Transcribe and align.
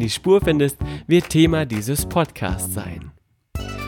die 0.00 0.10
Spur 0.10 0.40
findest, 0.40 0.78
wird 1.06 1.28
Thema 1.28 1.66
dieses 1.66 2.06
Podcasts 2.06 2.74
sein. 2.74 3.12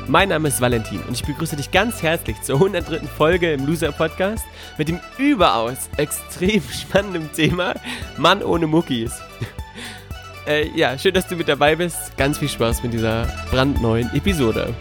Mein 0.09 0.30
Name 0.30 0.48
ist 0.48 0.60
Valentin 0.60 1.00
und 1.06 1.14
ich 1.14 1.24
begrüße 1.24 1.56
dich 1.56 1.70
ganz 1.70 2.02
herzlich 2.02 2.41
zur 2.42 2.56
103. 2.56 3.06
Folge 3.06 3.52
im 3.52 3.66
Loser 3.66 3.92
Podcast 3.92 4.45
mit 4.77 4.88
dem 4.88 5.00
überaus 5.16 5.88
extrem 5.96 6.62
spannenden 6.70 7.33
Thema 7.33 7.74
Mann 8.19 8.42
ohne 8.42 8.66
Muckis. 8.66 9.12
äh, 10.46 10.69
ja, 10.77 10.98
schön, 10.98 11.14
dass 11.14 11.28
du 11.28 11.36
mit 11.36 11.48
dabei 11.48 11.77
bist. 11.77 12.16
Ganz 12.16 12.38
viel 12.38 12.48
Spaß 12.48 12.83
mit 12.83 12.92
dieser 12.92 13.27
brandneuen 13.50 14.10
Episode. 14.14 14.74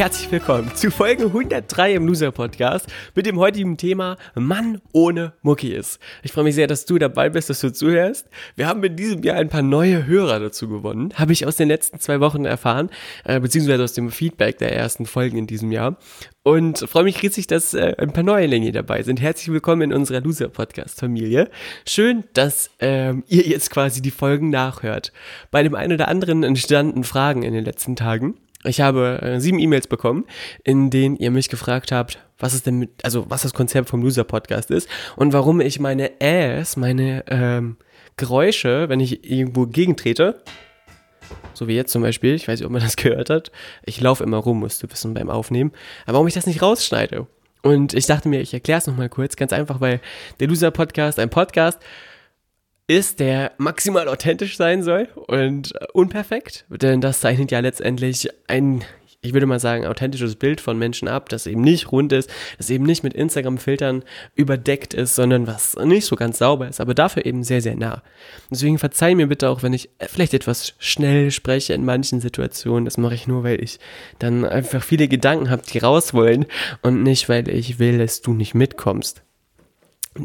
Herzlich 0.00 0.32
willkommen 0.32 0.74
zu 0.74 0.90
Folge 0.90 1.26
103 1.26 1.92
im 1.92 2.06
Loser 2.06 2.32
Podcast 2.32 2.86
mit 3.14 3.26
dem 3.26 3.38
heutigen 3.38 3.76
Thema 3.76 4.16
Mann 4.34 4.80
ohne 4.94 5.34
Muckis. 5.42 5.98
Ich 6.22 6.32
freue 6.32 6.44
mich 6.44 6.54
sehr, 6.54 6.66
dass 6.66 6.86
du 6.86 6.96
dabei 6.96 7.28
bist, 7.28 7.50
dass 7.50 7.60
du 7.60 7.70
zuhörst. 7.70 8.26
Wir 8.56 8.66
haben 8.66 8.82
in 8.82 8.96
diesem 8.96 9.22
Jahr 9.22 9.36
ein 9.36 9.50
paar 9.50 9.60
neue 9.60 10.06
Hörer 10.06 10.40
dazu 10.40 10.70
gewonnen, 10.70 11.12
habe 11.16 11.34
ich 11.34 11.46
aus 11.46 11.56
den 11.56 11.68
letzten 11.68 12.00
zwei 12.00 12.18
Wochen 12.20 12.46
erfahren, 12.46 12.88
äh, 13.24 13.40
beziehungsweise 13.40 13.84
aus 13.84 13.92
dem 13.92 14.10
Feedback 14.10 14.56
der 14.56 14.74
ersten 14.74 15.04
Folgen 15.04 15.36
in 15.36 15.46
diesem 15.46 15.70
Jahr. 15.70 15.98
Und 16.44 16.78
freue 16.78 17.04
mich 17.04 17.22
riesig, 17.22 17.46
dass 17.46 17.74
äh, 17.74 17.94
ein 17.98 18.14
paar 18.14 18.24
Neulinge 18.24 18.72
dabei 18.72 19.02
sind. 19.02 19.20
Herzlich 19.20 19.52
willkommen 19.52 19.82
in 19.82 19.92
unserer 19.92 20.22
Loser 20.22 20.48
Podcast 20.48 20.98
Familie. 20.98 21.50
Schön, 21.86 22.24
dass 22.32 22.70
ähm, 22.78 23.22
ihr 23.28 23.46
jetzt 23.46 23.68
quasi 23.68 24.00
die 24.00 24.10
Folgen 24.10 24.48
nachhört. 24.48 25.12
Bei 25.50 25.62
dem 25.62 25.74
einen 25.74 25.92
oder 25.92 26.08
anderen 26.08 26.42
entstanden 26.42 27.04
Fragen 27.04 27.42
in 27.42 27.52
den 27.52 27.66
letzten 27.66 27.96
Tagen. 27.96 28.36
Ich 28.64 28.80
habe 28.80 29.20
äh, 29.22 29.40
sieben 29.40 29.58
E-Mails 29.58 29.86
bekommen, 29.86 30.26
in 30.64 30.90
denen 30.90 31.16
ihr 31.16 31.30
mich 31.30 31.48
gefragt 31.48 31.92
habt, 31.92 32.18
was 32.38 32.52
ist 32.52 32.66
denn 32.66 32.78
mit, 32.78 33.04
also 33.04 33.24
was 33.28 33.42
das 33.42 33.54
Konzept 33.54 33.88
vom 33.88 34.02
Loser 34.02 34.24
Podcast 34.24 34.70
ist 34.70 34.88
und 35.16 35.32
warum 35.32 35.60
ich 35.60 35.80
meine 35.80 36.10
Ass, 36.20 36.76
meine 36.76 37.24
ähm, 37.28 37.76
Geräusche, 38.16 38.88
wenn 38.90 39.00
ich 39.00 39.30
irgendwo 39.30 39.66
gegentrete, 39.66 40.42
so 41.54 41.68
wie 41.68 41.74
jetzt 41.74 41.92
zum 41.92 42.02
Beispiel, 42.02 42.34
ich 42.34 42.48
weiß 42.48 42.60
nicht, 42.60 42.66
ob 42.66 42.72
man 42.72 42.82
das 42.82 42.96
gehört 42.96 43.30
hat, 43.30 43.50
ich 43.84 43.98
laufe 44.00 44.24
immer 44.24 44.38
rum, 44.38 44.60
musst 44.60 44.82
du 44.82 44.90
wissen, 44.90 45.14
beim 45.14 45.30
Aufnehmen, 45.30 45.72
aber 46.04 46.14
warum 46.14 46.28
ich 46.28 46.34
das 46.34 46.46
nicht 46.46 46.60
rausschneide. 46.60 47.26
Und 47.62 47.92
ich 47.92 48.06
dachte 48.06 48.28
mir, 48.28 48.40
ich 48.40 48.54
erkläre 48.54 48.78
es 48.78 48.86
nochmal 48.86 49.10
kurz, 49.10 49.36
ganz 49.36 49.52
einfach, 49.52 49.80
weil 49.80 50.00
der 50.38 50.48
Loser 50.48 50.70
Podcast 50.70 51.18
ein 51.18 51.28
Podcast 51.28 51.78
ist, 52.90 53.20
der 53.20 53.52
maximal 53.56 54.08
authentisch 54.08 54.56
sein 54.56 54.82
soll 54.82 55.06
und 55.28 55.72
unperfekt, 55.92 56.64
denn 56.68 57.00
das 57.00 57.20
zeichnet 57.20 57.52
ja 57.52 57.60
letztendlich 57.60 58.28
ein, 58.48 58.82
ich 59.20 59.32
würde 59.32 59.46
mal 59.46 59.60
sagen, 59.60 59.86
authentisches 59.86 60.34
Bild 60.34 60.60
von 60.60 60.76
Menschen 60.76 61.06
ab, 61.06 61.28
das 61.28 61.46
eben 61.46 61.60
nicht 61.60 61.92
rund 61.92 62.12
ist, 62.12 62.28
das 62.58 62.68
eben 62.68 62.84
nicht 62.84 63.04
mit 63.04 63.14
Instagram-Filtern 63.14 64.02
überdeckt 64.34 64.92
ist, 64.92 65.14
sondern 65.14 65.46
was 65.46 65.76
nicht 65.76 66.04
so 66.04 66.16
ganz 66.16 66.38
sauber 66.38 66.66
ist, 66.66 66.80
aber 66.80 66.94
dafür 66.94 67.24
eben 67.24 67.44
sehr, 67.44 67.60
sehr 67.60 67.76
nah. 67.76 68.02
Deswegen 68.50 68.76
verzeih 68.76 69.14
mir 69.14 69.28
bitte 69.28 69.50
auch, 69.50 69.62
wenn 69.62 69.72
ich 69.72 69.90
vielleicht 70.08 70.34
etwas 70.34 70.74
schnell 70.80 71.30
spreche 71.30 71.74
in 71.74 71.84
manchen 71.84 72.20
Situationen. 72.20 72.86
Das 72.86 72.98
mache 72.98 73.14
ich 73.14 73.28
nur, 73.28 73.44
weil 73.44 73.62
ich 73.62 73.78
dann 74.18 74.44
einfach 74.44 74.82
viele 74.82 75.06
Gedanken 75.06 75.48
habe, 75.48 75.62
die 75.62 75.78
raus 75.78 76.12
wollen 76.12 76.44
und 76.82 77.04
nicht, 77.04 77.28
weil 77.28 77.48
ich 77.50 77.78
will, 77.78 77.98
dass 77.98 78.20
du 78.20 78.32
nicht 78.32 78.56
mitkommst. 78.56 79.22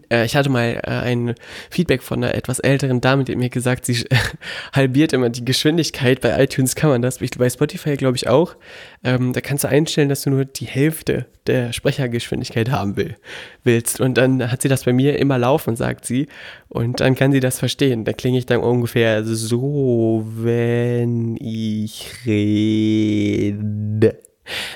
Äh, 0.09 0.25
ich 0.25 0.35
hatte 0.35 0.49
mal 0.49 0.81
äh, 0.83 0.89
ein 0.89 1.35
Feedback 1.69 2.01
von 2.01 2.23
einer 2.23 2.33
etwas 2.33 2.59
älteren 2.59 3.01
Dame, 3.01 3.23
die 3.23 3.35
mir 3.35 3.49
gesagt, 3.49 3.85
sie 3.85 4.05
halbiert 4.73 5.13
immer 5.13 5.29
die 5.29 5.45
Geschwindigkeit. 5.45 6.21
Bei 6.21 6.41
iTunes 6.43 6.75
kann 6.75 6.89
man 6.89 7.01
das, 7.01 7.19
bei 7.19 7.49
Spotify 7.49 7.95
glaube 7.95 8.17
ich 8.17 8.27
auch. 8.27 8.55
Ähm, 9.03 9.33
da 9.33 9.41
kannst 9.41 9.63
du 9.63 9.67
einstellen, 9.67 10.09
dass 10.09 10.23
du 10.23 10.31
nur 10.31 10.45
die 10.45 10.65
Hälfte 10.65 11.27
der 11.45 11.71
Sprechergeschwindigkeit 11.73 12.71
haben 12.71 12.97
will, 12.97 13.15
willst. 13.63 14.01
Und 14.01 14.17
dann 14.17 14.51
hat 14.51 14.63
sie 14.63 14.69
das 14.69 14.85
bei 14.85 14.93
mir 14.93 15.19
immer 15.19 15.37
laufen, 15.37 15.75
sagt 15.75 16.05
sie. 16.05 16.27
Und 16.67 16.99
dann 16.99 17.13
kann 17.13 17.31
sie 17.31 17.39
das 17.39 17.59
verstehen. 17.59 18.05
Da 18.05 18.13
klinge 18.13 18.39
ich 18.39 18.47
dann 18.47 18.61
ungefähr 18.61 19.23
so, 19.23 20.25
wenn 20.25 21.37
ich 21.37 22.11
rede. 22.25 24.17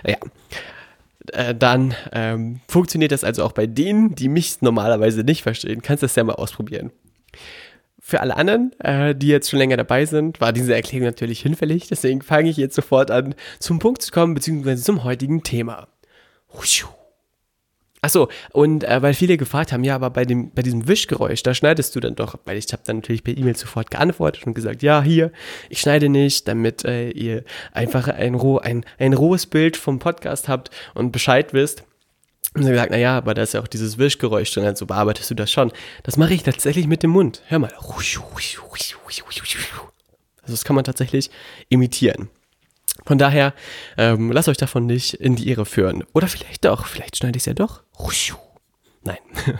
Ja 0.05 0.17
äh, 1.33 1.55
dann 1.55 1.95
ähm, 2.11 2.61
funktioniert 2.67 3.11
das 3.11 3.23
also 3.23 3.43
auch 3.43 3.51
bei 3.51 3.67
denen, 3.67 4.15
die 4.15 4.29
mich 4.29 4.61
normalerweise 4.61 5.23
nicht 5.23 5.43
verstehen. 5.43 5.81
Kannst 5.81 6.03
du 6.03 6.05
das 6.07 6.15
ja 6.15 6.23
mal 6.23 6.33
ausprobieren. 6.33 6.91
Für 7.99 8.21
alle 8.21 8.37
anderen, 8.37 8.71
äh, 8.79 9.13
die 9.13 9.27
jetzt 9.27 9.49
schon 9.49 9.59
länger 9.59 9.77
dabei 9.77 10.05
sind, 10.05 10.41
war 10.41 10.51
diese 10.51 10.73
Erklärung 10.73 11.05
natürlich 11.05 11.41
hinfällig. 11.41 11.87
Deswegen 11.87 12.21
fange 12.21 12.49
ich 12.49 12.57
jetzt 12.57 12.75
sofort 12.75 13.11
an, 13.11 13.35
zum 13.59 13.79
Punkt 13.79 14.01
zu 14.01 14.11
kommen, 14.11 14.33
beziehungsweise 14.33 14.83
zum 14.83 15.03
heutigen 15.03 15.43
Thema. 15.43 15.87
Huschu. 16.53 16.87
Achso, 18.01 18.29
und 18.53 18.85
äh, 18.85 19.01
weil 19.01 19.13
viele 19.13 19.35
gefragt 19.35 19.73
haben, 19.73 19.83
ja, 19.83 19.95
aber 19.95 20.09
bei, 20.09 20.23
dem, 20.23 20.51
bei 20.51 20.61
diesem 20.61 20.87
Wischgeräusch, 20.87 21.43
da 21.43 21.53
schneidest 21.53 21.95
du 21.95 21.99
dann 21.99 22.15
doch, 22.15 22.39
weil 22.45 22.57
ich 22.57 22.71
habe 22.71 22.81
dann 22.85 22.97
natürlich 22.97 23.23
per 23.23 23.37
E-Mail 23.37 23.57
sofort 23.57 23.91
geantwortet 23.91 24.47
und 24.47 24.53
gesagt, 24.53 24.81
ja, 24.83 25.01
hier, 25.01 25.31
ich 25.69 25.81
schneide 25.81 26.07
nicht, 26.07 26.47
damit 26.47 26.85
äh, 26.85 27.09
ihr 27.09 27.43
einfach 27.73 28.07
ein, 28.07 28.39
ein, 28.39 28.85
ein 28.99 29.13
rohes 29.13 29.47
Bild 29.47 29.75
vom 29.75 29.99
Podcast 29.99 30.47
habt 30.47 30.71
und 30.93 31.11
Bescheid 31.11 31.53
wisst. 31.53 31.83
Und 32.55 32.63
sie 32.63 32.71
gesagt, 32.71 32.91
naja, 32.91 33.17
aber 33.17 33.33
da 33.33 33.43
ist 33.43 33.53
ja 33.53 33.61
auch 33.61 33.67
dieses 33.67 33.97
Wischgeräusch 33.97 34.51
drin, 34.53 34.63
also 34.63 34.85
bearbeitest 34.85 35.29
du 35.29 35.35
das 35.35 35.51
schon. 35.51 35.71
Das 36.03 36.15
mache 36.15 36.33
ich 36.33 36.43
tatsächlich 36.43 36.87
mit 36.87 37.03
dem 37.03 37.11
Mund. 37.11 37.43
Hör 37.47 37.59
mal. 37.59 37.71
Also 40.41 40.53
das 40.53 40.63
kann 40.63 40.75
man 40.75 40.85
tatsächlich 40.85 41.29
imitieren. 41.67 42.29
Von 43.05 43.17
daher, 43.17 43.53
ähm, 43.97 44.31
lasst 44.31 44.49
euch 44.49 44.57
davon 44.57 44.85
nicht 44.85 45.13
in 45.15 45.35
die 45.35 45.49
Irre 45.49 45.65
führen. 45.65 46.03
Oder 46.13 46.27
vielleicht 46.27 46.65
doch, 46.65 46.85
vielleicht 46.85 47.17
schneide 47.17 47.37
ich 47.37 47.41
es 47.41 47.45
ja 47.47 47.53
doch. 47.53 47.83
Nein. 49.03 49.17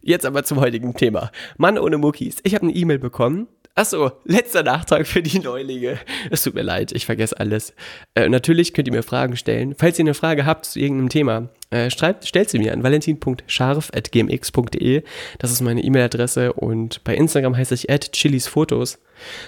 Jetzt 0.00 0.24
aber 0.24 0.44
zum 0.44 0.60
heutigen 0.60 0.94
Thema. 0.94 1.30
Mann 1.56 1.78
ohne 1.78 1.98
Muckis. 1.98 2.38
Ich 2.44 2.54
habe 2.54 2.64
eine 2.64 2.74
E-Mail 2.74 2.98
bekommen. 2.98 3.48
Achso, 3.74 4.10
letzter 4.24 4.64
Nachtrag 4.64 5.06
für 5.06 5.22
die 5.22 5.38
Neulinge. 5.38 5.98
Es 6.30 6.42
tut 6.42 6.54
mir 6.54 6.62
leid, 6.62 6.92
ich 6.92 7.06
vergesse 7.06 7.38
alles. 7.38 7.72
Äh, 8.14 8.28
natürlich 8.28 8.74
könnt 8.74 8.88
ihr 8.88 8.94
mir 8.94 9.04
Fragen 9.04 9.36
stellen. 9.36 9.76
Falls 9.78 9.98
ihr 9.98 10.04
eine 10.04 10.14
Frage 10.14 10.46
habt 10.46 10.66
zu 10.66 10.80
irgendeinem 10.80 11.10
Thema, 11.10 11.50
äh, 11.70 11.90
schreibt, 11.90 12.26
stellt 12.26 12.50
sie 12.50 12.58
mir 12.58 12.72
an 12.72 12.82
valentin.scharf.gmx.de. 12.82 15.04
Das 15.38 15.52
ist 15.52 15.60
meine 15.60 15.82
E-Mail-Adresse 15.82 16.54
und 16.54 17.04
bei 17.04 17.14
Instagram 17.14 17.56
heiße 17.56 17.74
ich 17.74 17.88
at 17.90 18.10
chilisfotos, 18.12 18.98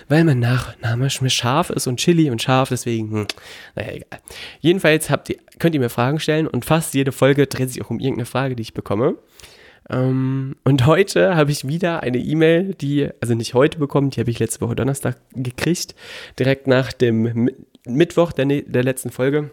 weil 0.09 0.25
mein 0.25 0.39
Nachname 0.39 1.11
scharf 1.11 1.71
ist 1.71 1.87
und 1.87 1.99
Chili 1.99 2.31
und 2.31 2.43
scharf, 2.43 2.69
deswegen, 2.69 3.11
hm, 3.11 3.27
naja, 3.75 3.93
egal. 3.93 4.21
Jedenfalls 4.61 5.09
ihr, 5.09 5.19
könnt 5.59 5.75
ihr 5.75 5.81
mir 5.81 5.91
Fragen 5.91 6.21
stellen 6.21 6.47
und 6.47 6.65
fast 6.65 6.95
jede 6.95 7.13
Folge 7.13 7.47
dreht 7.47 7.71
sich 7.71 7.83
auch 7.83 7.91
um 7.91 7.99
irgendeine 7.99 8.27
Frage, 8.27 8.55
die 8.55 8.63
ich 8.63 8.75
bekomme. 8.75 9.17
Um, 9.89 10.55
und 10.65 10.87
heute 10.87 11.35
habe 11.35 11.51
ich 11.51 11.67
wieder 11.67 12.03
eine 12.03 12.19
E-Mail, 12.19 12.75
die, 12.75 13.09
also 13.21 13.35
nicht 13.35 13.55
heute 13.55 13.79
bekommen, 13.79 14.11
die 14.11 14.21
habe 14.21 14.31
ich 14.31 14.39
letzte 14.39 14.61
Woche 14.61 14.77
Donnerstag 14.77 15.17
gekriegt, 15.35 15.97
direkt 16.39 16.69
nach 16.69 16.93
dem 16.93 17.51
Mittwoch 17.85 18.33
der, 18.33 18.47
ne-, 18.47 18.63
der 18.63 18.85
letzten 18.85 19.11
Folge. 19.11 19.51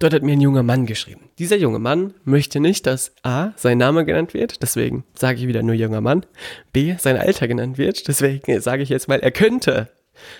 Dort 0.00 0.12
hat 0.12 0.22
mir 0.22 0.32
ein 0.32 0.40
junger 0.40 0.62
Mann 0.62 0.86
geschrieben. 0.86 1.30
Dieser 1.38 1.56
junge 1.56 1.78
Mann 1.78 2.14
möchte 2.24 2.60
nicht, 2.60 2.86
dass 2.86 3.12
A, 3.22 3.52
sein 3.56 3.78
Name 3.78 4.04
genannt 4.04 4.34
wird, 4.34 4.62
deswegen 4.62 5.04
sage 5.14 5.38
ich 5.38 5.46
wieder 5.46 5.62
nur 5.62 5.74
junger 5.74 6.00
Mann, 6.00 6.26
B, 6.72 6.94
sein 6.98 7.16
Alter 7.16 7.48
genannt 7.48 7.78
wird, 7.78 8.08
deswegen 8.08 8.60
sage 8.60 8.82
ich 8.82 8.88
jetzt 8.88 9.08
mal, 9.08 9.20
er 9.20 9.30
könnte 9.30 9.88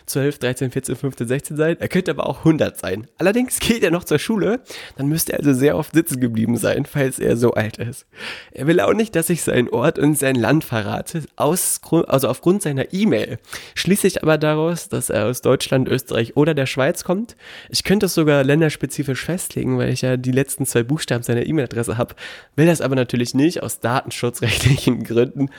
12, 0.06 0.38
13, 0.38 0.70
14, 0.70 0.96
15, 0.96 1.28
16 1.28 1.56
sein. 1.56 1.76
Er 1.80 1.88
könnte 1.88 2.10
aber 2.10 2.26
auch 2.26 2.38
100 2.38 2.78
sein. 2.78 3.06
Allerdings 3.18 3.58
geht 3.60 3.82
er 3.82 3.90
noch 3.90 4.04
zur 4.04 4.18
Schule, 4.18 4.60
dann 4.96 5.08
müsste 5.08 5.32
er 5.32 5.38
also 5.38 5.52
sehr 5.52 5.76
oft 5.76 5.94
sitzen 5.94 6.20
geblieben 6.20 6.56
sein, 6.56 6.84
falls 6.84 7.18
er 7.18 7.36
so 7.36 7.52
alt 7.52 7.78
ist. 7.78 8.06
Er 8.52 8.66
will 8.66 8.80
auch 8.80 8.94
nicht, 8.94 9.16
dass 9.16 9.30
ich 9.30 9.42
seinen 9.42 9.68
Ort 9.68 9.98
und 9.98 10.18
sein 10.18 10.36
Land 10.36 10.64
verrate, 10.64 11.22
aus, 11.36 11.80
also 12.06 12.28
aufgrund 12.28 12.62
seiner 12.62 12.92
E-Mail. 12.92 13.38
Schließe 13.74 14.06
ich 14.06 14.22
aber 14.22 14.38
daraus, 14.38 14.88
dass 14.88 15.10
er 15.10 15.26
aus 15.26 15.42
Deutschland, 15.42 15.88
Österreich 15.88 16.36
oder 16.36 16.54
der 16.54 16.66
Schweiz 16.66 17.04
kommt. 17.04 17.36
Ich 17.70 17.84
könnte 17.84 18.06
es 18.06 18.14
sogar 18.14 18.44
länderspezifisch 18.44 19.24
festlegen, 19.24 19.78
weil 19.78 19.90
ich 19.90 20.02
ja 20.02 20.16
die 20.16 20.32
letzten 20.32 20.66
zwei 20.66 20.82
Buchstaben 20.82 21.22
seiner 21.22 21.46
E-Mail-Adresse 21.46 21.98
habe, 21.98 22.14
will 22.56 22.66
das 22.66 22.80
aber 22.80 22.94
natürlich 22.94 23.34
nicht 23.34 23.62
aus 23.62 23.80
datenschutzrechtlichen 23.80 25.04
Gründen 25.04 25.50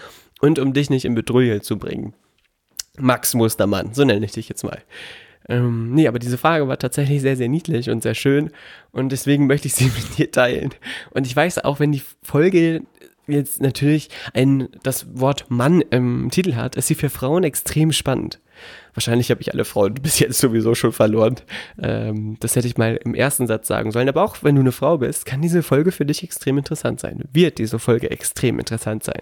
und 0.42 0.59
um 0.59 0.74
dich 0.74 0.89
nicht 0.89 1.06
in 1.06 1.16
Bedrohung 1.16 1.62
zu 1.62 1.77
bringen. 1.77 2.13
Max 3.00 3.34
Mustermann, 3.34 3.94
so 3.94 4.04
nenne 4.04 4.25
ich 4.25 4.34
dich 4.34 4.50
jetzt 4.50 4.63
mal. 4.63 4.81
Ähm, 5.50 5.94
nee, 5.94 6.07
aber 6.07 6.19
diese 6.19 6.38
Frage 6.38 6.68
war 6.68 6.80
tatsächlich 6.80 7.22
sehr, 7.22 7.36
sehr 7.36 7.50
niedlich 7.50 7.90
und 7.90 8.01
sehr 8.01 8.16
schön 8.16 8.51
und 8.92 9.12
deswegen 9.12 9.48
möchte 9.48 9.68
ich 9.68 9.75
sie 9.75 9.86
mit 9.95 10.18
dir 10.18 10.31
teilen. 10.31 10.72
Und 11.12 11.28
ich 11.28 11.36
weiß 11.36 11.60
auch, 11.60 11.80
wenn 11.80 11.92
die 11.92 12.04
Folge 12.22 12.84
jetzt 13.28 13.62
natürlich 13.62 14.10
ein, 14.34 14.69
das 14.84 15.18
Wort 15.18 15.45
Mann 15.50 15.81
im 15.81 16.30
Titel 16.31 16.56
hat, 16.56 16.75
ist 16.75 16.88
sie 16.88 16.95
für 16.95 17.10
Frauen 17.10 17.44
extrem 17.44 17.92
spannend. 17.92 18.40
Wahrscheinlich 18.94 19.31
habe 19.31 19.42
ich 19.42 19.54
alle 19.54 19.66
Frauen 19.66 19.94
bis 20.01 20.19
jetzt 20.19 20.40
sowieso 20.40 20.75
schon 20.75 20.92
verloren. 20.92 21.36
Ähm, 21.81 22.38
das 22.40 22.56
hätte 22.56 22.68
ich 22.68 22.78
mal 22.78 23.00
im 23.04 23.16
ersten 23.16 23.48
Satz 23.48 23.68
sagen 23.68 23.92
sollen. 23.92 24.10
Aber 24.10 24.24
auch 24.24 24.38
wenn 24.44 24.56
du 24.56 24.62
eine 24.62 24.72
Frau 24.72 24.98
bist, 24.98 25.25
kann 25.25 25.42
diese 25.42 25.63
Folge 25.63 25.92
für 25.92 26.06
dich 26.06 26.24
extrem 26.24 26.57
interessant 26.57 27.00
sein. 27.00 27.24
Wird 27.31 27.57
diese 27.57 27.80
Folge 27.80 28.12
extrem 28.12 28.60
interessant 28.60 29.04
sein. 29.04 29.22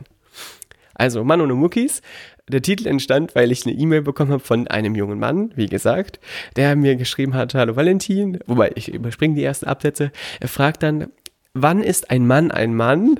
Also, 0.95 1.23
Mann 1.23 1.41
ohne 1.41 1.53
Muckis. 1.53 2.01
Der 2.49 2.61
Titel 2.61 2.88
entstand, 2.88 3.35
weil 3.35 3.51
ich 3.51 3.65
eine 3.65 3.75
E-Mail 3.75 4.01
bekommen 4.01 4.31
habe 4.31 4.43
von 4.43 4.67
einem 4.67 4.95
jungen 4.95 5.19
Mann, 5.19 5.51
wie 5.55 5.67
gesagt, 5.67 6.19
der 6.55 6.75
mir 6.75 6.95
geschrieben 6.95 7.33
hat, 7.33 7.53
hallo 7.53 7.75
Valentin, 7.75 8.39
wobei 8.45 8.71
ich 8.75 8.93
überspringe 8.93 9.35
die 9.35 9.43
ersten 9.43 9.67
Absätze. 9.67 10.11
Er 10.39 10.47
fragt 10.49 10.83
dann, 10.83 11.07
wann 11.53 11.81
ist 11.81 12.11
ein 12.11 12.27
Mann 12.27 12.51
ein 12.51 12.75
Mann? 12.75 13.19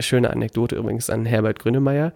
Schöne 0.00 0.30
Anekdote 0.30 0.74
übrigens 0.74 1.10
an 1.10 1.26
Herbert 1.26 1.58
Grönemeyer. 1.58 2.12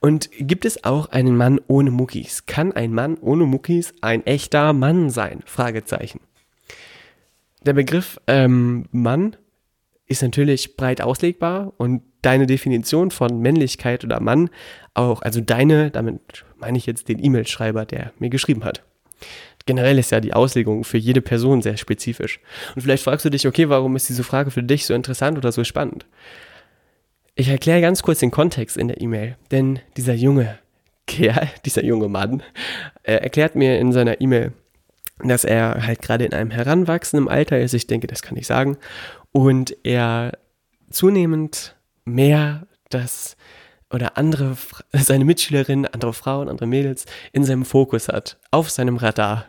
Und 0.00 0.30
gibt 0.32 0.64
es 0.64 0.84
auch 0.84 1.06
einen 1.10 1.36
Mann 1.36 1.60
ohne 1.66 1.90
Muckis? 1.90 2.46
Kann 2.46 2.72
ein 2.72 2.94
Mann 2.94 3.18
ohne 3.20 3.44
Muckis 3.44 3.92
ein 4.00 4.24
echter 4.24 4.72
Mann 4.72 5.10
sein? 5.10 5.40
Fragezeichen. 5.44 6.20
Der 7.66 7.72
Begriff 7.74 8.20
ähm, 8.26 8.86
Mann 8.92 9.36
ist 10.06 10.22
natürlich 10.22 10.76
breit 10.76 11.02
auslegbar 11.02 11.72
und 11.76 12.02
deine 12.22 12.46
Definition 12.46 13.10
von 13.10 13.40
Männlichkeit 13.40 14.04
oder 14.04 14.20
Mann 14.20 14.50
auch, 14.94 15.22
also 15.22 15.40
deine, 15.40 15.90
damit 15.90 16.44
meine 16.58 16.78
ich 16.78 16.86
jetzt 16.86 17.08
den 17.08 17.22
E-Mail-Schreiber, 17.22 17.84
der 17.84 18.12
mir 18.18 18.30
geschrieben 18.30 18.64
hat. 18.64 18.82
Generell 19.66 19.98
ist 19.98 20.10
ja 20.10 20.20
die 20.20 20.32
Auslegung 20.32 20.84
für 20.84 20.98
jede 20.98 21.20
Person 21.20 21.62
sehr 21.62 21.76
spezifisch. 21.76 22.40
Und 22.74 22.82
vielleicht 22.82 23.04
fragst 23.04 23.24
du 23.24 23.30
dich, 23.30 23.46
okay, 23.46 23.68
warum 23.68 23.94
ist 23.96 24.08
diese 24.08 24.24
Frage 24.24 24.50
für 24.50 24.62
dich 24.62 24.86
so 24.86 24.94
interessant 24.94 25.38
oder 25.38 25.52
so 25.52 25.64
spannend? 25.64 26.06
Ich 27.34 27.48
erkläre 27.48 27.80
ganz 27.80 28.02
kurz 28.02 28.20
den 28.20 28.30
Kontext 28.30 28.76
in 28.76 28.88
der 28.88 29.00
E-Mail, 29.00 29.36
denn 29.50 29.78
dieser 29.96 30.14
junge 30.14 30.58
Kerl, 31.06 31.48
dieser 31.64 31.84
junge 31.84 32.08
Mann, 32.08 32.42
äh, 33.02 33.14
erklärt 33.14 33.54
mir 33.54 33.78
in 33.78 33.92
seiner 33.92 34.20
E-Mail, 34.20 34.52
dass 35.22 35.44
er 35.44 35.86
halt 35.86 36.00
gerade 36.02 36.24
in 36.24 36.32
einem 36.32 36.50
heranwachsenden 36.50 37.28
Alter 37.28 37.58
ist, 37.60 37.74
ich 37.74 37.86
denke, 37.86 38.06
das 38.06 38.22
kann 38.22 38.36
ich 38.36 38.46
sagen, 38.46 38.78
und 39.32 39.76
er 39.84 40.38
zunehmend 40.90 41.76
mehr 42.04 42.66
das 42.88 43.36
oder 43.92 44.16
andere, 44.16 44.56
seine 44.92 45.24
Mitschülerinnen, 45.24 45.86
andere 45.86 46.12
Frauen, 46.12 46.48
andere 46.48 46.66
Mädels 46.66 47.06
in 47.32 47.44
seinem 47.44 47.64
Fokus 47.64 48.08
hat, 48.08 48.38
auf 48.50 48.70
seinem 48.70 48.96
Radar. 48.96 49.46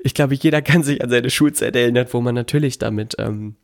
Ich 0.00 0.14
glaube, 0.14 0.34
jeder 0.34 0.62
kann 0.62 0.82
sich 0.82 1.02
an 1.02 1.10
seine 1.10 1.30
Schulzeit 1.30 1.74
erinnern, 1.74 2.06
wo 2.10 2.20
man 2.20 2.34
natürlich 2.34 2.78
damit 2.78 3.16
ähm, 3.18 3.56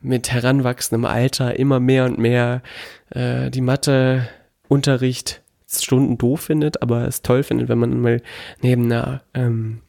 mit 0.00 0.30
heranwachsendem 0.30 1.04
Alter 1.04 1.58
immer 1.58 1.80
mehr 1.80 2.04
und 2.04 2.18
mehr 2.18 2.62
äh, 3.10 3.50
die 3.50 3.62
Mathe-Unterricht 3.62 5.42
Stunden 5.82 6.18
doof 6.18 6.42
findet, 6.42 6.82
aber 6.82 7.08
es 7.08 7.22
toll 7.22 7.42
findet, 7.42 7.68
wenn 7.68 7.78
man 7.78 8.00
mal 8.00 8.22
neben 8.62 8.84
einer 8.84 9.22
ähm, 9.34 9.80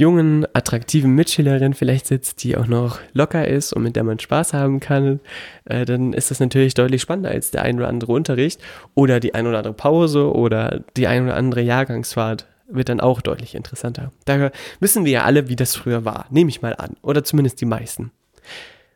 jungen, 0.00 0.46
attraktiven 0.54 1.14
Mitschülerin 1.14 1.74
vielleicht 1.74 2.06
sitzt, 2.06 2.42
die 2.42 2.56
auch 2.56 2.66
noch 2.66 3.00
locker 3.12 3.46
ist 3.46 3.74
und 3.74 3.82
mit 3.82 3.96
der 3.96 4.02
man 4.02 4.18
Spaß 4.18 4.54
haben 4.54 4.80
kann, 4.80 5.20
äh, 5.66 5.84
dann 5.84 6.14
ist 6.14 6.30
das 6.30 6.40
natürlich 6.40 6.72
deutlich 6.72 7.02
spannender 7.02 7.30
als 7.30 7.50
der 7.50 7.62
ein 7.62 7.76
oder 7.76 7.88
andere 7.88 8.12
Unterricht 8.12 8.62
oder 8.94 9.20
die 9.20 9.34
ein 9.34 9.46
oder 9.46 9.58
andere 9.58 9.74
Pause 9.74 10.34
oder 10.34 10.80
die 10.96 11.06
ein 11.06 11.24
oder 11.24 11.36
andere 11.36 11.60
Jahrgangsfahrt 11.60 12.46
wird 12.66 12.88
dann 12.88 13.00
auch 13.00 13.20
deutlich 13.20 13.54
interessanter. 13.54 14.10
Daher 14.24 14.52
wissen 14.78 15.04
wir 15.04 15.12
ja 15.12 15.24
alle, 15.24 15.48
wie 15.50 15.56
das 15.56 15.76
früher 15.76 16.06
war, 16.06 16.24
nehme 16.30 16.48
ich 16.48 16.62
mal 16.62 16.74
an, 16.76 16.96
oder 17.02 17.22
zumindest 17.22 17.60
die 17.60 17.66
meisten. 17.66 18.10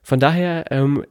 Von 0.03 0.21
daher 0.21 0.65
ähm, 0.71 1.05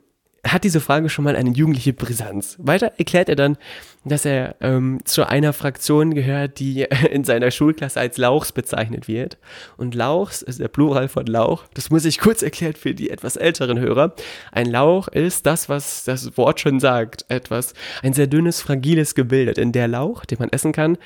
hat 0.45 0.66
diese 0.66 0.81
Frage 0.81 1.10
schon 1.10 1.24
mal 1.24 1.36
eine 1.36 1.51
jugendliche 1.51 1.94
Brisanz. 1.94 2.57
Weiter 2.60 2.92
erklärt 2.98 3.30
er 3.30 3.36
dann, 3.36 3.57
dass 4.04 4.25
er 4.25 4.56
ähm, 4.60 5.00
zu 5.06 5.28
einer 5.28 5.54
Fraktion 5.54 6.13
gehört, 6.13 6.60
die 6.60 6.81
in 7.12 7.24
seiner 7.24 7.50
Schulklasse 7.50 8.00
als 8.00 8.18
Lauchs 8.18 8.51
bezeichnet 8.51 9.07
wird. 9.07 9.38
Und 9.78 9.95
Lauchs 9.95 10.42
ist 10.42 10.60
der 10.60 10.68
Plural 10.68 11.07
von 11.07 11.25
Lauch. 11.25 11.63
Das 11.74 11.90
muss 11.90 12.04
ich 12.04 12.19
kurz 12.19 12.42
erklären 12.42 12.74
für 12.74 12.94
die 12.94 13.10
etwas 13.10 13.38
älteren 13.38 13.80
Hörer. 13.80 14.13
Ein 14.51 14.69
Lauch 14.69 15.07
ist 15.07 15.45
das, 15.45 15.69
was 15.69 16.04
das 16.04 16.38
Wort 16.38 16.60
schon 16.60 16.80
sagt. 16.81 17.25
Etwas, 17.30 17.74
ein 18.01 18.13
sehr 18.13 18.28
dünnes, 18.28 18.62
fragiles 18.62 19.16
Gebilde. 19.16 19.54
Denn 19.54 19.72
der 19.72 19.88
Lauch, 19.88 20.25
den 20.25 20.40
man 20.40 20.50
essen 20.50 20.74
kann, 20.74 20.98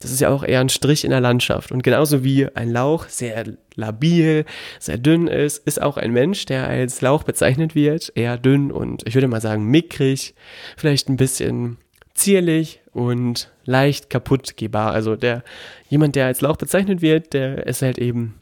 das 0.00 0.10
ist 0.10 0.20
ja 0.20 0.30
auch 0.30 0.42
eher 0.42 0.60
ein 0.60 0.70
Strich 0.70 1.04
in 1.04 1.10
der 1.10 1.20
Landschaft. 1.20 1.70
Und 1.72 1.82
genauso 1.82 2.24
wie 2.24 2.48
ein 2.54 2.70
Lauch 2.70 3.08
sehr 3.08 3.44
labil, 3.74 4.46
sehr 4.78 4.96
dünn 4.96 5.28
ist, 5.28 5.66
ist 5.66 5.80
auch 5.80 5.98
ein 5.98 6.12
Mensch, 6.12 6.46
der 6.46 6.66
als 6.66 7.02
Lauch 7.02 7.22
bezeichnet 7.22 7.74
wird, 7.74 8.10
eher 8.14 8.38
dünn 8.38 8.72
und 8.72 9.06
ich 9.06 9.14
würde 9.14 9.28
mal 9.28 9.42
sagen 9.42 9.66
mickrig, 9.66 10.34
vielleicht 10.76 11.10
ein 11.10 11.16
bisschen 11.16 11.76
zierlich 12.14 12.80
und 12.92 13.50
leicht 13.64 14.08
kaputtgehbar. 14.08 14.92
Also 14.92 15.16
der, 15.16 15.44
jemand, 15.88 16.16
der 16.16 16.26
als 16.26 16.40
Lauch 16.40 16.56
bezeichnet 16.56 17.02
wird, 17.02 17.34
der 17.34 17.66
ist 17.66 17.82
halt 17.82 17.98
eben 17.98 18.39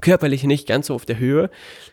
körperlich 0.00 0.44
nicht 0.44 0.66
ganz 0.66 0.88
so 0.88 0.94
auf 0.94 1.06
der 1.06 1.18
Höhe 1.18 1.50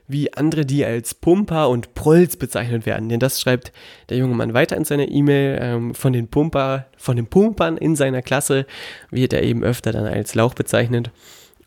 wie 0.08 0.34
andere, 0.34 0.66
die 0.66 0.86
als 0.86 1.14
Pumper 1.14 1.70
und 1.70 1.94
Prolls 1.94 2.38
bezeichnet 2.38 2.86
werden. 2.86 3.10
Denn 3.10 3.20
das 3.20 3.40
schreibt 3.40 3.72
der 4.10 4.18
junge 4.18 4.36
Mann 4.36 4.54
weiter 4.54 4.78
in 4.78 4.86
seiner 4.86 5.10
E-Mail. 5.10 5.60
Ähm, 5.62 5.96
von 5.96 6.14
den 6.14 6.28
Pumper, 6.28 6.88
von 6.98 7.16
den 7.16 7.28
Pumpern 7.28 7.78
in 7.78 7.96
seiner 7.96 8.22
Klasse 8.22 8.66
wird 9.10 9.34
er 9.34 9.44
eben 9.44 9.64
öfter 9.64 9.92
dann 9.92 10.06
als 10.06 10.36
Lauch 10.36 10.54
bezeichnet. 10.54 11.12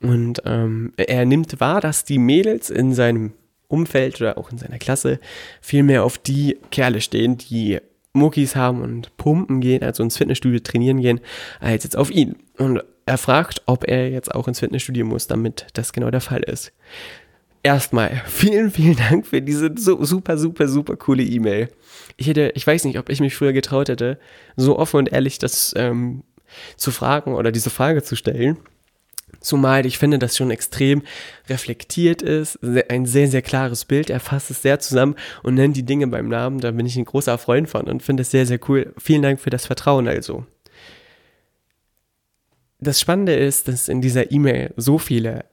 Und 0.01 0.43
ähm, 0.45 0.93
er 0.97 1.25
nimmt 1.25 1.61
wahr, 1.61 1.81
dass 1.81 2.05
die 2.05 2.19
Mädels 2.19 2.71
in 2.71 2.93
seinem 2.93 3.33
Umfeld 3.69 4.21
oder 4.21 4.39
auch 4.39 4.51
in 4.53 4.59
seiner 4.59 4.79
Klasse 4.79 5.19
viel 5.61 5.83
mehr 5.83 6.05
auf 6.05 6.19
die 6.19 6.59
Kerle 6.71 7.01
stehen, 7.01 7.39
die 7.39 7.79
Muckis 8.13 8.57
haben 8.57 8.83
und 8.83 9.17
pumpen 9.17 9.61
gehen, 9.61 9.83
also 9.83 10.03
ins 10.03 10.17
Fitnessstudio 10.17 10.61
trainieren 10.61 11.01
gehen, 11.01 11.21
als 11.61 11.85
jetzt 11.85 11.97
auf 11.97 12.11
ihn. 12.11 12.37
Und 12.59 12.83
er 13.07 13.19
fragt, 13.19 13.63
ob 13.67 13.89
er 13.89 14.11
jetzt 14.11 14.35
auch 14.35 14.49
ins 14.49 14.59
Fitnessstudio 14.59 15.07
muss, 15.07 15.29
damit 15.29 15.67
das 15.75 15.93
genau 15.93 16.11
der 16.11 16.21
Fall 16.21 16.43
ist. 16.43 16.73
Erstmal 17.63 18.23
vielen, 18.27 18.71
vielen 18.71 18.97
Dank 18.97 19.27
für 19.27 19.41
diese 19.41 19.71
so 19.77 20.05
super, 20.05 20.37
super, 20.37 20.69
super 20.69 20.97
coole 20.97 21.23
E-Mail. 21.23 21.69
Ich 22.17 22.27
hätte, 22.27 22.53
ich 22.55 22.67
weiß 22.67 22.85
nicht, 22.85 22.99
ob 22.99 23.09
ich 23.09 23.21
mich 23.21 23.35
früher 23.35 23.53
getraut 23.53 23.89
hätte, 23.89 24.19
so 24.57 24.79
offen 24.79 24.99
und 24.99 25.13
ehrlich 25.13 25.39
das 25.39 25.73
ähm, 25.77 26.25
zu 26.77 26.91
fragen 26.91 27.35
oder 27.35 27.53
diese 27.53 27.71
Frage 27.71 28.03
zu 28.03 28.17
stellen. 28.17 28.59
Zumal 29.41 29.87
ich 29.87 29.99
finde, 29.99 30.19
dass 30.19 30.37
schon 30.37 30.51
extrem 30.51 31.03
reflektiert 31.49 32.23
ist, 32.23 32.59
ein 32.89 33.07
sehr, 33.07 33.29
sehr 33.29 33.43
klares 33.43 33.85
Bild. 33.85 34.11
Er 34.11 34.19
fasst 34.19 34.51
es 34.51 34.63
sehr 34.63 34.81
zusammen 34.81 35.15
und 35.43 35.55
nennt 35.55 35.77
die 35.77 35.85
Dinge 35.85 36.09
beim 36.09 36.29
Namen. 36.29 36.61
Da 36.61 36.73
bin 36.73 36.87
ich 36.87 36.97
ein 36.97 37.05
großer 37.05 37.39
Freund 37.39 37.69
von 37.69 37.87
und 37.87 38.03
finde 38.03 38.23
es 38.23 38.31
sehr, 38.31 38.47
sehr 38.47 38.59
cool. 38.69 38.93
Vielen 38.99 39.23
Dank 39.23 39.41
für 39.41 39.51
das 39.51 39.67
Vertrauen 39.67 40.09
also 40.09 40.47
das 42.79 43.01
Spannende 43.01 43.35
ist, 43.35 43.69
dass 43.69 43.89
in 43.89 44.01
dieser 44.01 44.31
E-Mail 44.31 44.73
so 44.77 44.99
viele 44.99 45.45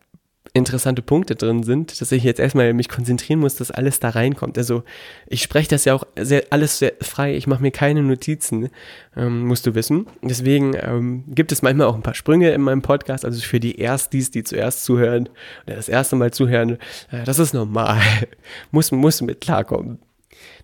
interessante 0.53 1.01
Punkte 1.01 1.35
drin 1.35 1.63
sind, 1.63 1.99
dass 1.99 2.11
ich 2.11 2.23
jetzt 2.23 2.39
erstmal 2.39 2.73
mich 2.73 2.87
konzentrieren 2.87 3.39
muss, 3.39 3.55
dass 3.55 3.71
alles 3.71 3.99
da 3.99 4.09
reinkommt. 4.09 4.57
Also 4.57 4.83
ich 5.27 5.41
spreche 5.41 5.69
das 5.69 5.85
ja 5.85 5.95
auch 5.95 6.05
sehr, 6.15 6.43
alles 6.51 6.77
sehr 6.77 6.93
frei, 7.01 7.35
ich 7.35 7.47
mache 7.47 7.61
mir 7.61 7.71
keine 7.71 8.03
Notizen, 8.03 8.69
ähm, 9.15 9.47
musst 9.47 9.65
du 9.65 9.73
wissen. 9.73 10.05
Deswegen 10.21 10.75
ähm, 10.75 11.23
gibt 11.27 11.51
es 11.51 11.63
manchmal 11.63 11.87
auch 11.87 11.95
ein 11.95 12.03
paar 12.03 12.13
Sprünge 12.13 12.51
in 12.51 12.61
meinem 12.61 12.83
Podcast, 12.83 13.25
also 13.25 13.41
für 13.41 13.59
die 13.59 13.79
Erstis, 13.79 14.29
die 14.29 14.43
zuerst 14.43 14.83
zuhören 14.83 15.29
oder 15.65 15.75
das 15.75 15.89
erste 15.89 16.15
Mal 16.17 16.31
zuhören, 16.31 16.77
äh, 17.11 17.23
das 17.25 17.39
ist 17.39 17.53
normal, 17.53 18.01
muss, 18.71 18.91
muss 18.91 19.21
mit 19.21 19.41
klarkommen. 19.41 19.99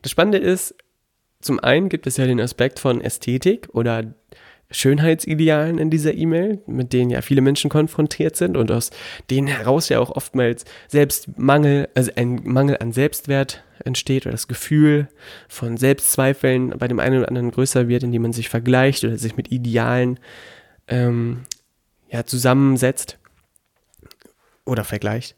Das 0.03 0.11
Spannende 0.11 0.37
ist, 0.37 0.75
zum 1.41 1.59
einen 1.59 1.89
gibt 1.89 2.05
es 2.05 2.17
ja 2.17 2.27
den 2.27 2.41
Aspekt 2.41 2.79
von 2.79 3.01
Ästhetik 3.01 3.69
oder 3.73 4.13
Schönheitsidealen 4.71 5.79
in 5.79 5.89
dieser 5.89 6.13
E-Mail, 6.13 6.61
mit 6.67 6.93
denen 6.93 7.09
ja 7.09 7.21
viele 7.21 7.41
Menschen 7.41 7.69
konfrontiert 7.69 8.35
sind 8.35 8.55
und 8.55 8.71
aus 8.71 8.91
denen 9.29 9.47
heraus 9.47 9.89
ja 9.89 9.99
auch 9.99 10.11
oftmals 10.11 10.65
Selbstmangel, 10.87 11.89
also 11.95 12.11
ein 12.15 12.41
Mangel 12.43 12.77
an 12.79 12.91
Selbstwert 12.91 13.63
entsteht 13.83 14.25
oder 14.25 14.33
das 14.33 14.47
Gefühl 14.47 15.07
von 15.47 15.77
Selbstzweifeln 15.77 16.69
bei 16.77 16.87
dem 16.87 16.99
einen 16.99 17.19
oder 17.19 17.29
anderen 17.29 17.51
größer 17.51 17.87
wird, 17.87 18.03
indem 18.03 18.21
man 18.21 18.33
sich 18.33 18.49
vergleicht 18.49 19.03
oder 19.03 19.17
sich 19.17 19.35
mit 19.35 19.51
Idealen 19.51 20.19
ähm, 20.87 21.45
ja, 22.09 22.25
zusammensetzt 22.25 23.17
oder 24.65 24.83
vergleicht. 24.83 25.35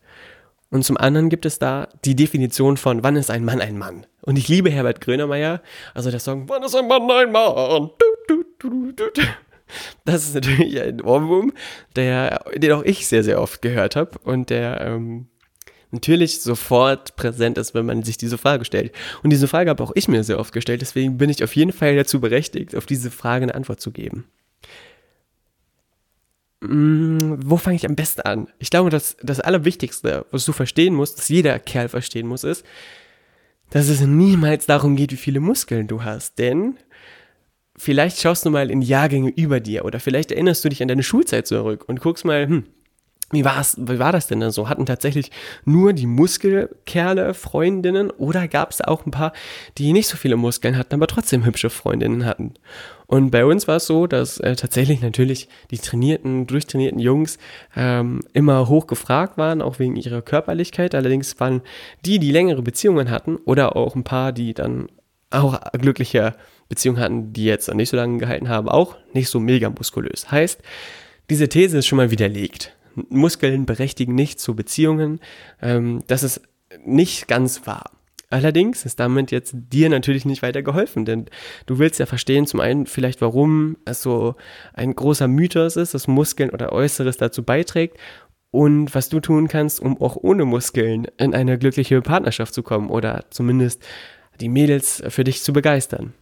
Und 0.72 0.84
zum 0.84 0.98
anderen 0.98 1.30
gibt 1.30 1.46
es 1.46 1.60
da 1.60 1.90
die 2.06 2.16
Definition 2.16 2.78
von, 2.78 3.04
wann 3.04 3.18
ist 3.18 3.30
ein 3.30 3.44
Mann 3.44 3.60
ein 3.60 3.78
Mann? 3.78 4.06
Und 4.22 4.38
ich 4.38 4.48
liebe 4.48 4.70
Herbert 4.70 5.02
Grönemeyer, 5.02 5.62
also 5.94 6.12
der 6.12 6.22
Song, 6.22 6.48
wann 6.48 6.64
ist 6.64 6.76
ein 6.76 6.88
Mann 6.88 7.10
ein 7.12 7.32
Mann? 7.32 7.90
Du, 7.98 8.06
das 10.06 10.24
ist 10.24 10.36
natürlich 10.36 10.80
ein 10.82 11.01
Ohrwurm, 11.01 11.53
der, 11.96 12.44
den 12.56 12.72
auch 12.74 12.84
ich 12.84 13.08
sehr, 13.08 13.24
sehr 13.24 13.41
oft 13.41 13.62
gehört 13.62 13.96
habe 13.96 14.18
und 14.24 14.50
der 14.50 14.82
ähm, 14.82 15.27
natürlich 15.91 16.41
sofort 16.41 17.15
präsent 17.15 17.58
ist, 17.58 17.74
wenn 17.74 17.86
man 17.86 18.03
sich 18.03 18.18
diese 18.18 18.38
Frage 18.38 18.65
stellt. 18.65 18.94
Und 19.24 19.30
diese 19.30 19.48
Frage 19.48 19.70
habe 19.70 19.84
auch 19.84 19.91
ich 19.96 20.08
mir 20.08 20.24
sehr 20.24 20.39
oft 20.39 20.53
gestellt, 20.53 20.82
deswegen 20.82 21.18
bin 21.18 21.30
ich 21.30 21.44
auf 21.44 21.56
jeden 21.56 21.74
Fall 21.74 21.96
dazu 21.96 22.20
berechtigt, 22.22 22.75
auf 22.75 22.86
diese 22.86 23.12
Frage 23.12 23.44
eine 23.44 23.56
Antwort 23.56 23.82
zu 23.82 23.91
geben. 23.91 24.25
Mm, 26.62 27.36
wo 27.38 27.58
fange 27.58 27.75
ich 27.75 27.86
am 27.86 27.96
besten 27.96 28.22
an? 28.22 28.48
Ich 28.60 28.70
glaube, 28.70 28.89
dass 28.89 29.18
das 29.22 29.39
Allerwichtigste, 29.39 30.25
was 30.32 30.46
du 30.46 30.53
verstehen 30.53 30.94
musst, 30.94 31.18
dass 31.18 31.30
jeder 31.30 31.58
Kerl 31.60 31.89
verstehen 31.89 32.27
muss, 32.27 32.44
ist, 32.44 32.65
dass 33.72 33.88
es 33.88 34.01
niemals 34.01 34.65
darum 34.65 34.96
geht, 34.96 35.12
wie 35.12 35.18
viele 35.18 35.39
Muskeln 35.39 35.88
du 35.88 36.03
hast. 36.03 36.38
Denn 36.38 36.77
vielleicht 37.82 38.20
schaust 38.20 38.46
du 38.46 38.52
mal 38.52 38.70
in 38.70 38.84
Jahrgänge 38.84 39.32
über 39.36 39.60
dir 39.60 39.86
oder 39.86 40.00
vielleicht 40.00 40.32
erinnerst 40.32 40.64
du 40.64 40.70
dich 40.70 40.84
an 40.84 40.88
deine 40.88 41.02
Schulzeit 41.02 41.48
zurück 41.48 41.86
und 41.88 42.00
guckst 42.00 42.26
mal, 42.26 42.48
hm, 42.48 42.64
wie, 43.32 43.44
war's, 43.44 43.76
wie 43.80 43.98
war 43.98 44.12
das 44.12 44.28
denn 44.28 44.40
dann 44.40 44.52
so? 44.52 44.70
Hatten 44.70 44.86
tatsächlich 44.86 45.32
nur 45.66 45.94
die 45.94 46.06
Muskelkerle 46.06 47.34
Freundinnen 47.34 48.12
oder 48.12 48.48
gab 48.48 48.70
es 48.70 48.82
auch 48.82 49.06
ein 49.08 49.12
paar, 49.12 49.34
die 49.80 49.94
nicht 49.94 50.08
so 50.08 50.16
viele 50.16 50.36
Muskeln 50.36 50.78
hatten, 50.78 50.94
aber 50.94 51.08
trotzdem 51.08 51.44
hübsche 51.44 51.72
Freundinnen 51.72 52.24
hatten? 52.24 52.54
Und 53.08 53.32
bei 53.32 53.46
uns 53.46 53.68
war 53.68 53.78
es 53.78 53.88
so, 53.88 54.06
dass 54.06 54.38
äh, 54.38 54.56
tatsächlich 54.56 55.02
natürlich 55.02 55.50
die 55.72 55.80
trainierten, 55.80 56.46
durchtrainierten 56.46 57.00
Jungs 57.00 57.40
ähm, 57.76 58.20
immer 58.34 58.70
hoch 58.70 58.86
gefragt 58.86 59.40
waren, 59.40 59.64
auch 59.64 59.80
wegen 59.80 59.96
ihrer 59.96 60.22
Körperlichkeit. 60.22 60.94
Allerdings 60.94 61.40
waren 61.40 61.62
die, 62.06 62.20
die 62.20 62.32
längere 62.32 62.62
Beziehungen 62.62 63.10
hatten 63.10 63.38
oder 63.38 63.76
auch 63.76 63.96
ein 63.96 64.04
paar, 64.04 64.34
die 64.34 64.54
dann 64.54 64.88
auch 65.32 65.60
glückliche 65.72 66.36
Beziehungen 66.72 67.01
hatten, 67.01 67.34
die 67.34 67.44
jetzt 67.44 67.72
nicht 67.74 67.90
so 67.90 67.98
lange 67.98 68.18
gehalten 68.18 68.48
haben, 68.48 68.70
auch 68.70 68.96
nicht 69.13 69.28
so 69.28 69.42
mega 69.42 69.70
muskulös. 69.70 70.32
Heißt, 70.32 70.62
diese 71.30 71.50
These 71.50 71.80
ist 71.80 71.86
schon 71.86 71.98
mal 71.98 72.12
widerlegt. 72.12 72.74
Muskeln 73.10 73.66
berechtigen 73.66 74.16
nicht 74.16 74.40
zu 74.40 74.56
Beziehungen. 74.56 75.20
Ähm, 75.62 76.01
das 76.08 76.24
ist 76.24 76.42
nicht 76.86 77.28
ganz 77.28 77.68
wahr. 77.68 77.92
Allerdings 78.30 78.86
ist 78.86 79.01
damit 79.01 79.32
jetzt 79.32 79.54
dir 79.54 79.90
natürlich 79.90 80.24
nicht 80.24 80.42
weiter 80.42 80.62
geholfen, 80.62 81.04
denn 81.04 81.25
du 81.66 81.78
willst 81.78 82.00
ja 82.00 82.06
verstehen, 82.06 82.48
zum 82.48 82.62
einen 82.62 82.86
vielleicht, 82.86 83.20
warum 83.20 83.75
es 83.84 84.01
so 84.01 84.36
ein 84.74 84.96
großer 84.96 85.28
Mythos 85.28 85.75
ist, 85.75 85.94
dass 85.94 86.08
Muskeln 86.08 86.51
oder 86.51 86.72
Äußeres 86.72 87.18
dazu 87.18 87.44
beiträgt 87.44 87.98
und 88.50 88.96
was 88.96 89.10
du 89.10 89.20
tun 89.20 89.50
kannst, 89.50 89.82
um 89.82 90.00
auch 90.00 90.16
ohne 90.16 90.46
Muskeln 90.46 91.08
in 91.18 91.36
eine 91.36 91.58
glückliche 91.58 92.01
Partnerschaft 92.01 92.54
zu 92.54 92.63
kommen 92.63 92.90
oder 92.90 93.25
zumindest 93.30 93.84
die 94.40 94.48
Mädels 94.48 95.04
für 95.10 95.25
dich 95.25 95.44
zu 95.44 95.51
begeistern 95.51 96.13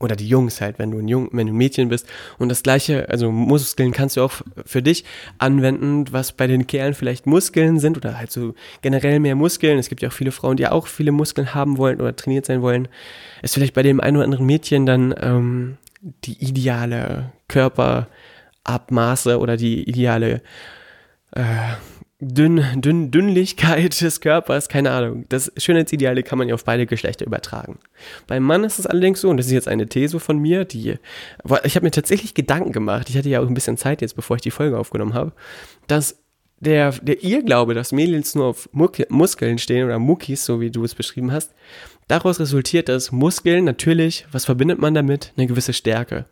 oder 0.00 0.16
die 0.16 0.28
Jungs 0.28 0.60
halt, 0.60 0.78
wenn 0.78 0.90
du 0.90 0.98
ein 0.98 1.08
Jung, 1.08 1.28
wenn 1.32 1.46
du 1.46 1.52
ein 1.52 1.56
Mädchen 1.56 1.88
bist. 1.88 2.06
Und 2.38 2.48
das 2.48 2.62
gleiche, 2.62 3.08
also 3.08 3.32
Muskeln 3.32 3.92
kannst 3.92 4.16
du 4.16 4.22
auch 4.22 4.32
für 4.64 4.82
dich 4.82 5.04
anwenden, 5.38 6.06
was 6.10 6.32
bei 6.32 6.46
den 6.46 6.66
Kerlen 6.66 6.94
vielleicht 6.94 7.26
Muskeln 7.26 7.78
sind 7.78 7.96
oder 7.96 8.18
halt 8.18 8.30
so 8.30 8.54
generell 8.82 9.20
mehr 9.20 9.34
Muskeln. 9.34 9.78
Es 9.78 9.88
gibt 9.88 10.02
ja 10.02 10.08
auch 10.08 10.12
viele 10.12 10.32
Frauen, 10.32 10.56
die 10.56 10.68
auch 10.68 10.86
viele 10.86 11.12
Muskeln 11.12 11.54
haben 11.54 11.78
wollen 11.78 12.00
oder 12.00 12.14
trainiert 12.14 12.46
sein 12.46 12.62
wollen. 12.62 12.88
Ist 13.42 13.54
vielleicht 13.54 13.74
bei 13.74 13.82
dem 13.82 14.00
einen 14.00 14.16
oder 14.16 14.24
anderen 14.24 14.46
Mädchen 14.46 14.86
dann 14.86 15.14
ähm, 15.20 15.78
die 16.24 16.42
ideale 16.44 17.32
Körperabmaße 17.48 19.38
oder 19.38 19.56
die 19.56 19.82
ideale 19.88 20.42
äh, 21.32 21.42
Dünn, 22.20 22.64
Dünn, 22.80 23.12
Dünnlichkeit 23.12 24.00
des 24.00 24.20
Körpers, 24.20 24.68
keine 24.68 24.90
Ahnung. 24.90 25.24
Das 25.28 25.52
Schönheitsideale 25.56 26.24
kann 26.24 26.38
man 26.38 26.48
ja 26.48 26.54
auf 26.54 26.64
beide 26.64 26.84
Geschlechter 26.84 27.24
übertragen. 27.24 27.78
Beim 28.26 28.42
Mann 28.42 28.64
ist 28.64 28.80
es 28.80 28.86
allerdings 28.86 29.20
so, 29.20 29.30
und 29.30 29.36
das 29.36 29.46
ist 29.46 29.52
jetzt 29.52 29.68
eine 29.68 29.88
These 29.88 30.18
von 30.18 30.38
mir, 30.38 30.64
die, 30.64 30.96
ich 31.62 31.76
habe 31.76 31.86
mir 31.86 31.92
tatsächlich 31.92 32.34
Gedanken 32.34 32.72
gemacht, 32.72 33.08
ich 33.08 33.16
hatte 33.16 33.28
ja 33.28 33.40
auch 33.40 33.46
ein 33.46 33.54
bisschen 33.54 33.76
Zeit 33.76 34.00
jetzt, 34.00 34.16
bevor 34.16 34.34
ich 34.34 34.42
die 34.42 34.50
Folge 34.50 34.78
aufgenommen 34.78 35.14
habe, 35.14 35.32
dass 35.86 36.18
der, 36.58 36.90
der 36.90 37.22
Irrglaube, 37.22 37.74
dass 37.74 37.92
Mädels 37.92 38.34
nur 38.34 38.46
auf 38.46 38.68
Muskeln 38.72 39.58
stehen 39.58 39.84
oder 39.84 40.00
Muckis, 40.00 40.44
so 40.44 40.60
wie 40.60 40.72
du 40.72 40.82
es 40.82 40.96
beschrieben 40.96 41.30
hast, 41.30 41.54
daraus 42.08 42.40
resultiert, 42.40 42.88
dass 42.88 43.12
Muskeln 43.12 43.64
natürlich, 43.64 44.26
was 44.32 44.44
verbindet 44.44 44.80
man 44.80 44.92
damit? 44.92 45.32
Eine 45.36 45.46
gewisse 45.46 45.72
Stärke. 45.72 46.26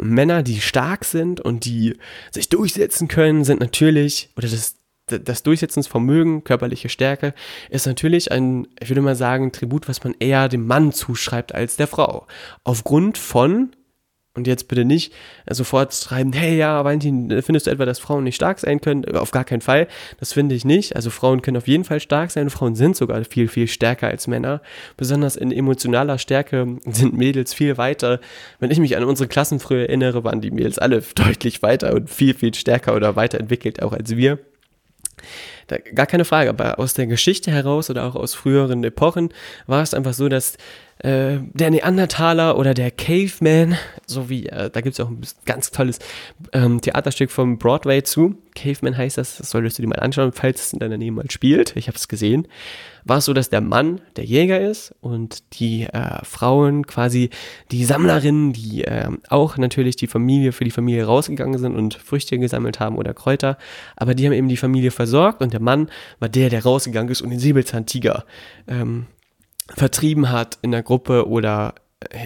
Männer, 0.00 0.44
die 0.44 0.60
stark 0.60 1.04
sind 1.04 1.40
und 1.40 1.64
die 1.64 1.96
sich 2.30 2.48
durchsetzen 2.48 3.08
können, 3.08 3.42
sind 3.42 3.58
natürlich, 3.58 4.30
oder 4.36 4.46
das 4.46 4.77
das 5.08 5.42
Durchsetzungsvermögen, 5.42 6.44
körperliche 6.44 6.88
Stärke, 6.88 7.34
ist 7.70 7.86
natürlich 7.86 8.32
ein, 8.32 8.68
ich 8.80 8.88
würde 8.88 9.00
mal 9.00 9.16
sagen, 9.16 9.52
Tribut, 9.52 9.88
was 9.88 10.04
man 10.04 10.14
eher 10.18 10.48
dem 10.48 10.66
Mann 10.66 10.92
zuschreibt 10.92 11.54
als 11.54 11.76
der 11.76 11.86
Frau. 11.86 12.26
Aufgrund 12.64 13.18
von, 13.18 13.70
und 14.38 14.46
jetzt 14.46 14.68
bitte 14.68 14.84
nicht 14.84 15.12
sofort 15.50 15.92
schreiben, 15.92 16.32
hey 16.32 16.56
ja, 16.56 16.84
Valentin, 16.84 17.42
findest 17.42 17.66
du 17.66 17.70
etwa, 17.70 17.84
dass 17.84 17.98
Frauen 17.98 18.24
nicht 18.24 18.36
stark 18.36 18.60
sein 18.60 18.80
können? 18.80 19.04
Auf 19.16 19.32
gar 19.32 19.44
keinen 19.44 19.60
Fall. 19.60 19.88
Das 20.20 20.32
finde 20.32 20.54
ich 20.54 20.64
nicht. 20.64 20.96
Also 20.96 21.10
Frauen 21.10 21.42
können 21.42 21.56
auf 21.56 21.66
jeden 21.66 21.84
Fall 21.84 22.00
stark 22.00 22.30
sein. 22.30 22.48
Frauen 22.48 22.76
sind 22.76 22.96
sogar 22.96 23.22
viel, 23.24 23.48
viel 23.48 23.66
stärker 23.66 24.06
als 24.06 24.28
Männer. 24.28 24.62
Besonders 24.96 25.36
in 25.36 25.50
emotionaler 25.50 26.18
Stärke 26.18 26.78
sind 26.86 27.14
Mädels 27.14 27.52
viel 27.52 27.76
weiter. 27.76 28.20
Wenn 28.60 28.70
ich 28.70 28.78
mich 28.78 28.96
an 28.96 29.04
unsere 29.04 29.28
Klassen 29.28 29.58
früher 29.58 29.82
erinnere, 29.82 30.22
waren 30.22 30.40
die 30.40 30.52
Mädels 30.52 30.78
alle 30.78 31.02
deutlich 31.14 31.62
weiter 31.62 31.92
und 31.94 32.08
viel, 32.08 32.34
viel 32.34 32.54
stärker 32.54 32.94
oder 32.94 33.16
weiterentwickelt 33.16 33.82
auch 33.82 33.92
als 33.92 34.16
wir. 34.16 34.38
Da, 35.66 35.78
gar 35.78 36.06
keine 36.06 36.24
Frage, 36.24 36.50
aber 36.50 36.78
aus 36.78 36.94
der 36.94 37.06
Geschichte 37.06 37.50
heraus 37.50 37.90
oder 37.90 38.04
auch 38.04 38.14
aus 38.14 38.34
früheren 38.34 38.82
Epochen 38.84 39.30
war 39.66 39.82
es 39.82 39.94
einfach 39.94 40.14
so, 40.14 40.28
dass 40.28 40.56
äh, 41.00 41.38
der 41.52 41.70
Neandertaler 41.70 42.58
oder 42.58 42.74
der 42.74 42.90
Caveman, 42.90 43.76
so 44.06 44.28
wie, 44.28 44.46
äh, 44.46 44.70
da 44.70 44.80
gibt 44.80 44.94
es 44.94 45.00
auch 45.00 45.08
ein 45.08 45.20
ganz 45.44 45.70
tolles 45.70 45.98
ähm, 46.52 46.80
Theaterstück 46.80 47.30
vom 47.30 47.58
Broadway 47.58 48.02
zu. 48.02 48.36
Caveman 48.54 48.96
heißt 48.96 49.18
das, 49.18 49.36
das 49.36 49.50
solltest 49.50 49.78
du 49.78 49.82
dir 49.82 49.88
mal 49.88 50.00
anschauen, 50.00 50.32
falls 50.32 50.66
es 50.66 50.72
in 50.72 50.80
deiner 50.80 50.98
Nähe 50.98 51.12
mal 51.12 51.30
spielt. 51.30 51.76
Ich 51.76 51.86
habe 51.86 51.96
es 51.96 52.08
gesehen. 52.08 52.48
War 53.04 53.18
es 53.18 53.26
so, 53.26 53.32
dass 53.32 53.48
der 53.48 53.60
Mann 53.60 54.00
der 54.16 54.24
Jäger 54.24 54.60
ist 54.60 54.92
und 55.00 55.44
die 55.58 55.84
äh, 55.84 56.24
Frauen 56.24 56.86
quasi 56.86 57.30
die 57.70 57.84
Sammlerinnen, 57.84 58.52
die 58.52 58.84
äh, 58.84 59.08
auch 59.28 59.56
natürlich 59.56 59.96
die 59.96 60.08
Familie 60.08 60.52
für 60.52 60.64
die 60.64 60.70
Familie 60.72 61.04
rausgegangen 61.04 61.58
sind 61.58 61.76
und 61.76 61.94
Früchte 61.94 62.38
gesammelt 62.38 62.80
haben 62.80 62.98
oder 62.98 63.14
Kräuter, 63.14 63.56
aber 63.96 64.14
die 64.14 64.26
haben 64.26 64.32
eben 64.32 64.48
die 64.48 64.56
Familie 64.56 64.90
versorgt 64.90 65.40
und 65.42 65.52
der 65.52 65.60
Mann 65.60 65.88
war 66.18 66.28
der, 66.28 66.50
der 66.50 66.64
rausgegangen 66.64 67.10
ist 67.10 67.22
und 67.22 67.30
den 67.30 67.38
Säbelzahntiger 67.38 68.24
ähm, 68.66 69.06
vertrieben 69.74 70.30
hat 70.30 70.58
in 70.62 70.70
der 70.70 70.82
Gruppe 70.82 71.28
oder 71.28 71.74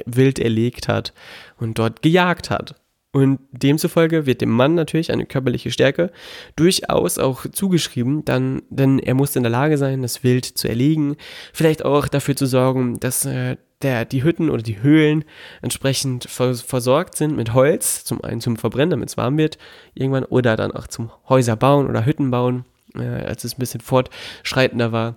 wild 0.06 0.38
erlegt 0.38 0.88
hat 0.88 1.12
und 1.58 1.78
dort 1.78 2.02
gejagt 2.02 2.50
hat. 2.50 2.74
Und 3.14 3.40
demzufolge 3.50 4.24
wird 4.24 4.40
dem 4.40 4.50
Mann 4.50 4.74
natürlich 4.74 5.12
eine 5.12 5.26
körperliche 5.26 5.70
Stärke 5.70 6.10
durchaus 6.56 7.18
auch 7.18 7.44
zugeschrieben, 7.52 8.24
dann, 8.24 8.62
denn 8.70 8.98
er 8.98 9.12
muss 9.12 9.36
in 9.36 9.42
der 9.42 9.52
Lage 9.52 9.76
sein, 9.76 10.00
das 10.00 10.24
Wild 10.24 10.46
zu 10.46 10.66
erlegen, 10.66 11.16
vielleicht 11.52 11.84
auch 11.84 12.08
dafür 12.08 12.36
zu 12.36 12.46
sorgen, 12.46 12.98
dass 13.00 13.26
äh, 13.26 13.56
der, 13.82 14.06
die 14.06 14.22
Hütten 14.22 14.48
oder 14.48 14.62
die 14.62 14.82
Höhlen 14.82 15.24
entsprechend 15.60 16.24
versorgt 16.24 17.16
sind 17.16 17.36
mit 17.36 17.52
Holz, 17.52 18.04
zum 18.04 18.24
einen 18.24 18.40
zum 18.40 18.56
Verbrennen, 18.56 18.90
damit 18.90 19.10
es 19.10 19.16
warm 19.18 19.36
wird, 19.36 19.58
irgendwann, 19.92 20.24
oder 20.24 20.56
dann 20.56 20.72
auch 20.72 20.86
zum 20.86 21.10
Häuser 21.28 21.56
bauen 21.56 21.90
oder 21.90 22.06
Hütten 22.06 22.30
bauen, 22.30 22.64
äh, 22.94 23.02
als 23.02 23.44
es 23.44 23.56
ein 23.56 23.60
bisschen 23.60 23.80
fortschreitender 23.80 24.92
war. 24.92 25.16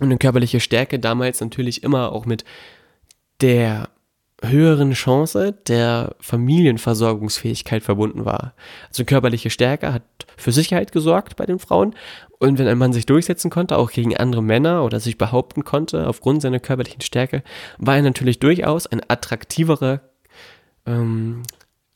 Und 0.00 0.06
eine 0.06 0.18
körperliche 0.18 0.60
Stärke 0.60 0.98
damals 0.98 1.40
natürlich 1.40 1.82
immer 1.82 2.12
auch 2.12 2.26
mit 2.26 2.44
der 3.40 3.88
höheren 4.42 4.92
Chance 4.92 5.52
der 5.66 6.14
Familienversorgungsfähigkeit 6.20 7.82
verbunden 7.82 8.24
war. 8.24 8.54
Also 8.88 9.04
körperliche 9.04 9.50
Stärke 9.50 9.92
hat 9.92 10.02
für 10.36 10.52
Sicherheit 10.52 10.92
gesorgt 10.92 11.36
bei 11.36 11.44
den 11.44 11.58
Frauen 11.58 11.94
und 12.38 12.58
wenn 12.58 12.68
ein 12.68 12.78
Mann 12.78 12.92
sich 12.92 13.06
durchsetzen 13.06 13.50
konnte, 13.50 13.76
auch 13.76 13.90
gegen 13.90 14.16
andere 14.16 14.42
Männer 14.42 14.84
oder 14.84 15.00
sich 15.00 15.18
behaupten 15.18 15.64
konnte 15.64 16.06
aufgrund 16.06 16.42
seiner 16.42 16.60
körperlichen 16.60 17.00
Stärke, 17.00 17.42
war 17.78 17.96
er 17.96 18.02
natürlich 18.02 18.38
durchaus 18.38 18.86
ein 18.86 19.00
attraktiverer 19.08 20.00
ähm, 20.86 21.42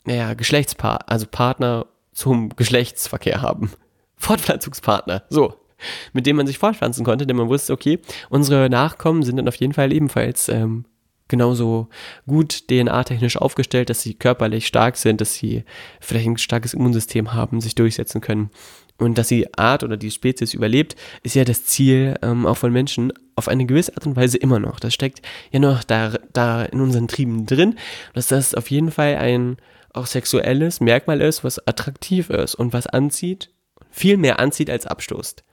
naja, 0.04 0.34
Geschlechtspaar, 0.34 1.08
also 1.08 1.26
Partner 1.30 1.86
zum 2.12 2.50
Geschlechtsverkehr 2.56 3.40
haben. 3.40 3.70
Fortpflanzungspartner, 4.16 5.22
so, 5.30 5.54
mit 6.12 6.26
dem 6.26 6.36
man 6.36 6.46
sich 6.46 6.58
fortpflanzen 6.58 7.04
konnte, 7.04 7.26
denn 7.26 7.36
man 7.36 7.48
wusste, 7.48 7.72
okay, 7.72 7.98
unsere 8.30 8.68
Nachkommen 8.70 9.22
sind 9.22 9.36
dann 9.36 9.48
auf 9.48 9.56
jeden 9.56 9.74
Fall 9.74 9.92
ebenfalls 9.92 10.48
ähm, 10.48 10.84
genauso 11.28 11.88
gut 12.26 12.68
DNA-technisch 12.68 13.38
aufgestellt, 13.38 13.90
dass 13.90 14.02
sie 14.02 14.14
körperlich 14.14 14.66
stark 14.66 14.96
sind, 14.96 15.20
dass 15.20 15.34
sie 15.34 15.64
vielleicht 16.00 16.26
ein 16.26 16.36
starkes 16.36 16.74
Immunsystem 16.74 17.32
haben, 17.32 17.60
sich 17.60 17.74
durchsetzen 17.74 18.20
können. 18.20 18.50
Und 18.98 19.18
dass 19.18 19.28
die 19.28 19.52
Art 19.54 19.82
oder 19.82 19.96
die 19.96 20.10
Spezies 20.10 20.54
überlebt, 20.54 20.94
ist 21.22 21.34
ja 21.34 21.44
das 21.44 21.64
Ziel 21.64 22.16
ähm, 22.22 22.46
auch 22.46 22.58
von 22.58 22.70
Menschen 22.70 23.12
auf 23.34 23.48
eine 23.48 23.64
gewisse 23.64 23.96
Art 23.96 24.06
und 24.06 24.14
Weise 24.14 24.36
immer 24.36 24.60
noch. 24.60 24.78
Das 24.78 24.94
steckt 24.94 25.22
ja 25.50 25.58
noch 25.58 25.82
da, 25.82 26.18
da 26.32 26.64
in 26.64 26.80
unseren 26.80 27.08
Trieben 27.08 27.46
drin, 27.46 27.76
dass 28.14 28.28
das 28.28 28.54
auf 28.54 28.70
jeden 28.70 28.90
Fall 28.90 29.16
ein 29.16 29.56
auch 29.94 30.06
sexuelles 30.06 30.80
Merkmal 30.80 31.20
ist, 31.20 31.44
was 31.44 31.66
attraktiv 31.66 32.30
ist 32.30 32.54
und 32.54 32.72
was 32.72 32.86
anzieht, 32.86 33.50
viel 33.90 34.18
mehr 34.18 34.38
anzieht 34.38 34.70
als 34.70 34.86
abstoßt. 34.86 35.44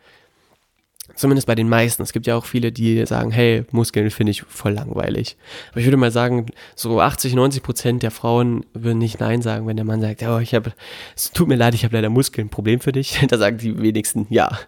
Zumindest 1.20 1.48
bei 1.48 1.56
den 1.56 1.68
meisten. 1.68 2.02
Es 2.02 2.14
gibt 2.14 2.28
ja 2.28 2.38
auch 2.38 2.46
viele, 2.46 2.72
die 2.72 3.06
sagen, 3.06 3.30
hey, 3.32 3.66
Muskeln 3.72 4.10
finde 4.10 4.32
ich 4.32 4.44
voll 4.44 4.72
langweilig. 4.72 5.36
Aber 5.72 5.82
ich 5.82 5.86
würde 5.86 5.98
mal 5.98 6.12
sagen, 6.12 6.46
so 6.78 7.02
80, 7.02 7.36
90 7.36 7.62
Prozent 7.62 8.04
der 8.04 8.12
Frauen 8.12 8.66
würden 8.74 9.00
nicht 9.00 9.20
Nein 9.20 9.42
sagen, 9.42 9.68
wenn 9.68 9.76
der 9.76 9.84
Mann 9.84 10.00
sagt, 10.00 10.24
oh, 10.24 10.40
ich 10.40 10.54
habe, 10.54 10.72
es 11.18 11.34
tut 11.34 11.50
mir 11.50 11.58
leid, 11.58 11.74
ich 11.74 11.84
habe 11.84 11.94
leider 11.94 12.10
Muskeln, 12.10 12.48
Problem 12.48 12.80
für 12.80 12.94
dich. 12.94 13.20
Da 13.28 13.38
sagen 13.38 13.58
die 13.58 13.82
wenigsten 13.82 14.28
ja. 14.30 14.60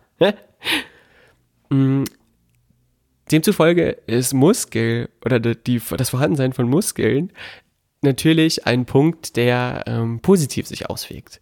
Mm. 1.70 2.04
Demzufolge 3.32 3.92
ist 4.08 4.34
Muskel 4.34 5.08
oder 5.24 5.40
die, 5.40 5.82
das 5.96 6.10
Vorhandensein 6.10 6.52
von 6.52 6.68
Muskeln 6.68 7.32
natürlich 8.02 8.68
ein 8.68 8.86
Punkt, 8.86 9.38
der 9.38 9.86
ähm, 9.88 10.20
positiv 10.20 10.68
sich 10.68 10.90
auswirkt. 10.90 11.40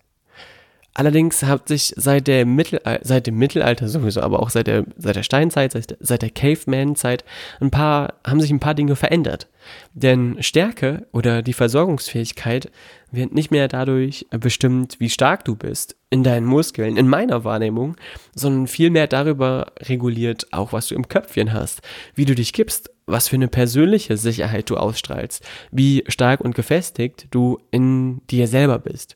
Allerdings 1.00 1.44
hat 1.44 1.70
sich 1.70 1.94
seit, 1.96 2.27
der 2.27 2.46
Mittelalter, 2.46 3.00
seit 3.06 3.25
dem 3.25 3.38
Mittelalter 3.38 3.88
sowieso, 3.88 4.20
aber 4.20 4.41
auch 4.41 4.50
seit 4.50 4.68
der, 4.68 4.84
seit 4.98 5.15
der 5.15 5.24
Steinzeit, 5.24 5.72
seit, 5.72 5.96
seit 6.01 6.22
der 6.22 6.29
Caveman-Zeit, 6.29 7.24
ein 7.62 7.72
paar, 7.72 8.15
haben 8.27 8.41
sich 8.41 8.51
ein 8.51 8.60
paar 8.60 8.74
Dinge 8.74 8.98
verändert. 8.98 9.48
Denn 9.94 10.44
Stärke 10.44 11.08
oder 11.13 11.41
die 11.41 11.53
Versorgungsfähigkeit 11.53 12.70
wird 13.13 13.34
nicht 13.34 13.50
mehr 13.50 13.70
dadurch 13.70 14.27
bestimmt, 14.29 15.00
wie 15.00 15.10
stark 15.10 15.46
du 15.46 15.56
bist 15.56 15.96
in 16.10 16.25
deinen 16.25 16.46
Muskeln, 16.46 16.98
in 16.98 17.08
meiner 17.08 17.46
Wahrnehmung, 17.46 17.96
sondern 18.36 18.68
vielmehr 18.68 19.08
darüber 19.08 19.72
reguliert 19.79 20.48
auch, 20.51 20.74
was 20.74 20.88
du 20.88 20.96
im 20.96 21.08
Köpfchen 21.08 21.53
hast, 21.53 21.79
wie 22.13 22.25
du 22.25 22.36
dich 22.36 22.51
gibst, 22.51 22.91
was 23.06 23.29
für 23.29 23.38
eine 23.38 23.48
persönliche 23.48 24.18
Sicherheit 24.18 24.70
du 24.70 24.75
ausstrahlst, 24.75 25.48
wie 25.72 26.03
stark 26.10 26.41
und 26.41 26.56
gefestigt 26.56 27.27
du 27.32 27.58
in 27.72 28.20
dir 28.27 28.50
selber 28.50 28.79
bist. 28.79 29.15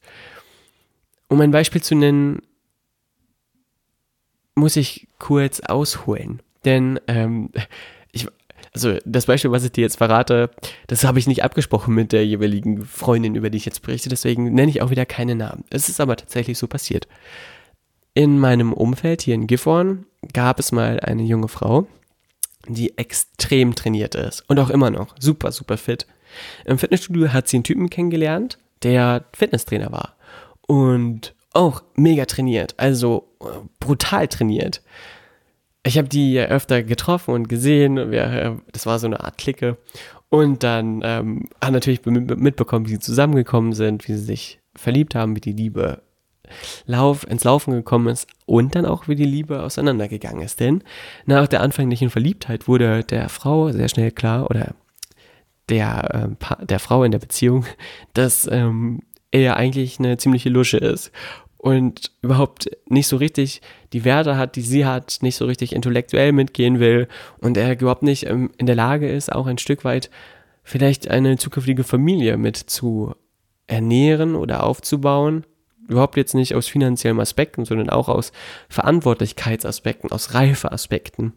Um 1.34 1.42
ein 1.42 1.50
Beispiel 1.50 1.82
zu 1.82 1.96
nennen, 1.96 2.44
muss 4.54 4.76
ich 4.76 5.08
kurz 5.18 5.62
ausholen. 5.62 6.44
Denn 6.64 7.00
ähm, 7.08 7.50
ich, 8.12 8.28
also 8.72 9.00
das 9.04 9.26
Beispiel, 9.26 9.50
was 9.50 9.64
ich 9.64 9.72
dir 9.72 9.82
jetzt 9.82 9.98
verrate, 9.98 10.52
das 10.86 11.04
habe 11.04 11.18
ich 11.18 11.26
nicht 11.26 11.44
abgesprochen 11.44 11.96
mit 11.96 12.12
der 12.12 12.24
jeweiligen 12.24 12.86
Freundin, 12.86 13.34
über 13.34 13.50
die 13.50 13.58
ich 13.58 13.66
jetzt 13.66 13.82
berichte, 13.82 14.10
deswegen 14.10 14.54
nenne 14.54 14.70
ich 14.70 14.84
auch 14.84 14.92
wieder 14.92 15.08
keine 15.08 15.34
Namen. 15.34 15.64
Es 15.72 15.90
ist 15.90 16.00
aber 16.00 16.18
tatsächlich 16.18 16.60
so 16.60 16.68
passiert. 16.68 17.08
In 18.14 18.38
meinem 18.38 18.72
Umfeld 18.72 19.24
hier 19.24 19.34
in 19.34 19.48
Gifhorn 19.48 20.06
gab 20.34 20.60
es 20.60 20.72
mal 20.72 21.00
eine 21.00 21.24
junge 21.24 21.48
Frau, 21.48 21.88
die 22.68 22.96
extrem 23.00 23.74
trainiert 23.74 24.14
ist 24.14 24.48
und 24.48 24.60
auch 24.60 24.70
immer 24.70 24.92
noch 24.92 25.16
super, 25.18 25.52
super 25.52 25.78
fit. 25.78 26.06
Im 26.66 26.78
Fitnessstudio 26.78 27.34
hat 27.34 27.48
sie 27.48 27.58
einen 27.58 27.64
Typen 27.64 27.90
kennengelernt, 27.90 28.60
der 28.84 29.26
Fitnesstrainer 29.34 29.92
war 29.92 30.16
und 30.68 31.36
auch 31.54 31.84
mega 31.96 32.26
trainiert, 32.26 32.74
also 32.78 33.30
äh, 33.42 33.46
brutal 33.80 34.28
trainiert. 34.28 34.82
Ich 35.86 35.98
habe 35.98 36.08
die 36.08 36.40
öfter 36.40 36.82
getroffen 36.82 37.34
und 37.34 37.50
gesehen, 37.50 37.98
äh, 37.98 38.52
das 38.72 38.86
war 38.86 39.00
so 39.00 39.08
eine 39.08 39.24
Art 39.24 39.38
Clique. 39.38 39.78
Und 40.30 40.64
dann 40.64 41.02
ähm, 41.04 41.50
haben 41.64 41.74
natürlich 41.74 42.04
mitbekommen, 42.06 42.88
wie 42.88 42.92
sie 42.92 43.00
zusammengekommen 43.00 43.74
sind, 43.74 44.08
wie 44.08 44.14
sie 44.14 44.24
sich 44.24 44.60
verliebt 44.74 45.14
haben, 45.14 45.36
wie 45.36 45.42
die 45.42 45.52
Liebe 45.52 46.02
Lauf, 46.86 47.26
ins 47.28 47.44
Laufen 47.44 47.72
gekommen 47.72 48.08
ist 48.08 48.28
und 48.46 48.76
dann 48.76 48.86
auch 48.86 49.08
wie 49.08 49.16
die 49.16 49.26
Liebe 49.26 49.64
auseinandergegangen 49.64 50.42
ist. 50.42 50.60
Denn 50.60 50.84
nach 51.26 51.48
der 51.48 51.62
anfänglichen 51.62 52.10
Verliebtheit 52.10 52.68
wurde 52.68 53.04
der 53.04 53.30
Frau 53.30 53.72
sehr 53.72 53.90
schnell 53.90 54.12
klar 54.12 54.50
oder 54.50 54.76
der, 55.70 56.36
äh, 56.60 56.66
der 56.66 56.80
Frau 56.80 57.04
in 57.04 57.12
der 57.12 57.20
Beziehung, 57.20 57.66
dass 58.14 58.48
ähm, 58.52 59.02
er 59.42 59.58
eigentlich 59.58 60.00
eine 60.00 60.18
ziemliche 60.18 60.50
Lusche 60.50 60.78
ist 60.78 61.12
und 61.58 62.12
überhaupt 62.22 62.70
nicht 62.88 63.08
so 63.08 63.18
richtig 63.18 63.62
die 63.94 64.06
Werte 64.06 64.38
hat, 64.38 64.56
die 64.56 64.62
sie 64.62 64.86
hat, 64.86 65.20
nicht 65.22 65.36
so 65.36 65.46
richtig 65.46 65.74
intellektuell 65.74 66.32
mitgehen 66.32 66.80
will 66.80 67.08
und 67.40 67.58
er 67.58 67.80
überhaupt 67.80 68.04
nicht 68.04 68.28
ähm, 68.28 68.52
in 68.58 68.68
der 68.68 68.76
Lage 68.76 69.10
ist, 69.10 69.32
auch 69.32 69.48
ein 69.48 69.58
Stück 69.58 69.84
weit 69.84 70.10
vielleicht 70.64 71.10
eine 71.10 71.38
zukünftige 71.38 71.84
Familie 71.84 72.38
mit 72.38 72.58
zu 72.58 73.16
ernähren 73.68 74.36
oder 74.36 74.64
aufzubauen. 74.64 75.46
Überhaupt 75.88 76.16
jetzt 76.16 76.36
nicht 76.36 76.56
aus 76.56 76.68
finanziellen 76.68 77.20
Aspekten, 77.20 77.66
sondern 77.66 77.90
auch 77.90 78.08
aus 78.08 78.32
Verantwortlichkeitsaspekten, 78.70 80.12
aus 80.12 80.34
Reifeaspekten. 80.34 81.34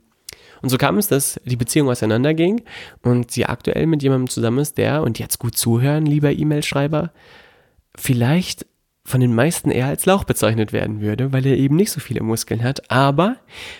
Und 0.63 0.69
so 0.69 0.79
kam 0.79 0.99
es, 0.99 1.09
dass 1.09 1.41
die 1.45 1.57
Beziehung 1.57 1.89
auseinanderging 1.89 2.63
und 3.03 3.31
sie 3.31 3.47
aktuell 3.47 3.87
mit 3.87 4.03
jemandem 4.03 4.29
zusammen 4.29 4.59
ist, 4.59 4.79
der, 4.79 5.03
und 5.03 5.19
jetzt 5.19 5.39
gut 5.39 5.57
zuhören, 5.57 6.07
lieber 6.07 6.33
E-Mail-Schreiber, 6.33 7.13
vielleicht 7.97 8.67
von 9.07 9.21
den 9.21 9.35
meisten 9.35 9.71
eher 9.71 9.87
als 9.87 10.05
Lauch 10.05 10.25
bezeichnet 10.25 10.73
werden 10.73 11.01
würde, 11.01 11.33
weil 11.33 11.47
er 11.47 11.57
eben 11.57 11.77
nicht 11.77 11.93
so 11.93 12.01
viele 12.01 12.23
Muskeln 12.23 12.63
hat, 12.65 12.91
aber 12.91 13.37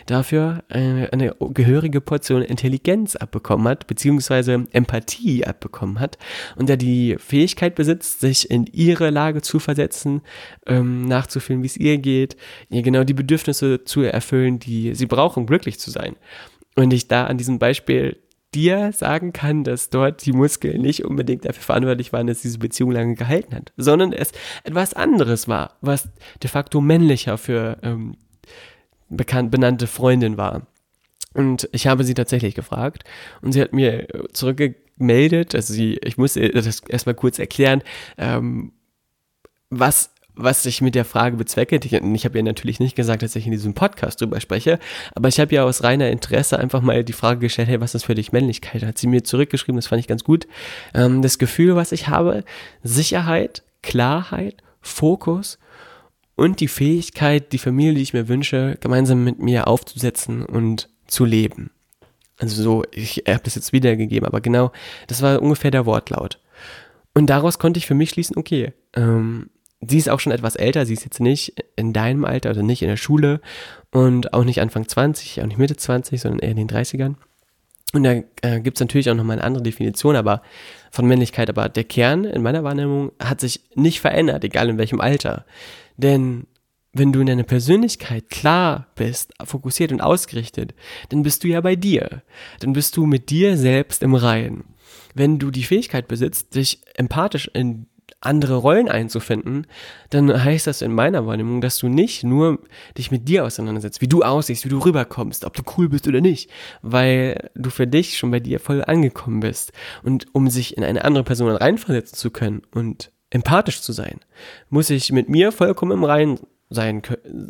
dafür 0.07 0.63
eine, 0.69 1.13
eine 1.13 1.35
gehörige 1.53 2.01
Portion 2.01 2.43
Intelligenz 2.43 3.17
abbekommen 3.17 3.67
hat, 3.67 3.89
beziehungsweise 3.89 4.67
Empathie 4.71 5.45
abbekommen 5.45 5.99
hat 5.99 6.17
und 6.55 6.71
er 6.71 6.77
die 6.77 7.17
Fähigkeit 7.19 7.75
besitzt, 7.75 8.21
sich 8.21 8.51
in 8.51 8.67
ihre 8.67 9.11
Lage 9.11 9.43
zu 9.43 9.59
versetzen, 9.59 10.23
ähm, 10.67 11.07
nachzufühlen, 11.07 11.63
wie 11.63 11.67
es 11.67 11.77
ihr 11.77 11.99
geht, 11.99 12.37
ihr 12.71 12.83
genau 12.83 13.03
die 13.03 13.15
Bedürfnisse 13.15 13.85
zu 13.85 14.03
erfüllen, 14.03 14.61
die 14.61 14.95
sie 14.95 15.07
brauchen, 15.07 15.47
glücklich 15.47 15.81
zu 15.81 15.91
sein. 15.91 16.15
Und 16.77 16.93
ich 16.93 17.09
da 17.09 17.27
an 17.27 17.39
diesem 17.39 17.59
Beispiel 17.59 18.17
dir 18.55 18.93
sagen 18.93 19.33
kann, 19.33 19.65
dass 19.65 19.91
dort 19.91 20.25
die 20.25 20.33
Muskeln 20.33 20.81
nicht 20.81 21.05
unbedingt 21.05 21.45
dafür 21.45 21.63
verantwortlich 21.63 22.13
waren, 22.13 22.27
dass 22.27 22.43
diese 22.43 22.59
Beziehung 22.59 22.93
lange 22.93 23.15
gehalten 23.15 23.55
hat, 23.55 23.73
sondern 23.77 24.13
es 24.13 24.33
etwas 24.65 24.95
anderes 24.95 25.49
war, 25.49 25.77
was 25.81 26.09
de 26.43 26.49
facto 26.49 26.81
männlicher 26.81 27.39
für 27.39 27.79
ähm, 27.83 28.17
bekannt, 29.09 29.51
benannte 29.51 29.87
Freundin 29.87 30.37
war. 30.37 30.67
Und 31.35 31.69
ich 31.73 31.87
habe 31.87 32.05
sie 32.05 32.15
tatsächlich 32.15 32.55
gefragt 32.55 33.05
und 33.43 33.53
sie 33.53 33.61
hat 33.61 33.75
mir 33.75 34.09
zurückgemeldet, 34.33 35.55
also 35.55 35.75
sie, 35.75 35.99
ich 36.03 36.17
muss 36.17 36.35
das 36.35 36.81
erstmal 36.89 37.15
kurz 37.15 37.39
erklären, 37.39 37.83
ähm, 38.17 38.73
was 39.69 40.15
was 40.37 40.67
ich 40.67 40.83
mit 40.83 40.95
der 40.95 41.05
Frage 41.05 41.37
bezwecke. 41.37 41.81
Ich, 41.83 41.93
ich 41.93 42.25
habe 42.25 42.39
ja 42.39 42.45
natürlich 42.45 42.79
nicht 42.79 42.95
gesagt, 42.95 43.23
dass 43.23 43.35
ich 43.35 43.47
in 43.47 43.53
diesem 43.53 43.75
Podcast 43.75 44.21
drüber 44.21 44.41
spreche, 44.41 44.79
aber 45.15 45.29
ich 45.29 45.41
habe 45.41 45.55
ja 45.55 45.65
aus 45.65 45.83
reiner 45.83 46.11
Interesse 46.11 46.59
einfach 46.59 46.83
mal 46.83 47.03
die 47.03 47.15
Frage 47.15 47.41
gestellt, 47.41 47.69
hey, 47.69 47.81
was 47.81 47.95
ist 47.95 48.05
für 48.05 48.15
dich 48.15 48.33
Männlichkeit? 48.33 48.85
Hat 48.85 48.99
sie 48.99 49.07
mir 49.07 49.25
zurückgeschrieben, 49.25 49.77
das 49.77 49.87
fand 49.89 50.01
ich 50.01 50.09
ganz 50.09 50.25
gut. 50.25 50.47
Ähm, 50.95 51.23
das 51.23 51.39
Gefühl, 51.39 51.75
was 51.75 51.91
ich 51.93 52.09
habe, 52.09 52.45
Sicherheit, 52.83 53.65
Klarheit, 53.83 54.63
Fokus 54.81 55.59
und 56.37 56.61
die 56.61 56.69
Fähigkeit, 56.69 57.53
die 57.53 57.59
Familie, 57.59 57.95
die 57.95 58.03
ich 58.03 58.13
mir 58.13 58.29
wünsche, 58.29 58.77
gemeinsam 58.81 59.25
mit 59.25 59.39
mir 59.39 59.67
aufzusetzen 59.67 60.45
und 60.45 60.91
zu 61.07 61.25
leben. 61.25 61.71
Also 62.39 62.63
so, 62.63 62.85
ich 62.91 63.25
habe 63.27 63.41
das 63.43 63.55
jetzt 63.55 63.73
wiedergegeben, 63.73 64.27
aber 64.27 64.43
genau, 64.43 64.71
das 65.07 65.23
war 65.23 65.41
ungefähr 65.41 65.71
der 65.71 65.87
Wortlaut. 65.87 66.39
Und 67.15 67.29
daraus 67.29 67.59
konnte 67.59 67.79
ich 67.79 67.87
für 67.87 67.95
mich 67.95 68.11
schließen, 68.11 68.37
okay, 68.37 68.75
ähm, 68.95 69.49
sie 69.81 69.99
ist 69.99 70.09
auch 70.09 70.21
schon 70.21 70.33
etwas 70.33 70.57
älter, 70.57 70.87
sie 70.87 70.95
ist 70.95 71.05
jetzt 71.05 71.21
nicht 71.21 71.63
in 71.77 71.93
deinem 71.93 72.25
Alter, 72.25 72.51
also 72.51 72.63
nicht 72.63 72.83
in 72.83 72.89
der 72.89 72.97
Schule 72.97 73.41
und 73.91 74.33
auch 74.35 74.45
nicht 74.45 74.61
Anfang 74.61 74.89
20, 74.89 75.43
auch 75.43 75.47
nicht 75.47 75.59
Mitte 75.59 75.77
20, 75.77 76.21
sondern 76.21 76.41
eher 76.41 76.51
in 76.51 76.57
den 76.57 76.69
30ern. 76.69 77.15
Und 77.93 78.03
da 78.03 78.15
äh, 78.43 78.61
gibt 78.61 78.77
es 78.77 78.81
natürlich 78.81 79.11
auch 79.11 79.15
nochmal 79.15 79.37
eine 79.37 79.45
andere 79.45 79.63
Definition 79.63 80.17
aber 80.17 80.43
von 80.91 81.07
Männlichkeit, 81.07 81.49
aber 81.49 81.69
der 81.69 81.85
Kern 81.85 82.25
in 82.25 82.43
meiner 82.43 82.65
Wahrnehmung 82.65 83.13
hat 83.23 83.41
sich 83.41 83.61
nicht 83.75 84.01
verändert, 84.01 84.45
egal 84.45 84.69
in 84.69 84.79
welchem 84.79 85.01
Alter. 85.01 85.47
Denn 85.97 86.47
wenn 86.93 87.13
du 87.13 87.21
in 87.21 87.27
deiner 87.27 87.43
Persönlichkeit 87.43 88.29
klar 88.31 88.89
bist, 88.95 89.35
fokussiert 89.45 89.93
und 89.93 90.01
ausgerichtet, 90.01 90.75
dann 91.11 91.23
bist 91.23 91.45
du 91.45 91.49
ja 91.49 91.61
bei 91.61 91.77
dir. 91.77 92.23
Dann 92.61 92.73
bist 92.73 92.97
du 92.97 93.07
mit 93.07 93.31
dir 93.31 93.57
selbst 93.57 94.03
im 94.03 94.15
Reinen. 94.15 94.65
Wenn 95.15 95.39
du 95.39 95.51
die 95.51 95.65
Fähigkeit 95.65 96.09
besitzt, 96.09 96.55
dich 96.55 96.81
empathisch 96.95 97.51
in 97.53 97.87
andere 98.27 98.57
Rollen 98.57 98.89
einzufinden, 98.89 99.67
dann 100.11 100.45
heißt 100.45 100.67
das 100.67 100.83
in 100.83 100.93
meiner 100.93 101.27
Wahrnehmung, 101.27 101.61
dass 101.61 101.79
du 101.79 101.89
nicht 101.89 102.25
nur 102.25 102.59
dich 102.99 103.11
mit 103.11 103.29
dir 103.29 103.45
auseinandersetzt, 103.45 104.01
wie 104.01 104.09
du 104.09 104.23
aussiehst, 104.23 104.65
wie 104.65 104.69
du 104.69 104.79
rüberkommst, 104.79 105.45
ob 105.45 105.55
du 105.55 105.63
cool 105.77 105.89
bist 105.89 106.07
oder 106.07 106.21
nicht, 106.21 106.51
weil 106.83 107.51
du 107.55 107.71
für 107.71 107.87
dich 107.87 108.19
schon 108.19 108.31
bei 108.31 108.41
dir 108.41 108.61
voll 108.61 108.85
angekommen 108.85 109.41
bist. 109.41 109.73
Und 110.03 110.27
um 110.33 110.51
sich 110.51 110.77
in 110.77 110.85
eine 110.85 111.05
andere 111.05 111.25
Person 111.25 111.51
reinversetzen 111.51 112.17
zu 112.17 112.31
können 112.31 112.63
und 112.73 113.11
empathisch 113.31 113.81
zu 113.81 113.93
sein, 113.93 114.21
muss 114.69 114.91
ich 114.91 115.13
mit 115.13 115.29
mir 115.29 115.53
vollkommen 115.53 115.93
im 115.93 116.05
Reinen 116.05 116.39
sein, 116.69 117.03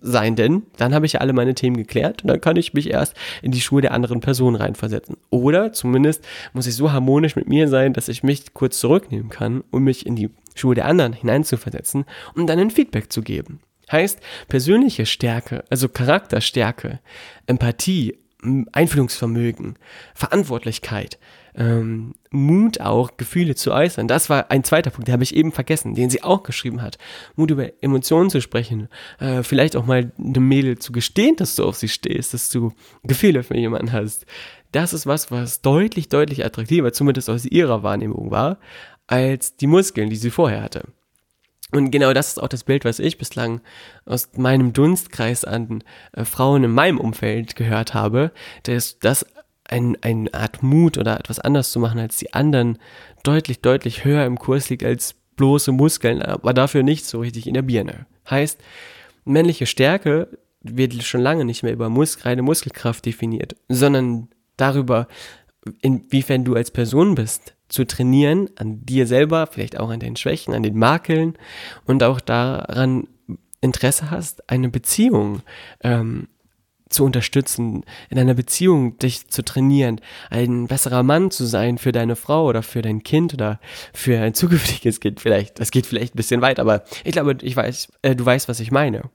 sein 0.02 0.37
denn 0.37 0.64
dann 0.76 0.94
habe 0.94 1.07
ich 1.07 1.14
ja 1.14 1.20
alle 1.20 1.33
meine 1.33 1.55
Themen 1.55 1.76
geklärt 1.76 2.22
und 2.22 2.29
dann 2.29 2.40
kann 2.40 2.57
ich 2.57 2.74
mich 2.74 2.90
erst 2.90 3.14
in 3.42 3.50
die 3.50 3.61
Schuhe 3.61 3.81
der 3.81 3.92
anderen 3.92 4.20
Person 4.20 4.55
reinversetzen. 4.55 5.16
Oder 5.31 5.72
zumindest 5.72 6.24
muss 6.52 6.66
ich 6.66 6.74
so 6.74 6.92
harmonisch 6.92 7.37
mit 7.37 7.48
mir 7.48 7.68
sein, 7.68 7.92
dass 7.92 8.09
ich 8.09 8.22
mich 8.22 8.52
kurz 8.52 8.79
zurücknehmen 8.79 9.31
kann, 9.31 9.64
um 9.70 9.85
mich 9.85 10.07
in 10.07 10.16
die 10.16 10.31
Schuhe 10.55 10.74
der 10.74 10.87
anderen 10.87 11.12
hineinzuversetzen, 11.12 12.05
um 12.35 12.46
dann 12.46 12.59
ein 12.59 12.70
Feedback 12.70 13.12
zu 13.12 13.22
geben. 13.22 13.61
Heißt, 13.90 14.18
persönliche 14.48 15.07
Stärke, 15.07 15.64
also 15.70 15.88
Charakterstärke, 15.88 16.98
Empathie, 17.46 18.18
Einfühlungsvermögen, 18.72 19.79
Verantwortlichkeit, 20.14 21.18
ähm, 21.56 22.14
Mut 22.30 22.80
auch, 22.80 23.16
Gefühle 23.16 23.54
zu 23.54 23.72
äußern. 23.72 24.08
Das 24.08 24.28
war 24.28 24.50
ein 24.50 24.62
zweiter 24.62 24.90
Punkt, 24.90 25.08
den 25.08 25.12
habe 25.14 25.22
ich 25.22 25.34
eben 25.34 25.52
vergessen, 25.52 25.94
den 25.94 26.10
sie 26.10 26.22
auch 26.22 26.42
geschrieben 26.42 26.82
hat. 26.82 26.98
Mut 27.34 27.50
über 27.50 27.70
Emotionen 27.82 28.30
zu 28.30 28.40
sprechen, 28.40 28.88
äh, 29.18 29.42
vielleicht 29.42 29.76
auch 29.76 29.86
mal 29.86 30.12
einem 30.18 30.48
Mädel 30.48 30.78
zu 30.78 30.92
gestehen, 30.92 31.36
dass 31.36 31.56
du 31.56 31.64
auf 31.64 31.76
sie 31.76 31.88
stehst, 31.88 32.34
dass 32.34 32.50
du 32.50 32.72
Gefühle 33.04 33.42
für 33.42 33.56
jemanden 33.56 33.92
hast. 33.92 34.26
Das 34.72 34.92
ist 34.92 35.06
was, 35.06 35.30
was 35.30 35.62
deutlich, 35.62 36.08
deutlich 36.08 36.44
attraktiver, 36.44 36.92
zumindest 36.92 37.30
aus 37.30 37.46
ihrer 37.46 37.82
Wahrnehmung 37.82 38.30
war, 38.30 38.58
als 39.06 39.56
die 39.56 39.66
Muskeln, 39.66 40.10
die 40.10 40.16
sie 40.16 40.30
vorher 40.30 40.62
hatte. 40.62 40.84
Und 41.72 41.90
genau 41.90 42.12
das 42.12 42.28
ist 42.28 42.42
auch 42.42 42.48
das 42.48 42.64
Bild, 42.64 42.84
was 42.84 43.00
ich 43.00 43.18
bislang 43.18 43.60
aus 44.04 44.30
meinem 44.36 44.72
Dunstkreis 44.72 45.44
an 45.44 45.82
äh, 46.12 46.24
Frauen 46.24 46.64
in 46.64 46.70
meinem 46.70 47.00
Umfeld 47.00 47.56
gehört 47.56 47.92
habe, 47.92 48.30
dass 48.62 48.98
das 48.98 49.26
ein, 49.68 49.96
eine 50.02 50.33
Art 50.33 50.62
Mut 50.62 50.98
oder 50.98 51.18
etwas 51.18 51.38
anders 51.38 51.72
zu 51.72 51.81
machen 51.81 51.98
als 51.98 52.16
die 52.16 52.35
anderen 52.35 52.79
deutlich, 53.22 53.61
deutlich 53.61 54.05
höher 54.05 54.24
im 54.24 54.38
Kurs 54.38 54.68
liegt 54.70 54.85
als 54.85 55.14
bloße 55.37 55.72
Muskeln, 55.72 56.22
aber 56.22 56.55
dafür 56.55 56.83
nicht 56.83 57.05
so 57.05 57.20
richtig 57.20 57.46
in 57.46 57.55
der 57.55 57.62
Birne. 57.62 58.07
Heißt, 58.29 58.61
männliche 59.24 59.66
Stärke 59.66 60.38
wird 60.62 60.94
schon 61.02 61.20
lange 61.20 61.44
nicht 61.44 61.62
mehr 61.62 61.72
über 61.72 61.88
Mus 61.88 62.24
reine 62.24 62.42
Muskelkraft 62.42 63.05
definiert, 63.05 63.57
sondern 63.68 64.29
darüber, 64.57 65.07
inwiefern 65.83 66.44
du 66.44 66.55
als 66.55 66.70
Person 66.70 67.14
bist, 67.14 67.55
zu 67.68 67.85
trainieren, 67.85 68.48
an 68.57 68.85
dir 68.87 69.07
selber, 69.07 69.46
vielleicht 69.46 69.79
auch 69.79 69.90
an 69.90 70.00
deinen 70.00 70.16
Schwächen, 70.16 70.55
an 70.55 70.62
den 70.62 70.79
Makeln 70.79 71.37
und 71.85 72.02
auch 72.02 72.20
daran 72.20 73.09
Interesse 73.61 74.11
hast, 74.11 74.48
eine 74.48 74.68
Beziehung 74.68 75.42
ähm, 75.83 76.29
zu 76.88 77.05
unterstützen, 77.05 77.85
in 78.11 78.18
einer 78.18 78.35
Beziehung 78.35 78.96
dich 78.99 79.29
zu 79.29 79.44
trainieren, 79.44 80.01
ein 80.31 80.66
besserer 80.66 81.03
Mann 81.03 81.31
zu 81.31 81.44
sein 81.44 81.79
für 81.79 81.92
deine 81.92 82.16
Frau 82.16 82.46
oder 82.46 82.62
für 82.62 82.83
dein 82.83 83.03
Kind 83.03 83.35
oder 83.35 83.61
für 83.92 84.20
ein 84.20 84.35
zukünftiges 84.35 85.01
Kind 85.01 85.20
vielleicht. 85.20 85.59
Das 85.61 85.70
geht 85.70 85.87
vielleicht 85.87 86.14
ein 86.14 86.16
bisschen 86.16 86.42
weit, 86.42 86.61
aber 86.61 86.85
ich 87.05 87.12
glaube, 87.12 87.37
ich 87.42 87.57
weiß, 87.57 87.88
äh, 88.03 88.14
du 88.14 88.25
weißt, 88.25 88.49
was 88.49 88.61
ich 88.61 88.70
meine. 88.70 89.11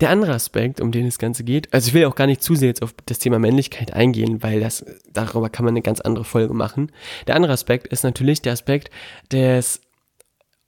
Der 0.00 0.10
andere 0.10 0.34
Aspekt, 0.34 0.80
um 0.80 0.92
den 0.92 1.06
das 1.06 1.18
Ganze 1.18 1.42
geht, 1.42 1.72
also 1.72 1.88
ich 1.88 1.94
will 1.94 2.04
auch 2.04 2.14
gar 2.14 2.26
nicht 2.26 2.42
zu 2.42 2.54
sehr 2.54 2.68
jetzt 2.68 2.82
auf 2.82 2.94
das 3.06 3.18
Thema 3.18 3.38
Männlichkeit 3.38 3.94
eingehen, 3.94 4.42
weil 4.42 4.60
das, 4.60 4.84
darüber 5.10 5.48
kann 5.48 5.64
man 5.64 5.72
eine 5.72 5.80
ganz 5.80 6.00
andere 6.00 6.24
Folge 6.24 6.52
machen. 6.52 6.92
Der 7.26 7.34
andere 7.34 7.52
Aspekt 7.52 7.86
ist 7.86 8.04
natürlich 8.04 8.42
der 8.42 8.52
Aspekt 8.52 8.90
des 9.32 9.80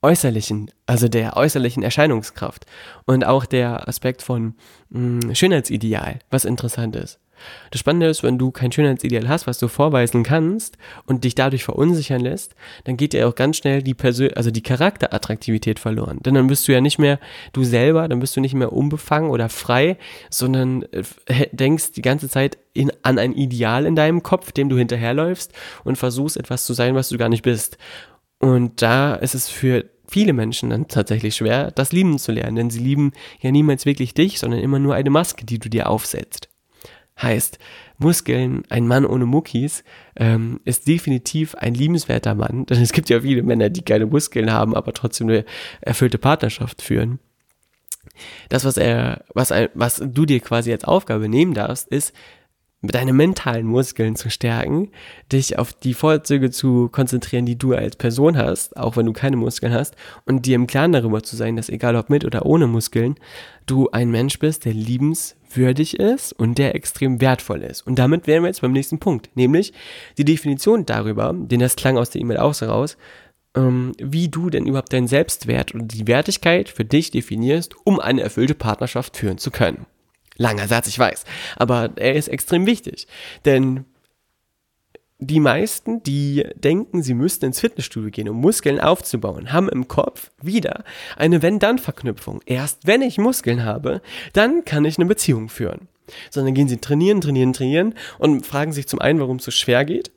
äußerlichen, 0.03 0.71
also 0.87 1.09
der 1.09 1.37
äußerlichen 1.37 1.83
Erscheinungskraft 1.83 2.67
und 3.05 3.25
auch 3.25 3.45
der 3.45 3.89
Aspekt 3.89 4.23
von 4.23 4.55
mh, 4.91 5.23
hm, 5.23 5.35
Schönheitsideal, 5.35 6.21
was 6.31 6.45
interessant 6.45 6.97
ist. 6.97 7.19
Das 7.71 7.81
Spannende 7.81 8.07
ist, 8.07 8.23
wenn 8.23 8.39
du 8.39 8.51
kein 8.51 8.73
Schönheitsideal 8.73 9.29
hast, 9.29 9.47
was 9.47 9.59
du 9.59 9.69
vorweisen 9.69 10.23
kannst 10.23 10.77
und 11.07 11.25
dich 11.25 11.35
dadurch 11.35 11.65
verunsichern 11.65 12.21
lässt, 12.21 12.55
dann 12.85 12.97
geht 12.97 13.13
dir 13.13 13.29
auch 13.29 13.35
ganz 13.35 13.59
schnell 13.59 13.83
die 13.83 13.95
Persön 13.95 14.35
also 14.35 14.51
die 14.51 14.63
Charakterattraktivität 14.63 15.79
verloren. 15.79 16.19
Denn 16.25 16.35
dann 16.35 16.47
bist 16.47 16.67
du 16.69 16.73
ja 16.73 16.81
nicht 16.81 16.99
mehr 16.99 17.19
du 17.53 17.65
selber, 17.65 18.09
dann 18.09 18.21
bist 18.21 18.37
du 18.37 18.41
nicht 18.41 18.55
mehr 18.55 18.73
unbefangen 18.73 19.31
oder 19.31 19.49
frei, 19.49 19.99
sondern 20.31 20.83
äh, 20.93 21.47
denkst 21.53 21.93
die 21.93 22.03
ganze 22.03 22.29
Zeit 22.29 22.59
in, 22.73 22.93
an 23.03 23.19
ein 23.19 23.33
Ideal 23.33 23.87
in 23.87 23.97
deinem 23.97 24.23
Kopf, 24.23 24.53
dem 24.53 24.69
du 24.69 24.77
hinterherläufst 24.77 25.53
und 25.85 25.97
versuchst 25.97 26.37
etwas 26.37 26.65
zu 26.65 26.75
sein, 26.75 26.95
was 26.95 27.09
du 27.09 27.19
gar 27.19 27.29
nicht 27.29 27.43
bist. 27.43 27.79
Und 28.39 28.83
da 28.83 29.15
ist 29.15 29.35
es 29.35 29.49
für 29.49 29.85
viele 30.09 30.33
Menschen 30.33 30.71
dann 30.71 30.89
tatsächlich 30.89 31.37
schwer, 31.37 31.71
das 31.71 31.93
lieben 31.93 32.19
zu 32.19 32.33
lernen, 32.33 32.57
denn 32.57 32.71
sie 32.71 32.79
lieben 32.79 33.13
ja 33.41 33.51
niemals 33.51 33.85
wirklich 33.85 34.15
dich, 34.15 34.39
sondern 34.39 34.61
immer 34.61 34.79
nur 34.79 34.95
eine 34.95 35.11
Maske, 35.11 35.45
die 35.45 35.59
du 35.59 35.69
dir 35.69 35.89
aufsetzt. 35.89 36.49
Heißt, 37.21 37.59
Muskeln, 37.99 38.63
ein 38.69 38.87
Mann 38.87 39.05
ohne 39.05 39.27
Muckis, 39.27 39.83
ähm, 40.17 40.61
ist 40.65 40.87
definitiv 40.87 41.57
ein 41.57 41.75
liebenswerter 41.75 42.35
Mann. 42.35 42.65
Denn 42.71 42.81
es 42.81 42.93
gibt 42.93 43.11
ja 43.11 43.21
viele 43.21 43.43
Männer, 43.43 43.71
die 43.71 43.83
keine 43.83 44.07
Muskeln 44.07 44.53
haben, 44.53 44.75
aber 44.75 44.93
trotzdem 44.93 45.29
eine 45.29 45.45
erfüllte 45.81 46.19
Partnerschaft 46.19 46.81
führen. 46.81 47.19
Das, 48.49 48.65
was 48.65 48.77
er, 48.77 49.25
was, 49.35 49.53
was 49.75 50.03
du 50.05 50.25
dir 50.25 50.41
quasi 50.41 50.73
als 50.73 50.85
Aufgabe 50.85 51.29
nehmen 51.29 51.55
darfst, 51.55 51.89
ist, 51.89 52.15
deine 52.83 53.13
mentalen 53.13 53.67
Muskeln 53.67 54.15
zu 54.15 54.31
stärken, 54.31 54.91
dich 55.33 55.59
auf 55.59 55.73
die 55.73 55.95
Vorzüge 55.95 56.51
zu 56.51 56.89
konzentrieren, 56.91 57.45
die 57.45 57.59
du 57.59 57.75
als 57.75 57.97
Person 57.97 58.37
hast, 58.37 58.77
auch 58.77 58.97
wenn 58.97 59.07
du 59.07 59.13
keine 59.13 59.37
Muskeln 59.37 59.73
hast, 59.73 59.97
und 60.27 60.47
dir 60.47 60.55
im 60.55 60.69
Klaren 60.69 60.93
darüber 60.93 61.23
zu 61.23 61.35
sein, 61.35 61.57
dass 61.57 61.69
egal 61.69 61.97
ob 61.97 62.09
mit 62.09 62.25
oder 62.25 62.47
ohne 62.47 62.69
Muskeln, 62.69 63.17
du 63.67 63.91
ein 63.91 64.11
Mensch 64.11 64.39
bist, 64.39 64.65
der 64.65 64.75
liebenswürdig 64.75 65.99
ist 65.99 66.33
und 66.33 66.57
der 66.59 66.77
extrem 66.77 67.21
wertvoll 67.21 67.63
ist. 67.63 67.85
Und 67.85 67.99
damit 67.99 68.29
wären 68.29 68.45
wir 68.45 68.49
jetzt 68.49 68.63
beim 68.63 68.73
nächsten 68.73 69.01
Punkt, 69.01 69.31
nämlich 69.35 69.73
die 70.17 70.25
Definition 70.25 70.87
darüber, 70.87 71.35
denn 71.35 71.61
das 71.61 71.75
klang 71.75 71.99
aus 71.99 72.11
der 72.11 72.21
E-Mail 72.21 72.39
auch 72.39 72.55
so 72.55 72.67
raus, 72.67 72.97
ähm, 73.57 73.93
wie 73.99 74.29
du 74.29 74.51
denn 74.51 74.67
überhaupt 74.67 74.93
deinen 74.93 75.09
Selbstwert 75.09 75.75
und 75.75 75.93
die 75.93 76.07
Wertigkeit 76.07 76.69
für 76.69 76.85
dich 76.85 77.11
definierst, 77.11 77.75
um 77.85 77.99
eine 77.99 78.23
erfüllte 78.23 78.55
Partnerschaft 78.55 79.17
führen 79.17 79.39
zu 79.39 79.51
können. 79.51 79.87
Langer 80.39 80.69
Satz, 80.69 80.87
ich 80.87 80.99
weiß. 80.99 81.25
Aber 81.57 81.91
er 81.97 82.15
ist 82.15 82.29
extrem 82.29 82.65
wichtig. 82.67 83.07
Denn 83.45 83.85
die 85.19 85.41
meisten, 85.41 86.03
die 86.05 86.47
denken, 86.55 87.03
sie 87.03 87.15
müssten 87.15 87.47
ins 87.47 87.61
Fitnessstudio 87.61 88.11
gehen, 88.11 88.29
um 88.29 88.41
Muskeln 88.41 88.81
aufzubauen, 88.81 89.53
haben 89.53 89.69
im 89.69 89.89
Kopf 89.89 90.31
wieder 90.41 90.85
eine 91.17 91.43
Wenn-Dann-Verknüpfung. 91.43 92.41
Erst 92.47 92.87
wenn 92.87 93.03
ich 93.03 93.19
Muskeln 93.19 93.65
habe, 93.65 94.01
dann 94.33 94.65
kann 94.65 94.85
ich 94.85 94.97
eine 94.97 95.07
Beziehung 95.07 95.49
führen. 95.49 95.89
Sondern 96.31 96.55
gehen 96.55 96.69
sie 96.69 96.79
trainieren, 96.79 97.21
trainieren, 97.21 97.53
trainieren 97.53 97.95
und 98.19 98.47
fragen 98.47 98.73
sich 98.73 98.87
zum 98.87 99.01
einen, 99.01 99.19
warum 99.19 99.37
es 99.37 99.45
so 99.45 99.51
schwer 99.51 99.85
geht 99.85 100.13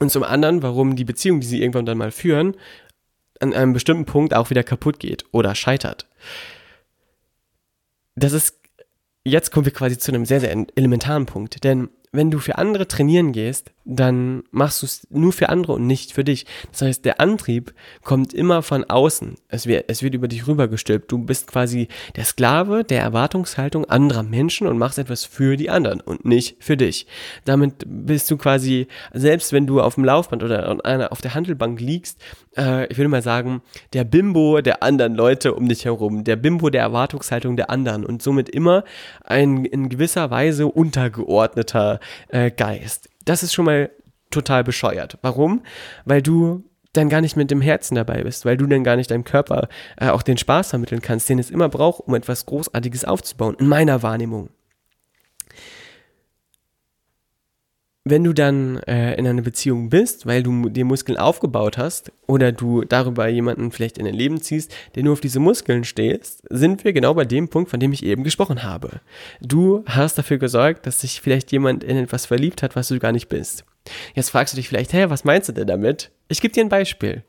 und 0.00 0.10
zum 0.10 0.24
anderen, 0.24 0.62
warum 0.62 0.96
die 0.96 1.04
Beziehung, 1.04 1.40
die 1.40 1.46
sie 1.46 1.60
irgendwann 1.60 1.86
dann 1.86 1.98
mal 1.98 2.10
führen, 2.10 2.56
an 3.40 3.52
einem 3.52 3.74
bestimmten 3.74 4.06
Punkt 4.06 4.34
auch 4.34 4.50
wieder 4.50 4.64
kaputt 4.64 4.98
geht 4.98 5.24
oder 5.32 5.54
scheitert. 5.54 6.08
Das 8.16 8.32
ist 8.32 8.63
jetzt 9.24 9.50
kommen 9.50 9.66
wir 9.66 9.72
quasi 9.72 9.98
zu 9.98 10.12
einem 10.12 10.24
sehr, 10.24 10.40
sehr 10.40 10.66
elementaren 10.74 11.26
Punkt. 11.26 11.64
Denn 11.64 11.88
wenn 12.12 12.30
du 12.30 12.38
für 12.38 12.58
andere 12.58 12.86
trainieren 12.86 13.32
gehst, 13.32 13.72
dann 13.84 14.44
machst 14.50 14.82
du 14.82 14.86
es 14.86 15.06
nur 15.10 15.32
für 15.32 15.48
andere 15.48 15.74
und 15.74 15.86
nicht 15.86 16.12
für 16.12 16.24
dich. 16.24 16.46
Das 16.72 16.82
heißt, 16.82 17.04
der 17.04 17.20
Antrieb 17.20 17.74
kommt 18.02 18.32
immer 18.32 18.62
von 18.62 18.84
außen. 18.84 19.36
Es 19.48 19.66
wird, 19.66 19.84
es 19.88 20.02
wird 20.02 20.14
über 20.14 20.28
dich 20.28 20.46
rübergestülpt. 20.46 21.10
Du 21.12 21.18
bist 21.18 21.46
quasi 21.46 21.88
der 22.16 22.24
Sklave 22.24 22.84
der 22.84 23.02
Erwartungshaltung 23.02 23.84
anderer 23.84 24.22
Menschen 24.22 24.66
und 24.66 24.78
machst 24.78 24.98
etwas 24.98 25.24
für 25.24 25.56
die 25.56 25.70
anderen 25.70 26.00
und 26.00 26.24
nicht 26.24 26.56
für 26.60 26.76
dich. 26.76 27.06
Damit 27.44 27.84
bist 27.86 28.30
du 28.30 28.36
quasi, 28.36 28.88
selbst 29.12 29.52
wenn 29.52 29.66
du 29.66 29.80
auf 29.80 29.96
dem 29.96 30.04
Laufband 30.04 30.42
oder 30.42 31.12
auf 31.12 31.20
der 31.20 31.34
Handelbank 31.34 31.80
liegst, 31.80 32.20
äh, 32.56 32.86
ich 32.86 32.96
würde 32.96 33.08
mal 33.08 33.22
sagen, 33.22 33.62
der 33.92 34.04
Bimbo 34.04 34.60
der 34.60 34.82
anderen 34.82 35.14
Leute 35.14 35.54
um 35.54 35.68
dich 35.68 35.84
herum, 35.84 36.24
der 36.24 36.36
Bimbo 36.36 36.70
der 36.70 36.82
Erwartungshaltung 36.82 37.56
der 37.56 37.70
anderen 37.70 38.04
und 38.04 38.22
somit 38.22 38.48
immer 38.48 38.84
ein 39.22 39.64
in 39.64 39.88
gewisser 39.88 40.30
Weise 40.30 40.66
untergeordneter 40.66 42.00
äh, 42.28 42.50
Geist. 42.50 43.08
Das 43.24 43.42
ist 43.42 43.52
schon 43.52 43.64
mal 43.64 43.90
total 44.30 44.64
bescheuert. 44.64 45.18
Warum? 45.22 45.62
Weil 46.04 46.22
du 46.22 46.64
dann 46.92 47.08
gar 47.08 47.20
nicht 47.20 47.36
mit 47.36 47.50
dem 47.50 47.60
Herzen 47.60 47.94
dabei 47.96 48.22
bist, 48.22 48.44
weil 48.44 48.56
du 48.56 48.66
dann 48.66 48.84
gar 48.84 48.96
nicht 48.96 49.10
deinem 49.10 49.24
Körper 49.24 49.68
äh, 49.96 50.08
auch 50.08 50.22
den 50.22 50.38
Spaß 50.38 50.70
vermitteln 50.70 51.02
kannst, 51.02 51.28
den 51.28 51.38
es 51.38 51.50
immer 51.50 51.68
braucht, 51.68 52.00
um 52.00 52.14
etwas 52.14 52.46
Großartiges 52.46 53.04
aufzubauen, 53.04 53.56
in 53.58 53.66
meiner 53.66 54.02
Wahrnehmung. 54.02 54.50
Wenn 58.04 58.22
du 58.22 58.34
dann 58.34 58.76
äh, 58.86 59.14
in 59.14 59.26
einer 59.26 59.40
Beziehung 59.40 59.88
bist, 59.88 60.26
weil 60.26 60.42
du 60.42 60.68
dir 60.68 60.84
Muskeln 60.84 61.16
aufgebaut 61.16 61.78
hast 61.78 62.12
oder 62.26 62.52
du 62.52 62.82
darüber 62.82 63.28
jemanden 63.28 63.70
vielleicht 63.70 63.96
in 63.96 64.04
dein 64.04 64.14
Leben 64.14 64.42
ziehst, 64.42 64.74
der 64.94 65.02
nur 65.02 65.14
auf 65.14 65.20
diese 65.20 65.40
Muskeln 65.40 65.84
stehst, 65.84 66.42
sind 66.50 66.84
wir 66.84 66.92
genau 66.92 67.14
bei 67.14 67.24
dem 67.24 67.48
Punkt, 67.48 67.70
von 67.70 67.80
dem 67.80 67.92
ich 67.92 68.04
eben 68.04 68.22
gesprochen 68.22 68.62
habe. 68.62 69.00
Du 69.40 69.84
hast 69.86 70.18
dafür 70.18 70.36
gesorgt, 70.36 70.86
dass 70.86 71.00
sich 71.00 71.22
vielleicht 71.22 71.50
jemand 71.50 71.82
in 71.82 71.96
etwas 71.96 72.26
verliebt 72.26 72.62
hat, 72.62 72.76
was 72.76 72.88
du 72.88 72.98
gar 72.98 73.12
nicht 73.12 73.28
bist. 73.28 73.64
Jetzt 74.14 74.30
fragst 74.30 74.52
du 74.52 74.56
dich 74.56 74.68
vielleicht, 74.68 74.92
hä, 74.92 75.06
was 75.08 75.24
meinst 75.24 75.48
du 75.48 75.52
denn 75.52 75.66
damit? 75.66 76.10
Ich 76.28 76.42
gebe 76.42 76.52
dir 76.52 76.62
ein 76.62 76.68
Beispiel. 76.68 77.22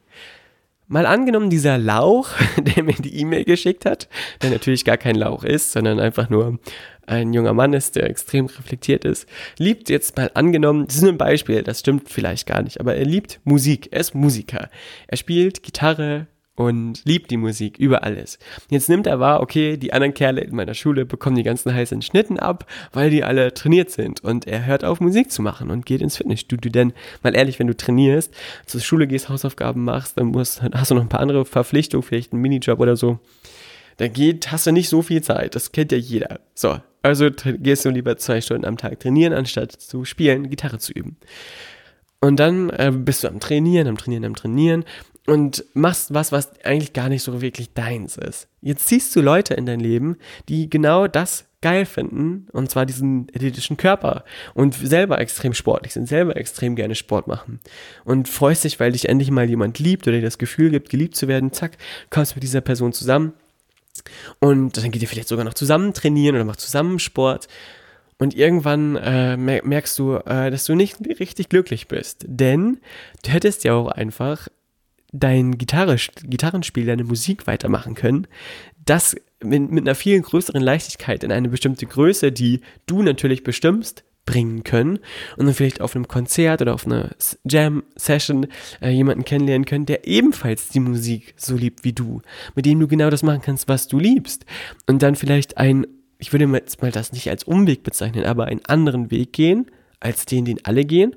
Mal 0.88 1.08
angenommen, 1.08 1.50
dieser 1.50 1.78
Lauch, 1.80 2.30
der 2.58 2.84
mir 2.84 2.94
die 2.94 3.20
E-Mail 3.20 3.44
geschickt 3.44 3.86
hat, 3.86 4.08
der 4.42 4.52
natürlich 4.52 4.86
gar 4.86 4.98
kein 4.98 5.16
Lauch 5.16 5.44
ist, 5.44 5.72
sondern 5.72 6.00
einfach 6.00 6.30
nur 6.30 6.60
ein 7.08 7.34
junger 7.34 7.54
Mann 7.54 7.74
ist, 7.74 7.96
der 7.96 8.10
extrem 8.10 8.46
reflektiert 8.48 9.06
ist, 9.06 9.28
liebt 9.58 9.90
jetzt 9.90 10.18
mal 10.18 10.32
angenommen, 10.34 10.88
das 10.88 10.98
ist 10.98 11.04
ein 11.04 11.18
Beispiel, 11.18 11.64
das 11.64 11.80
stimmt 11.80 12.10
vielleicht 12.10 12.48
gar 12.48 12.62
nicht, 12.62 12.80
aber 12.80 12.96
er 12.96 13.06
liebt 13.06 13.40
Musik, 13.44 13.90
er 13.92 14.00
ist 14.00 14.16
Musiker. 14.16 14.70
Er 15.08 15.18
spielt 15.18 15.64
Gitarre, 15.64 16.28
und 16.56 17.04
liebt 17.06 17.32
die 17.32 17.38
Musik 17.38 17.78
über 17.78 18.04
alles. 18.04 18.40
Jetzt 18.70 18.90
nimmt 18.90 19.08
er 19.08 19.20
wahr, 19.20 19.42
okay, 19.42 19.78
die 19.78 19.94
anderen 19.94 20.14
Kerle 20.14 20.42
in 20.42 20.56
meiner 20.56 20.74
Schule 20.74 21.06
bekommen 21.06 21.36
die 21.36 21.44
ganzen 21.44 21.74
heißen 21.74 22.02
Schnitten 22.02 22.40
ab, 22.40 22.66
weil 22.94 23.10
die 23.10 23.24
alle 23.24 23.54
trainiert 23.54 23.92
sind 23.92 24.24
und 24.24 24.48
er 24.48 24.66
hört 24.66 24.86
auf 24.86 25.02
Musik 25.02 25.32
zu 25.32 25.42
machen 25.42 25.70
und 25.70 25.86
geht 25.86 26.02
ins 26.02 26.18
Fitnessstudio, 26.18 26.72
denn 26.72 26.94
mal 27.24 27.36
ehrlich, 27.36 27.60
wenn 27.60 27.68
du 27.68 27.76
trainierst, 27.76 28.34
zur 28.66 28.82
Schule 28.82 29.08
gehst, 29.08 29.30
Hausaufgaben 29.30 29.84
machst, 29.84 30.18
dann 30.18 30.28
musst, 30.28 30.62
hast 30.62 30.92
du 30.92 30.96
noch 30.96 31.02
ein 31.02 31.10
paar 31.10 31.20
andere 31.20 31.46
Verpflichtungen, 31.46 32.04
vielleicht 32.04 32.32
einen 32.32 32.42
Minijob 32.42 32.80
oder 32.80 32.96
so, 32.96 33.20
dann 33.98 34.14
geht, 34.14 34.52
hast 34.52 34.68
du 34.68 34.72
nicht 34.72 34.90
so 34.90 35.02
viel 35.02 35.22
Zeit, 35.22 35.56
das 35.56 35.72
kennt 35.72 35.92
ja 35.92 35.98
jeder. 35.98 36.40
So, 36.54 36.80
also 37.02 37.30
gehst 37.30 37.86
du 37.86 37.90
lieber 37.90 38.18
zwei 38.18 38.42
Stunden 38.42 38.66
am 38.66 38.78
Tag 38.78 39.00
trainieren, 39.00 39.34
anstatt 39.34 39.72
zu 39.72 40.06
spielen, 40.06 40.50
Gitarre 40.50 40.80
zu 40.80 40.92
üben. 40.94 41.18
Und 42.22 42.38
dann 42.38 42.70
äh, 42.72 42.92
bist 42.94 43.24
du 43.24 43.28
am 43.28 43.40
Trainieren, 43.40 43.88
am 43.88 43.98
Trainieren, 43.98 44.26
am 44.26 44.36
Trainieren 44.36 44.86
und 45.28 45.66
machst 45.74 46.14
was, 46.14 46.32
was 46.32 46.60
eigentlich 46.64 46.94
gar 46.94 47.10
nicht 47.10 47.24
so 47.24 47.42
wirklich 47.42 47.74
deins 47.74 48.18
ist. 48.18 48.48
Jetzt 48.62 48.88
ziehst 48.88 49.16
du 49.16 49.22
Leute 49.22 49.54
in 49.56 49.66
dein 49.66 49.80
Leben, 49.80 50.18
die 50.50 50.70
genau 50.70 51.08
das 51.08 51.46
geil 51.62 51.88
finden, 51.88 52.48
und 52.52 52.70
zwar 52.70 52.86
diesen 52.86 53.28
athletischen 53.34 53.76
Körper 53.76 54.24
und 54.54 54.76
selber 54.76 55.20
extrem 55.20 55.56
sportlich 55.56 55.94
sind, 55.94 56.08
selber 56.08 56.38
extrem 56.38 56.76
gerne 56.76 56.94
Sport 56.94 57.26
machen. 57.26 57.60
Und 58.04 58.30
freust 58.30 58.66
dich, 58.66 58.80
weil 58.80 58.92
dich 58.92 59.10
endlich 59.10 59.32
mal 59.32 59.50
jemand 59.50 59.80
liebt 59.80 60.08
oder 60.08 60.18
dir 60.18 60.24
das 60.24 60.38
Gefühl 60.38 60.70
gibt, 60.70 60.90
geliebt 60.90 61.16
zu 61.16 61.28
werden, 61.28 61.54
zack, 61.54 61.78
kommst 62.12 62.36
mit 62.36 62.44
dieser 62.44 62.62
Person 62.62 62.94
zusammen. 62.94 63.34
Und 64.40 64.78
dann 64.78 64.92
geht 64.92 65.02
ihr 65.02 65.08
vielleicht 65.08 65.30
sogar 65.30 65.44
noch 65.44 65.56
zusammen 65.56 65.94
trainieren 65.94 66.36
oder 66.36 66.46
macht 66.46 66.60
zusammen 66.60 67.00
Sport 67.00 67.48
und 68.20 68.36
irgendwann 68.36 68.96
äh, 68.96 69.38
merkst 69.38 70.00
du, 70.00 70.16
äh, 70.16 70.50
dass 70.50 70.66
du 70.66 70.76
nicht 70.76 70.98
richtig 71.20 71.50
glücklich 71.50 71.88
bist, 71.88 72.26
denn 72.28 72.80
du 73.24 73.32
hättest 73.32 73.64
ja 73.64 73.74
auch 73.74 73.90
einfach 73.90 74.48
dein 75.12 75.58
Gitarre, 75.58 75.98
Gitarrenspiel, 76.24 76.86
deine 76.86 77.04
Musik 77.04 77.48
weitermachen 77.48 77.96
können. 77.96 78.28
Das 78.86 79.16
mit, 79.44 79.72
mit 79.72 79.86
einer 79.86 79.96
viel 79.96 80.22
größeren 80.22 80.62
Leichtigkeit 80.62 81.24
in 81.24 81.32
eine 81.32 81.50
bestimmte 81.50 81.86
Größe, 81.86 82.32
die 82.32 82.62
du 82.86 83.02
natürlich 83.02 83.44
bestimmst, 83.44 84.04
bringen 84.26 84.64
können. 84.64 85.00
Und 85.38 85.46
dann 85.46 85.54
vielleicht 85.54 85.82
auf 85.82 85.96
einem 85.96 86.08
Konzert 86.08 86.62
oder 86.62 86.74
auf 86.74 86.86
einer 86.86 87.12
Jam-Session 87.44 88.48
äh, 88.82 88.90
jemanden 88.90 89.24
kennenlernen 89.24 89.66
können, 89.66 89.86
der 89.86 90.08
ebenfalls 90.08 90.70
die 90.70 90.80
Musik 90.80 91.36
so 91.38 91.56
liebt 91.56 91.84
wie 91.84 91.94
du, 91.94 92.22
mit 92.56 92.66
dem 92.66 92.80
du 92.80 92.88
genau 92.88 93.10
das 93.10 93.24
machen 93.24 93.42
kannst, 93.44 93.68
was 93.68 93.88
du 93.88 94.00
liebst. 94.00 94.46
Und 94.88 95.04
dann 95.04 95.16
vielleicht 95.16 95.58
ein, 95.58 95.86
ich 96.18 96.32
würde 96.32 96.46
jetzt 96.46 96.82
mal 96.82 96.92
das 96.92 97.12
nicht 97.12 97.30
als 97.30 97.44
Umweg 97.44 97.84
bezeichnen, 97.84 98.26
aber 98.26 98.46
einen 98.46 98.66
anderen 98.66 99.12
Weg 99.12 99.34
gehen, 99.34 99.70
als 100.00 100.26
den, 100.26 100.46
den 100.46 100.64
alle 100.66 100.86
gehen, 100.86 101.16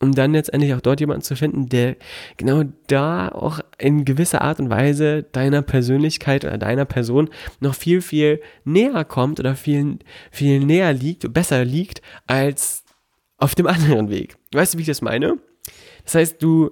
um 0.00 0.14
dann 0.14 0.32
letztendlich 0.32 0.74
auch 0.74 0.80
dort 0.80 1.00
jemanden 1.00 1.22
zu 1.22 1.36
finden, 1.36 1.68
der 1.68 1.96
genau 2.36 2.64
da 2.86 3.28
auch 3.28 3.60
in 3.78 4.04
gewisser 4.04 4.40
Art 4.40 4.60
und 4.60 4.70
Weise 4.70 5.24
deiner 5.24 5.62
Persönlichkeit 5.62 6.44
oder 6.44 6.58
deiner 6.58 6.86
Person 6.86 7.28
noch 7.60 7.74
viel, 7.74 8.00
viel 8.00 8.40
näher 8.64 9.04
kommt 9.04 9.40
oder 9.40 9.54
viel, 9.54 9.98
viel 10.30 10.60
näher 10.60 10.92
liegt, 10.92 11.32
besser 11.32 11.64
liegt, 11.64 12.00
als 12.26 12.84
auf 13.36 13.54
dem 13.54 13.66
anderen 13.68 14.10
Weg. 14.10 14.36
Weißt 14.52 14.74
du, 14.74 14.78
wie 14.78 14.82
ich 14.82 14.88
das 14.88 15.02
meine? 15.02 15.38
Das 16.04 16.14
heißt, 16.14 16.42
du 16.42 16.70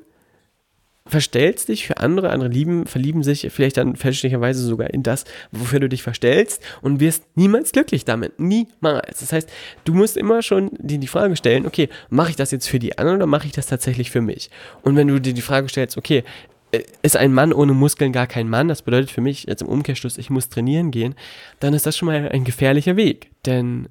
verstellst 1.09 1.69
dich 1.69 1.87
für 1.87 1.97
andere, 1.97 2.31
andere 2.31 2.49
lieben, 2.49 2.87
verlieben 2.87 3.23
sich 3.23 3.49
vielleicht 3.51 3.79
dann 3.79 3.97
fälschlicherweise 3.97 4.63
sogar 4.65 4.91
in 4.91 5.03
das, 5.03 5.25
wofür 5.51 5.81
du 5.81 5.89
dich 5.89 6.03
verstellst 6.03 6.63
und 6.83 7.01
wirst 7.01 7.25
niemals 7.35 7.73
glücklich 7.73 8.05
damit. 8.05 8.39
Niemals. 8.39 9.21
Das 9.21 9.33
heißt, 9.33 9.51
du 9.85 9.95
musst 9.95 10.17
immer 10.17 10.43
schon 10.43 10.71
dir 10.79 10.99
die 10.99 11.07
Frage 11.07 11.37
stellen, 11.37 11.67
okay, 11.67 11.89
mache 12.11 12.31
ich 12.31 12.37
das 12.37 12.51
jetzt 12.51 12.69
für 12.69 12.79
die 12.79 12.99
anderen 12.99 13.19
oder 13.19 13.27
mache 13.27 13.47
ich 13.47 13.53
das 13.53 13.67
tatsächlich 13.67 14.11
für 14.11 14.21
mich? 14.21 14.51
Und 14.83 14.97
wenn 14.97 15.09
du 15.09 15.21
dir 15.21 15.35
die 15.35 15.43
Frage 15.43 15.69
stellst, 15.69 15.97
okay, 15.97 16.25
äh, 16.71 16.83
ist 17.03 17.17
ein 17.17 17.33
Mann 17.33 17.53
ohne 17.53 17.73
Muskeln 17.73 18.13
gar 18.13 18.27
kein 18.27 18.49
Mann, 18.49 18.69
das 18.69 18.83
bedeutet 18.83 19.11
für 19.11 19.23
mich 19.23 19.45
jetzt 19.45 19.63
im 19.63 19.69
Umkehrschluss, 19.69 20.19
ich 20.19 20.31
muss 20.31 20.49
trainieren 20.49 20.91
gehen, 20.91 21.15
dann 21.61 21.75
ist 21.75 21.87
das 21.87 21.97
schon 21.97 22.07
mal 22.07 22.29
ein 22.29 22.45
gefährlicher 22.45 22.97
Weg. 22.97 23.31
Denn 23.47 23.89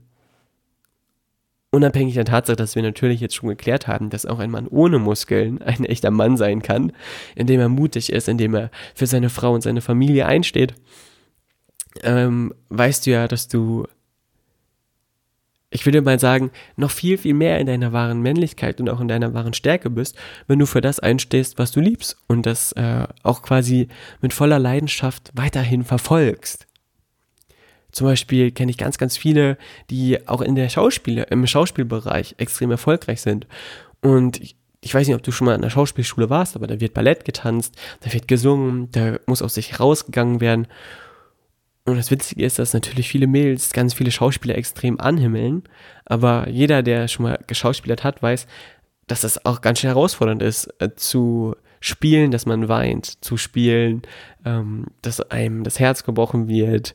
Unabhängig 1.69 2.13
der 2.13 2.23
Tatsache, 2.25 2.56
dass 2.56 2.75
wir 2.75 2.82
natürlich 2.82 3.19
jetzt 3.19 3.36
schon 3.36 3.49
geklärt 3.49 3.88
haben, 3.88 4.10
dass 4.10 4.25
auch 4.25 4.39
ein 4.39 4.51
Mann 4.51 4.67
ohne 4.67 4.99
Muskeln 4.99 5.62
ein 5.62 5.84
echter 5.84 6.12
Mann 6.12 6.38
sein 6.38 6.62
kann, 6.62 6.93
indem 7.36 7.60
er 7.60 7.69
mutig 7.69 8.12
ist, 8.12 8.30
indem 8.30 8.56
er 8.56 8.71
für 8.95 9.06
seine 9.06 9.30
Frau 9.30 9.53
und 9.53 9.62
seine 9.62 9.82
Familie 9.82 10.25
einsteht, 10.25 10.75
ähm, 12.03 12.53
weißt 12.69 13.06
du 13.06 13.12
ja, 13.12 13.27
dass 13.27 13.49
du, 13.49 13.86
ich 15.69 15.86
würde 15.86 16.01
mal 16.01 16.19
sagen, 16.19 16.51
noch 16.77 16.91
viel, 16.91 17.17
viel 17.17 17.34
mehr 17.34 17.60
in 17.60 17.67
deiner 17.67 17.91
wahren 17.91 18.21
Männlichkeit 18.21 18.80
und 18.80 18.89
auch 18.89 19.01
in 19.01 19.08
deiner 19.08 19.34
wahren 19.34 19.53
Stärke 19.53 19.89
bist, 19.89 20.15
wenn 20.47 20.60
du 20.60 20.65
für 20.65 20.82
das 20.82 20.99
einstehst, 20.99 21.58
was 21.58 21.71
du 21.71 21.82
liebst 21.82 22.17
und 22.27 22.45
das 22.45 22.71
äh, 22.73 23.08
auch 23.23 23.41
quasi 23.41 23.89
mit 24.21 24.34
voller 24.34 24.60
Leidenschaft 24.60 25.32
weiterhin 25.34 25.84
verfolgst. 25.84 26.66
Zum 27.91 28.08
Beispiel 28.08 28.52
kenne 28.52 28.71
ich 28.71 28.78
ganz, 28.78 28.97
ganz 28.97 29.17
viele, 29.17 29.58
die 29.89 30.28
auch 30.28 30.41
in 30.41 30.56
der 30.56 30.69
Schauspiele, 30.69 31.23
im 31.23 31.47
Schauspielbereich 31.47 32.36
extrem 32.38 32.71
erfolgreich 32.71 33.21
sind. 33.21 33.47
Und 34.02 34.41
ich, 34.41 34.56
ich 34.82 34.93
weiß 34.93 35.08
nicht, 35.08 35.15
ob 35.15 35.23
du 35.23 35.32
schon 35.32 35.45
mal 35.45 35.56
in 35.56 35.62
der 35.62 35.69
Schauspielschule 35.69 36.30
warst, 36.30 36.56
aber 36.56 36.67
da 36.67 36.80
wird 36.80 36.93
Ballett 36.93 37.26
getanzt, 37.26 37.76
da 38.02 38.13
wird 38.13 38.28
gesungen, 38.28 38.89
da 38.91 39.17
muss 39.26 39.41
aus 39.41 39.56
sich 39.56 39.80
rausgegangen 39.80 40.41
werden. 40.41 40.67
Und 41.86 41.95
das 41.95 42.12
Witzige 42.12 42.45
ist, 42.45 42.60
dass 42.60 42.73
natürlich 42.73 43.08
viele 43.08 43.28
Mädels 43.28 43.71
ganz 43.71 43.93
viele 43.93 44.12
Schauspieler 44.12 44.58
extrem 44.58 45.00
anhimmeln, 45.00 45.63
aber 46.06 46.50
jeder, 46.50 46.84
der 46.84 47.08
schon 47.08 47.23
mal 47.23 47.39
geschauspielert 47.47 48.04
hat, 48.04 48.21
weiß, 48.21 48.45
dass 49.08 49.21
das 49.21 49.45
auch 49.45 49.62
ganz 49.62 49.80
schön 49.80 49.89
herausfordernd 49.89 50.41
ist, 50.41 50.67
äh, 50.80 50.93
zu 50.95 51.56
spielen, 51.80 52.32
dass 52.32 52.45
man 52.45 52.67
weint, 52.67 53.23
zu 53.23 53.38
spielen, 53.38 54.02
ähm, 54.45 54.88
dass 55.02 55.21
einem 55.32 55.63
das 55.63 55.80
Herz 55.80 56.04
gebrochen 56.04 56.47
wird, 56.47 56.93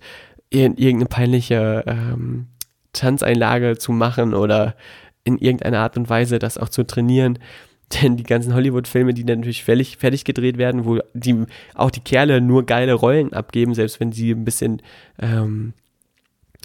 irgendeine 0.52 1.06
peinliche 1.06 1.84
ähm, 1.86 2.48
Tanzeinlage 2.92 3.78
zu 3.78 3.92
machen 3.92 4.34
oder 4.34 4.76
in 5.24 5.38
irgendeiner 5.38 5.80
Art 5.80 5.96
und 5.96 6.08
Weise 6.08 6.38
das 6.38 6.58
auch 6.58 6.68
zu 6.68 6.84
trainieren. 6.84 7.38
Denn 8.02 8.16
die 8.16 8.22
ganzen 8.22 8.54
Hollywood-Filme, 8.54 9.12
die 9.12 9.24
dann 9.24 9.40
natürlich 9.40 9.64
fertig, 9.64 9.98
fertig 9.98 10.24
gedreht 10.24 10.56
werden, 10.56 10.86
wo 10.86 11.00
die 11.12 11.44
auch 11.74 11.90
die 11.90 12.00
Kerle 12.00 12.40
nur 12.40 12.64
geile 12.64 12.94
Rollen 12.94 13.34
abgeben, 13.34 13.74
selbst 13.74 14.00
wenn 14.00 14.12
sie 14.12 14.30
ein 14.30 14.46
bisschen 14.46 14.80
ähm, 15.20 15.74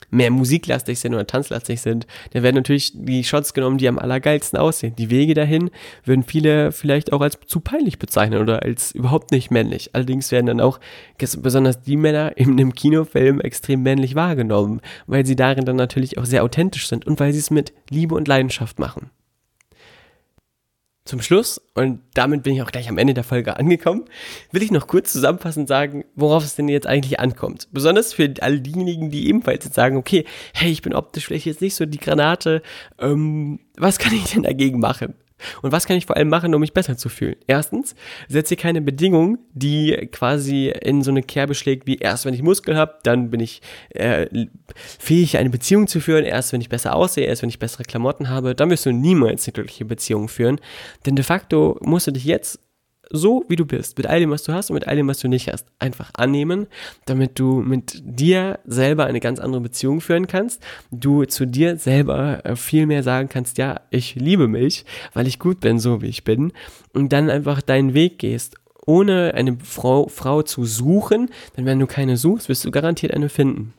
mehr 0.09 0.31
musiklastig 0.31 0.99
sind 0.99 1.13
oder 1.13 1.27
tanzlastig 1.27 1.81
sind, 1.81 2.07
dann 2.31 2.43
werden 2.43 2.55
natürlich 2.55 2.93
die 2.95 3.23
Shots 3.23 3.53
genommen, 3.53 3.77
die 3.77 3.87
am 3.87 3.99
allergeilsten 3.99 4.57
aussehen. 4.57 4.95
Die 4.95 5.09
Wege 5.09 5.33
dahin 5.33 5.69
würden 6.05 6.23
viele 6.23 6.71
vielleicht 6.71 7.13
auch 7.13 7.21
als 7.21 7.37
zu 7.45 7.59
peinlich 7.59 7.99
bezeichnen 7.99 8.41
oder 8.41 8.63
als 8.63 8.91
überhaupt 8.91 9.31
nicht 9.31 9.51
männlich. 9.51 9.91
Allerdings 9.93 10.31
werden 10.31 10.47
dann 10.47 10.61
auch 10.61 10.79
besonders 11.17 11.81
die 11.81 11.97
Männer 11.97 12.37
in 12.37 12.51
einem 12.51 12.73
Kinofilm 12.73 13.41
extrem 13.41 13.83
männlich 13.83 14.15
wahrgenommen, 14.15 14.81
weil 15.07 15.25
sie 15.25 15.35
darin 15.35 15.65
dann 15.65 15.75
natürlich 15.75 16.17
auch 16.17 16.25
sehr 16.25 16.43
authentisch 16.43 16.87
sind 16.87 17.05
und 17.05 17.19
weil 17.19 17.33
sie 17.33 17.39
es 17.39 17.51
mit 17.51 17.73
Liebe 17.89 18.15
und 18.15 18.27
Leidenschaft 18.27 18.79
machen. 18.79 19.09
Zum 21.07 21.21
Schluss, 21.21 21.61
und 21.73 22.01
damit 22.15 22.43
bin 22.43 22.53
ich 22.53 22.61
auch 22.61 22.71
gleich 22.71 22.89
am 22.89 22.97
Ende 22.97 23.13
der 23.13 23.23
Folge 23.23 23.55
angekommen, 23.55 24.05
will 24.51 24.61
ich 24.61 24.71
noch 24.71 24.87
kurz 24.87 25.13
zusammenfassend 25.13 25.69
sagen, 25.69 26.03
worauf 26.15 26.43
es 26.43 26.55
denn 26.55 26.67
jetzt 26.67 26.85
eigentlich 26.85 27.21
ankommt. 27.21 27.69
Besonders 27.71 28.11
für 28.11 28.33
all 28.41 28.59
diejenigen, 28.59 29.09
die 29.09 29.29
ebenfalls 29.29 29.63
jetzt 29.63 29.75
sagen, 29.75 29.95
okay, 29.95 30.25
hey, 30.53 30.69
ich 30.69 30.81
bin 30.81 30.93
optisch 30.93 31.25
vielleicht 31.25 31.45
jetzt 31.45 31.61
nicht 31.61 31.75
so 31.75 31.85
die 31.85 31.97
Granate, 31.97 32.61
ähm, 32.99 33.61
was 33.77 33.99
kann 33.99 34.13
ich 34.13 34.33
denn 34.33 34.43
dagegen 34.43 34.79
machen? 34.79 35.13
Und 35.61 35.71
was 35.71 35.85
kann 35.85 35.97
ich 35.97 36.05
vor 36.05 36.17
allem 36.17 36.29
machen, 36.29 36.53
um 36.53 36.61
mich 36.61 36.73
besser 36.73 36.97
zu 36.97 37.09
fühlen? 37.09 37.35
Erstens, 37.47 37.95
setze 38.27 38.55
keine 38.55 38.81
Bedingung, 38.81 39.37
die 39.53 40.09
quasi 40.11 40.69
in 40.69 41.03
so 41.03 41.11
eine 41.11 41.23
Kerbe 41.23 41.55
schlägt, 41.55 41.87
wie 41.87 41.97
erst 41.97 42.25
wenn 42.25 42.33
ich 42.33 42.41
Muskeln 42.41 42.77
habe, 42.77 42.95
dann 43.03 43.29
bin 43.29 43.39
ich 43.39 43.61
äh, 43.89 44.27
fähig, 44.75 45.37
eine 45.37 45.49
Beziehung 45.49 45.87
zu 45.87 45.99
führen. 45.99 46.25
Erst 46.25 46.53
wenn 46.53 46.61
ich 46.61 46.69
besser 46.69 46.95
aussehe, 46.95 47.25
erst 47.25 47.41
wenn 47.41 47.49
ich 47.49 47.59
bessere 47.59 47.83
Klamotten 47.83 48.29
habe, 48.29 48.55
dann 48.55 48.69
wirst 48.69 48.85
du 48.85 48.91
niemals 48.91 49.47
eine 49.47 49.53
glückliche 49.53 49.85
Beziehung 49.85 50.27
führen. 50.27 50.59
Denn 51.05 51.15
de 51.15 51.23
facto 51.23 51.77
musst 51.81 52.07
du 52.07 52.11
dich 52.11 52.25
jetzt 52.25 52.59
so 53.11 53.43
wie 53.47 53.55
du 53.55 53.65
bist, 53.65 53.97
mit 53.97 54.07
all 54.07 54.19
dem, 54.19 54.31
was 54.31 54.43
du 54.43 54.53
hast 54.53 54.69
und 54.69 54.75
mit 54.75 54.87
all 54.87 54.95
dem, 54.95 55.07
was 55.07 55.19
du 55.19 55.27
nicht 55.27 55.51
hast, 55.51 55.67
einfach 55.79 56.11
annehmen, 56.15 56.67
damit 57.05 57.39
du 57.39 57.61
mit 57.61 58.01
dir 58.03 58.59
selber 58.65 59.05
eine 59.05 59.19
ganz 59.19 59.39
andere 59.39 59.61
Beziehung 59.61 60.01
führen 60.01 60.27
kannst, 60.27 60.61
du 60.91 61.25
zu 61.25 61.45
dir 61.45 61.77
selber 61.77 62.45
äh, 62.45 62.55
viel 62.55 62.85
mehr 62.85 63.03
sagen 63.03 63.29
kannst, 63.29 63.57
ja, 63.57 63.81
ich 63.89 64.15
liebe 64.15 64.47
mich, 64.47 64.85
weil 65.13 65.27
ich 65.27 65.39
gut 65.39 65.59
bin, 65.59 65.79
so 65.79 66.01
wie 66.01 66.07
ich 66.07 66.23
bin, 66.23 66.51
und 66.93 67.13
dann 67.13 67.29
einfach 67.29 67.61
deinen 67.61 67.93
Weg 67.93 68.19
gehst, 68.19 68.55
ohne 68.85 69.33
eine 69.33 69.57
Frau, 69.63 70.07
Frau 70.07 70.41
zu 70.41 70.65
suchen, 70.65 71.29
denn 71.55 71.65
wenn 71.65 71.79
du 71.79 71.87
keine 71.87 72.17
suchst, 72.17 72.49
wirst 72.49 72.65
du 72.65 72.71
garantiert 72.71 73.13
eine 73.13 73.29
finden. 73.29 73.73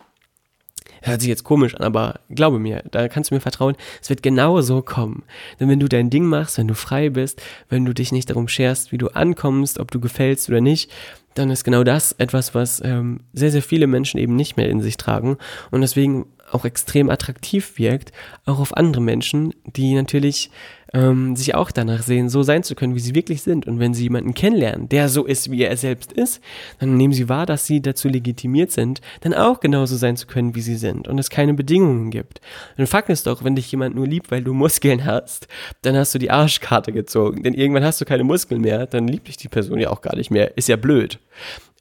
Hört 1.02 1.20
sich 1.20 1.28
jetzt 1.28 1.44
komisch 1.44 1.74
an, 1.74 1.82
aber 1.82 2.20
glaube 2.30 2.58
mir, 2.58 2.82
da 2.90 3.08
kannst 3.08 3.30
du 3.30 3.34
mir 3.34 3.40
vertrauen, 3.40 3.76
es 4.00 4.10
wird 4.10 4.22
genau 4.22 4.60
so 4.60 4.82
kommen. 4.82 5.22
Denn 5.58 5.68
wenn 5.68 5.80
du 5.80 5.88
dein 5.88 6.10
Ding 6.10 6.24
machst, 6.24 6.58
wenn 6.58 6.68
du 6.68 6.74
frei 6.74 7.10
bist, 7.10 7.42
wenn 7.68 7.84
du 7.84 7.92
dich 7.92 8.12
nicht 8.12 8.30
darum 8.30 8.48
scherst, 8.48 8.92
wie 8.92 8.98
du 8.98 9.08
ankommst, 9.08 9.78
ob 9.78 9.90
du 9.90 10.00
gefällst 10.00 10.48
oder 10.48 10.60
nicht, 10.60 10.90
dann 11.34 11.50
ist 11.50 11.64
genau 11.64 11.84
das 11.84 12.12
etwas, 12.12 12.54
was 12.54 12.82
ähm, 12.84 13.20
sehr, 13.32 13.50
sehr 13.50 13.62
viele 13.62 13.86
Menschen 13.86 14.18
eben 14.18 14.34
nicht 14.34 14.56
mehr 14.56 14.68
in 14.68 14.80
sich 14.80 14.96
tragen 14.96 15.38
und 15.70 15.80
deswegen 15.80 16.26
auch 16.50 16.64
extrem 16.64 17.10
attraktiv 17.10 17.78
wirkt, 17.78 18.12
auch 18.46 18.58
auf 18.58 18.76
andere 18.76 19.02
Menschen, 19.02 19.54
die 19.64 19.94
natürlich 19.94 20.50
ähm, 20.94 21.36
sich 21.36 21.54
auch 21.54 21.70
danach 21.70 22.02
sehen, 22.02 22.28
so 22.28 22.42
sein 22.42 22.62
zu 22.62 22.74
können, 22.74 22.94
wie 22.94 23.00
sie 23.00 23.14
wirklich 23.14 23.42
sind. 23.42 23.66
Und 23.66 23.78
wenn 23.78 23.94
sie 23.94 24.04
jemanden 24.04 24.34
kennenlernen, 24.34 24.88
der 24.88 25.08
so 25.08 25.24
ist, 25.24 25.50
wie 25.50 25.62
er 25.62 25.76
selbst 25.76 26.12
ist, 26.12 26.40
dann 26.78 26.96
nehmen 26.96 27.12
sie 27.12 27.28
wahr, 27.28 27.46
dass 27.46 27.66
sie 27.66 27.80
dazu 27.80 28.08
legitimiert 28.08 28.70
sind, 28.70 29.00
dann 29.20 29.34
auch 29.34 29.60
genauso 29.60 29.96
sein 29.96 30.16
zu 30.16 30.26
können, 30.26 30.54
wie 30.54 30.60
sie 30.60 30.76
sind 30.76 31.08
und 31.08 31.18
es 31.18 31.30
keine 31.30 31.54
Bedingungen 31.54 32.10
gibt. 32.10 32.40
Und 32.76 32.86
Fakt 32.86 33.10
ist 33.10 33.26
doch, 33.26 33.44
wenn 33.44 33.56
dich 33.56 33.70
jemand 33.70 33.94
nur 33.94 34.06
liebt, 34.06 34.30
weil 34.30 34.42
du 34.42 34.54
Muskeln 34.54 35.04
hast, 35.04 35.48
dann 35.82 35.96
hast 35.96 36.14
du 36.14 36.18
die 36.18 36.30
Arschkarte 36.30 36.92
gezogen. 36.92 37.42
Denn 37.42 37.54
irgendwann 37.54 37.84
hast 37.84 38.00
du 38.00 38.04
keine 38.04 38.24
Muskeln 38.24 38.60
mehr, 38.60 38.86
dann 38.86 39.08
liebt 39.08 39.28
dich 39.28 39.36
die 39.36 39.48
Person 39.48 39.78
ja 39.78 39.90
auch 39.90 40.00
gar 40.00 40.16
nicht 40.16 40.30
mehr. 40.30 40.56
Ist 40.56 40.68
ja 40.68 40.76
blöd. 40.76 41.18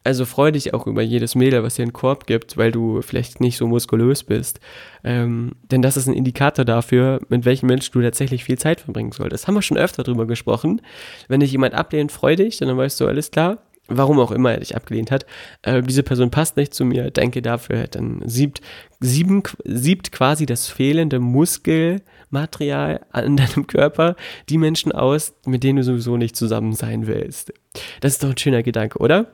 Also 0.08 0.24
freu 0.24 0.52
dich 0.52 0.74
auch 0.74 0.88
über 0.88 1.02
jedes 1.02 1.36
Mädel, 1.36 1.64
was 1.64 1.76
dir 1.76 1.84
einen 1.84 1.92
Korb 1.92 2.28
gibt, 2.28 2.56
weil 2.56 2.72
du 2.72 3.02
vielleicht 3.02 3.42
nicht 3.42 3.58
so 3.58 3.68
muskulös 3.68 4.24
bist. 4.24 4.62
Ähm, 5.04 5.52
denn 5.70 5.82
das 5.82 5.98
ist 5.98 6.08
ein 6.08 6.14
Indikator 6.14 6.64
dafür, 6.64 7.20
mit 7.28 7.44
welchem 7.44 7.68
Menschen 7.68 7.92
du 7.92 8.02
tatsächlich 8.02 8.46
viel 8.46 8.58
Zeit 8.58 8.80
verbringen 8.80 9.12
solltest. 9.12 9.48
Haben 9.48 9.56
wir 9.56 9.62
schon 9.62 9.78
öfter 9.78 10.04
drüber 10.04 10.26
gesprochen. 10.26 10.82
Wenn 11.28 11.42
dich 11.42 11.52
jemand 11.52 11.74
ablehnt, 11.74 12.14
freu 12.14 12.38
dich, 12.38 12.56
dann 12.56 12.78
weißt 12.78 13.02
du, 13.02 13.08
alles 13.08 13.32
klar. 13.32 13.58
Warum 13.90 14.18
auch 14.22 14.32
immer 14.32 14.54
er 14.54 14.62
dich 14.62 14.78
abgelehnt 14.78 15.12
hat. 15.12 15.26
Äh, 15.64 15.82
diese 15.82 16.04
Person 16.04 16.32
passt 16.32 16.56
nicht 16.56 16.74
zu 16.74 16.86
mir, 16.86 17.12
denke 17.12 17.42
dafür, 17.42 17.88
dann 17.88 18.22
siebt, 18.24 18.62
sieben, 19.02 19.44
siebt 19.66 20.14
quasi 20.14 20.46
das 20.46 20.70
fehlende 20.70 21.20
Muskelmaterial 21.20 23.02
an 23.12 23.36
deinem 23.36 23.68
Körper 23.68 24.16
die 24.48 24.58
Menschen 24.58 24.94
aus, 24.94 25.34
mit 25.46 25.64
denen 25.64 25.78
du 25.78 25.84
sowieso 25.84 26.16
nicht 26.16 26.38
zusammen 26.38 26.72
sein 26.72 27.08
willst. 27.08 27.52
Das 28.00 28.14
ist 28.14 28.24
doch 28.24 28.30
ein 28.30 28.38
schöner 28.38 28.64
Gedanke, 28.64 29.00
oder? 29.00 29.34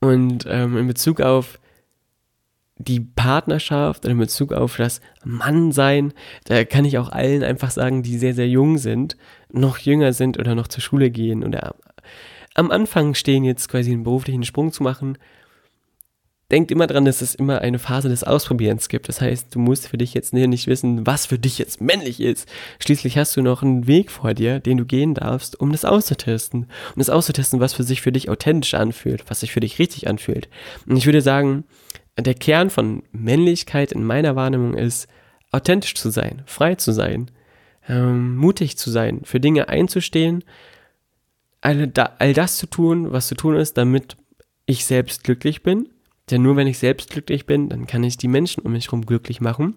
Und 0.00 0.46
ähm, 0.48 0.76
in 0.76 0.86
Bezug 0.86 1.20
auf 1.20 1.58
die 2.76 3.00
Partnerschaft 3.00 4.04
oder 4.04 4.12
in 4.12 4.18
Bezug 4.18 4.52
auf 4.52 4.76
das 4.76 5.00
Mannsein, 5.24 6.12
da 6.44 6.64
kann 6.64 6.84
ich 6.84 6.98
auch 6.98 7.08
allen 7.08 7.42
einfach 7.42 7.70
sagen, 7.70 8.02
die 8.02 8.18
sehr, 8.18 8.34
sehr 8.34 8.48
jung 8.48 8.78
sind, 8.78 9.16
noch 9.52 9.78
jünger 9.78 10.12
sind 10.12 10.38
oder 10.38 10.54
noch 10.54 10.68
zur 10.68 10.82
Schule 10.82 11.10
gehen 11.10 11.44
oder 11.44 11.76
am 12.54 12.70
Anfang 12.70 13.14
stehen, 13.14 13.44
jetzt 13.44 13.68
quasi 13.68 13.92
einen 13.92 14.04
beruflichen 14.04 14.44
Sprung 14.44 14.72
zu 14.72 14.82
machen. 14.82 15.18
Denkt 16.54 16.70
immer 16.70 16.86
dran, 16.86 17.04
dass 17.04 17.20
es 17.20 17.34
immer 17.34 17.62
eine 17.62 17.80
Phase 17.80 18.08
des 18.08 18.22
Ausprobierens 18.22 18.88
gibt. 18.88 19.08
Das 19.08 19.20
heißt, 19.20 19.52
du 19.52 19.58
musst 19.58 19.88
für 19.88 19.98
dich 19.98 20.14
jetzt 20.14 20.32
nicht 20.32 20.68
wissen, 20.68 21.04
was 21.04 21.26
für 21.26 21.36
dich 21.36 21.58
jetzt 21.58 21.80
männlich 21.80 22.20
ist. 22.20 22.48
Schließlich 22.78 23.18
hast 23.18 23.36
du 23.36 23.42
noch 23.42 23.64
einen 23.64 23.88
Weg 23.88 24.12
vor 24.12 24.34
dir, 24.34 24.60
den 24.60 24.76
du 24.76 24.84
gehen 24.84 25.14
darfst, 25.14 25.58
um 25.58 25.72
das 25.72 25.84
auszutesten. 25.84 26.66
Um 26.94 26.98
das 26.98 27.10
auszutesten, 27.10 27.58
was 27.58 27.72
für 27.72 27.82
sich 27.82 28.02
für 28.02 28.12
dich 28.12 28.30
authentisch 28.30 28.74
anfühlt, 28.74 29.24
was 29.28 29.40
sich 29.40 29.50
für 29.50 29.58
dich 29.58 29.80
richtig 29.80 30.06
anfühlt. 30.06 30.48
Und 30.86 30.96
ich 30.96 31.06
würde 31.06 31.22
sagen, 31.22 31.64
der 32.16 32.34
Kern 32.34 32.70
von 32.70 33.02
Männlichkeit 33.10 33.90
in 33.90 34.04
meiner 34.04 34.36
Wahrnehmung 34.36 34.74
ist, 34.74 35.08
authentisch 35.50 35.96
zu 35.96 36.10
sein, 36.10 36.44
frei 36.46 36.76
zu 36.76 36.92
sein, 36.92 37.32
ähm, 37.88 38.36
mutig 38.36 38.78
zu 38.78 38.92
sein, 38.92 39.22
für 39.24 39.40
Dinge 39.40 39.68
einzustehen, 39.68 40.44
all, 41.62 41.88
da, 41.88 42.14
all 42.20 42.32
das 42.32 42.58
zu 42.58 42.68
tun, 42.68 43.10
was 43.10 43.26
zu 43.26 43.34
tun 43.34 43.56
ist, 43.56 43.76
damit 43.76 44.16
ich 44.66 44.84
selbst 44.84 45.24
glücklich 45.24 45.64
bin. 45.64 45.88
Denn 46.30 46.42
nur 46.42 46.56
wenn 46.56 46.66
ich 46.66 46.78
selbst 46.78 47.10
glücklich 47.10 47.46
bin, 47.46 47.68
dann 47.68 47.86
kann 47.86 48.02
ich 48.02 48.16
die 48.16 48.28
Menschen 48.28 48.62
um 48.62 48.72
mich 48.72 48.86
herum 48.86 49.04
glücklich 49.04 49.40
machen. 49.40 49.76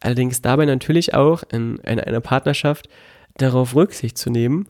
Allerdings 0.00 0.40
dabei 0.42 0.64
natürlich 0.64 1.14
auch 1.14 1.42
in, 1.50 1.76
in 1.78 2.00
einer 2.00 2.20
Partnerschaft 2.20 2.88
darauf 3.36 3.74
Rücksicht 3.74 4.16
zu 4.16 4.30
nehmen, 4.30 4.68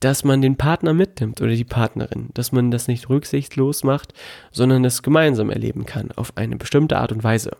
dass 0.00 0.24
man 0.24 0.42
den 0.42 0.56
Partner 0.56 0.92
mitnimmt 0.92 1.40
oder 1.40 1.52
die 1.52 1.64
Partnerin, 1.64 2.30
dass 2.34 2.52
man 2.52 2.70
das 2.70 2.88
nicht 2.88 3.08
rücksichtslos 3.08 3.84
macht, 3.84 4.12
sondern 4.50 4.82
das 4.82 5.02
gemeinsam 5.02 5.50
erleben 5.50 5.86
kann 5.86 6.12
auf 6.12 6.36
eine 6.36 6.56
bestimmte 6.56 6.98
Art 6.98 7.12
und 7.12 7.24
Weise. 7.24 7.56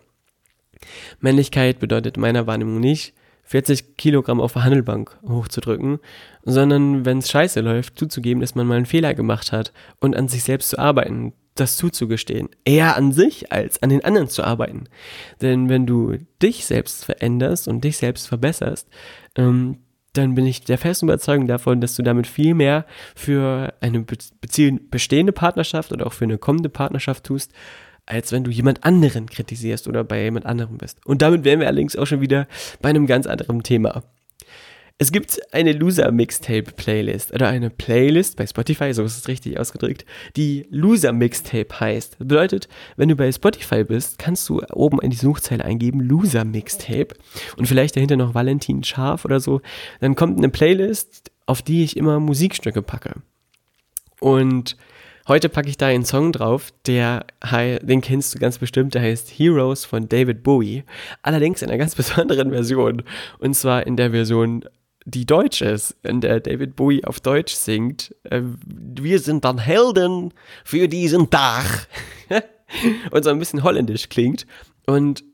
Männlichkeit 1.20 1.78
bedeutet 1.78 2.16
meiner 2.16 2.46
Wahrnehmung 2.46 2.80
nicht, 2.80 3.14
40 3.44 3.96
Kilogramm 3.96 4.40
auf 4.40 4.54
der 4.54 4.64
Handelbank 4.64 5.16
hochzudrücken, 5.26 6.00
sondern 6.44 7.04
wenn 7.04 7.18
es 7.18 7.30
scheiße 7.30 7.61
läuft, 7.61 7.98
zuzugeben, 7.98 8.40
dass 8.40 8.56
man 8.56 8.66
mal 8.66 8.76
einen 8.76 8.87
Fehler 8.87 9.14
gemacht 9.14 9.52
hat 9.52 9.72
und 10.00 10.16
an 10.16 10.28
sich 10.28 10.42
selbst 10.42 10.70
zu 10.70 10.78
arbeiten, 10.78 11.32
das 11.60 11.76
zuzugestehen. 11.76 12.48
Eher 12.64 12.96
an 12.96 13.12
sich 13.12 13.52
als 13.52 13.82
an 13.82 13.90
den 13.90 14.04
anderen 14.04 14.28
zu 14.28 14.44
arbeiten. 14.44 14.88
Denn 15.40 15.68
wenn 15.68 15.86
du 15.86 16.18
dich 16.42 16.64
selbst 16.66 17.04
veränderst 17.04 17.68
und 17.68 17.82
dich 17.82 17.96
selbst 17.96 18.28
verbesserst, 18.28 18.88
ähm, 19.36 19.78
dann 20.12 20.34
bin 20.34 20.46
ich 20.46 20.62
der 20.64 20.78
festen 20.78 21.06
Überzeugung 21.06 21.46
davon, 21.46 21.80
dass 21.80 21.94
du 21.94 22.02
damit 22.02 22.26
viel 22.26 22.54
mehr 22.54 22.86
für 23.14 23.74
eine 23.80 24.04
bestehende 24.90 25.32
Partnerschaft 25.32 25.92
oder 25.92 26.06
auch 26.06 26.12
für 26.12 26.24
eine 26.24 26.38
kommende 26.38 26.68
Partnerschaft 26.68 27.24
tust, 27.24 27.52
als 28.06 28.32
wenn 28.32 28.44
du 28.44 28.50
jemand 28.50 28.84
anderen 28.84 29.28
kritisierst 29.28 29.88
oder 29.88 30.04
bei 30.04 30.22
jemand 30.22 30.46
anderem 30.46 30.78
bist. 30.78 31.04
Und 31.04 31.22
damit 31.22 31.44
wären 31.44 31.60
wir 31.60 31.66
allerdings 31.66 31.96
auch 31.96 32.06
schon 32.06 32.20
wieder 32.20 32.46
bei 32.80 32.88
einem 32.88 33.06
ganz 33.06 33.26
anderen 33.26 33.62
Thema. 33.62 34.04
Es 34.98 35.12
gibt 35.12 35.38
eine 35.52 35.72
Loser 35.72 36.11
Mixtape 36.11 36.72
Playlist 36.74 37.35
oder 37.35 37.48
eine 37.48 37.68
Playlist 37.68 38.38
bei 38.38 38.46
Spotify, 38.46 38.94
so 38.94 39.04
ist 39.04 39.18
es 39.18 39.28
richtig 39.28 39.61
ausgedrückt, 39.61 40.06
die 40.37 40.66
Loser 40.70 41.12
Mixtape 41.12 41.68
heißt. 41.78 42.12
Das 42.12 42.26
bedeutet, 42.26 42.66
wenn 42.96 43.11
du 43.11 43.14
bei 43.14 43.30
Spotify 43.30 43.85
bist, 43.85 44.18
kannst 44.18 44.48
du 44.48 44.62
oben 44.72 44.98
in 45.02 45.11
die 45.11 45.16
Suchzeile 45.16 45.66
eingeben 45.66 46.00
Loser 46.00 46.46
Mixtape 46.46 47.09
und 47.59 47.66
vielleicht 47.66 47.96
dahinter 47.96 48.16
noch 48.16 48.35
Valentin 48.35 48.85
Scharf 48.85 49.26
oder 49.26 49.38
so. 49.38 49.61
Dann 50.00 50.14
kommt 50.14 50.38
eine 50.38 50.48
Playlist, 50.48 51.30
auf 51.44 51.61
die 51.61 51.85
ich 51.85 51.98
immer 51.98 52.18
Musikstücke 52.18 52.80
packe. 52.80 53.20
Und 54.20 54.78
Heute 55.28 55.48
packe 55.48 55.68
ich 55.68 55.76
da 55.76 55.87
einen 55.87 56.04
Song 56.04 56.30
drauf, 56.30 56.72
der, 56.87 57.26
den 57.82 58.00
kennst 58.00 58.32
du 58.32 58.38
ganz 58.38 58.59
bestimmt, 58.59 58.94
der 58.94 59.02
heißt 59.02 59.28
Heroes 59.28 59.85
von 59.85 60.09
David 60.09 60.44
Bowie. 60.44 60.85
Allerdings 61.20 61.62
in 61.62 61.68
einer 61.68 61.78
ganz 61.78 61.94
besonderen 61.96 62.52
Version. 62.52 63.02
Und 63.40 63.54
zwar 63.54 63.88
in 63.88 63.96
der 63.96 64.12
Version, 64.12 64.64
die 65.06 65.24
deutsch 65.24 65.62
ist, 65.62 65.96
in 66.02 66.20
der 66.20 66.40
David 66.40 66.76
Bowie 66.76 67.04
auf 67.04 67.20
Deutsch 67.20 67.54
singt. 67.54 68.14
Äh, 68.24 68.42
wir 68.66 69.20
sind 69.20 69.44
dann 69.44 69.58
Helden 69.58 70.34
für 70.64 70.88
diesen 70.88 71.30
Tag. 71.30 71.88
und 73.12 73.22
so 73.24 73.30
ein 73.30 73.38
bisschen 73.38 73.62
holländisch 73.62 74.08
klingt. 74.08 74.46
Und 74.84 75.24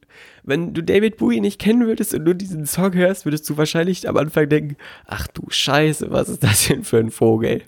wenn 0.45 0.75
du 0.75 0.83
David 0.83 1.17
Bowie 1.17 1.41
nicht 1.41 1.59
kennen 1.59 1.87
würdest 1.87 2.13
und 2.15 2.25
nur 2.25 2.35
diesen 2.35 2.67
Song 2.67 2.93
hörst, 2.95 3.25
würdest 3.25 3.49
du 3.49 3.57
wahrscheinlich 3.57 4.07
am 4.09 4.17
Anfang 4.19 4.49
denken, 4.49 4.77
ach 5.07 5.27
du 5.29 5.45
Scheiße, 5.49 6.11
was 6.11 6.29
ist 6.29 6.43
das 6.43 6.67
denn 6.69 6.85
für 6.85 6.99
ein 6.99 7.11
Vogel? 7.11 7.63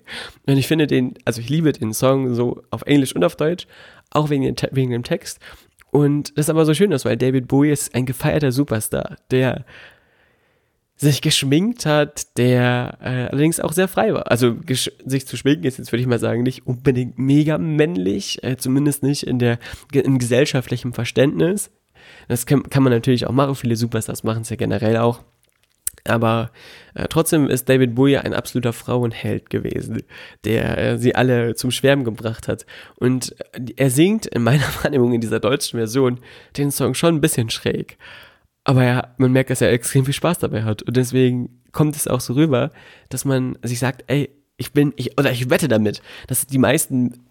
Und 0.46 0.58
ich 0.58 0.66
finde 0.66 0.86
den, 0.86 1.14
also 1.24 1.40
ich 1.40 1.48
liebe 1.48 1.72
den 1.72 1.94
Song 1.94 2.34
so 2.34 2.62
auf 2.70 2.82
Englisch 2.82 3.14
und 3.14 3.24
auf 3.24 3.36
Deutsch, 3.36 3.66
auch 4.10 4.28
wegen, 4.28 4.42
den, 4.42 4.56
wegen 4.72 4.90
dem 4.90 5.04
Text. 5.04 5.38
Und 5.90 6.36
das 6.36 6.46
ist 6.46 6.50
aber 6.50 6.66
so 6.66 6.74
schön 6.74 6.92
ist, 6.92 7.04
weil 7.04 7.16
David 7.16 7.48
Bowie 7.48 7.70
ist 7.70 7.94
ein 7.94 8.04
gefeierter 8.04 8.50
Superstar, 8.52 9.16
der 9.30 9.64
sich 10.96 11.22
geschminkt 11.22 11.86
hat, 11.86 12.36
der 12.38 12.98
äh, 13.00 13.28
allerdings 13.30 13.60
auch 13.60 13.72
sehr 13.72 13.88
frei 13.88 14.14
war. 14.14 14.30
Also 14.30 14.56
sich 15.04 15.26
zu 15.26 15.36
schminken 15.36 15.64
ist 15.64 15.78
jetzt, 15.78 15.90
würde 15.90 16.02
ich 16.02 16.06
mal 16.06 16.20
sagen, 16.20 16.42
nicht 16.42 16.66
unbedingt 16.66 17.18
mega 17.18 17.58
männlich, 17.58 18.42
äh, 18.44 18.56
zumindest 18.56 19.02
nicht 19.02 19.24
in 19.24 19.38
der 19.38 19.58
in 19.92 20.18
gesellschaftlichem 20.18 20.92
Verständnis. 20.92 21.70
Das 22.28 22.46
kann, 22.46 22.62
kann 22.64 22.82
man 22.82 22.92
natürlich 22.92 23.26
auch 23.26 23.32
machen. 23.32 23.54
Viele 23.54 23.76
Superstars 23.76 24.22
machen 24.22 24.42
es 24.42 24.50
ja 24.50 24.56
generell 24.56 24.96
auch. 24.96 25.22
Aber 26.06 26.50
äh, 26.94 27.06
trotzdem 27.08 27.48
ist 27.48 27.68
David 27.68 27.94
Bowie 27.94 28.18
ein 28.18 28.34
absoluter 28.34 28.74
Frauenheld 28.74 29.48
gewesen, 29.48 30.02
der 30.44 30.76
äh, 30.78 30.98
sie 30.98 31.14
alle 31.14 31.54
zum 31.54 31.70
Schwärmen 31.70 32.04
gebracht 32.04 32.46
hat. 32.46 32.66
Und 32.96 33.34
äh, 33.52 33.72
er 33.76 33.90
singt 33.90 34.26
in 34.26 34.42
meiner 34.42 34.64
Wahrnehmung 34.82 35.14
in 35.14 35.20
dieser 35.20 35.40
deutschen 35.40 35.78
Version 35.78 36.20
den 36.56 36.70
Song 36.70 36.94
schon 36.94 37.16
ein 37.16 37.20
bisschen 37.20 37.50
schräg. 37.50 37.96
Aber 38.64 38.84
ja, 38.84 39.14
man 39.18 39.32
merkt, 39.32 39.50
dass 39.50 39.60
er 39.60 39.70
extrem 39.70 40.04
viel 40.04 40.14
Spaß 40.14 40.38
dabei 40.38 40.64
hat. 40.64 40.82
Und 40.82 40.96
deswegen 40.96 41.60
kommt 41.72 41.96
es 41.96 42.08
auch 42.08 42.20
so 42.20 42.32
rüber, 42.32 42.70
dass 43.10 43.24
man 43.24 43.58
sich 43.62 43.78
sagt, 43.78 44.04
ey, 44.06 44.30
ich 44.56 44.72
bin, 44.72 44.92
ich, 44.96 45.18
oder 45.18 45.30
ich 45.30 45.50
wette 45.50 45.68
damit, 45.68 46.00
dass 46.28 46.46
die 46.46 46.58
meisten 46.58 47.24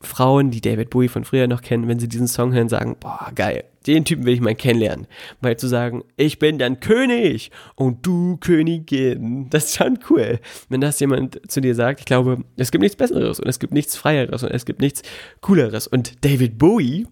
Frauen, 0.00 0.50
die 0.50 0.60
David 0.60 0.90
Bowie 0.90 1.08
von 1.08 1.24
früher 1.24 1.48
noch 1.48 1.60
kennen, 1.60 1.88
wenn 1.88 1.98
sie 1.98 2.08
diesen 2.08 2.28
Song 2.28 2.54
hören, 2.54 2.68
sagen, 2.68 2.96
boah, 2.98 3.30
geil, 3.34 3.64
den 3.86 4.04
Typen 4.04 4.24
will 4.24 4.34
ich 4.34 4.40
mal 4.40 4.54
kennenlernen. 4.54 5.06
Weil 5.40 5.56
zu 5.56 5.68
sagen, 5.68 6.02
ich 6.16 6.38
bin 6.38 6.58
dann 6.58 6.80
König 6.80 7.50
und 7.74 8.06
du 8.06 8.36
Königin, 8.38 9.50
das 9.50 9.66
ist 9.66 9.76
schon 9.76 9.98
cool. 10.08 10.40
Wenn 10.68 10.80
das 10.80 11.00
jemand 11.00 11.40
zu 11.50 11.60
dir 11.60 11.74
sagt, 11.74 12.00
ich 12.00 12.06
glaube, 12.06 12.44
es 12.56 12.70
gibt 12.70 12.82
nichts 12.82 12.96
Besseres 12.96 13.38
und 13.38 13.48
es 13.48 13.58
gibt 13.58 13.74
nichts 13.74 13.96
Freieres 13.96 14.42
und 14.42 14.50
es 14.50 14.64
gibt 14.64 14.80
nichts 14.80 15.02
Cooleres. 15.40 15.86
Und 15.86 16.24
David 16.24 16.58
Bowie, 16.58 17.06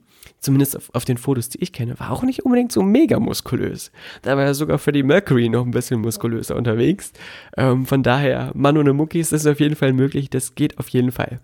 zumindest 0.45 0.77
auf, 0.77 0.91
auf 0.93 1.05
den 1.05 1.19
Fotos, 1.19 1.49
die 1.49 1.63
ich 1.63 1.73
kenne, 1.73 1.99
war 1.99 2.11
auch 2.11 2.23
nicht 2.23 2.45
unbedingt 2.45 2.73
so 2.73 2.83
mega 2.83 3.19
muskulös. 3.19 3.91
Da 4.23 4.37
war 4.37 4.45
er 4.45 4.55
sogar 4.55 4.79
Freddie 4.79 5.03
Mercury 5.03 5.49
noch 5.49 5.65
ein 5.65 5.71
bisschen 5.71 6.01
muskulöser 6.01 6.57
unterwegs. 6.57 7.13
Ähm, 7.57 7.87
von 7.87 8.03
daher, 8.03 8.53
Mann 8.55 8.79
ohne 8.79 8.93
Muckis, 8.93 9.31
das 9.31 9.43
ist 9.43 9.47
auf 9.51 9.61
jeden 9.61 9.77
Fall 9.77 9.93
möglich, 9.93 10.31
das 10.31 10.55
geht 10.55 10.79
auf 10.79 10.89
jeden 10.89 11.13
Fall 11.13 11.41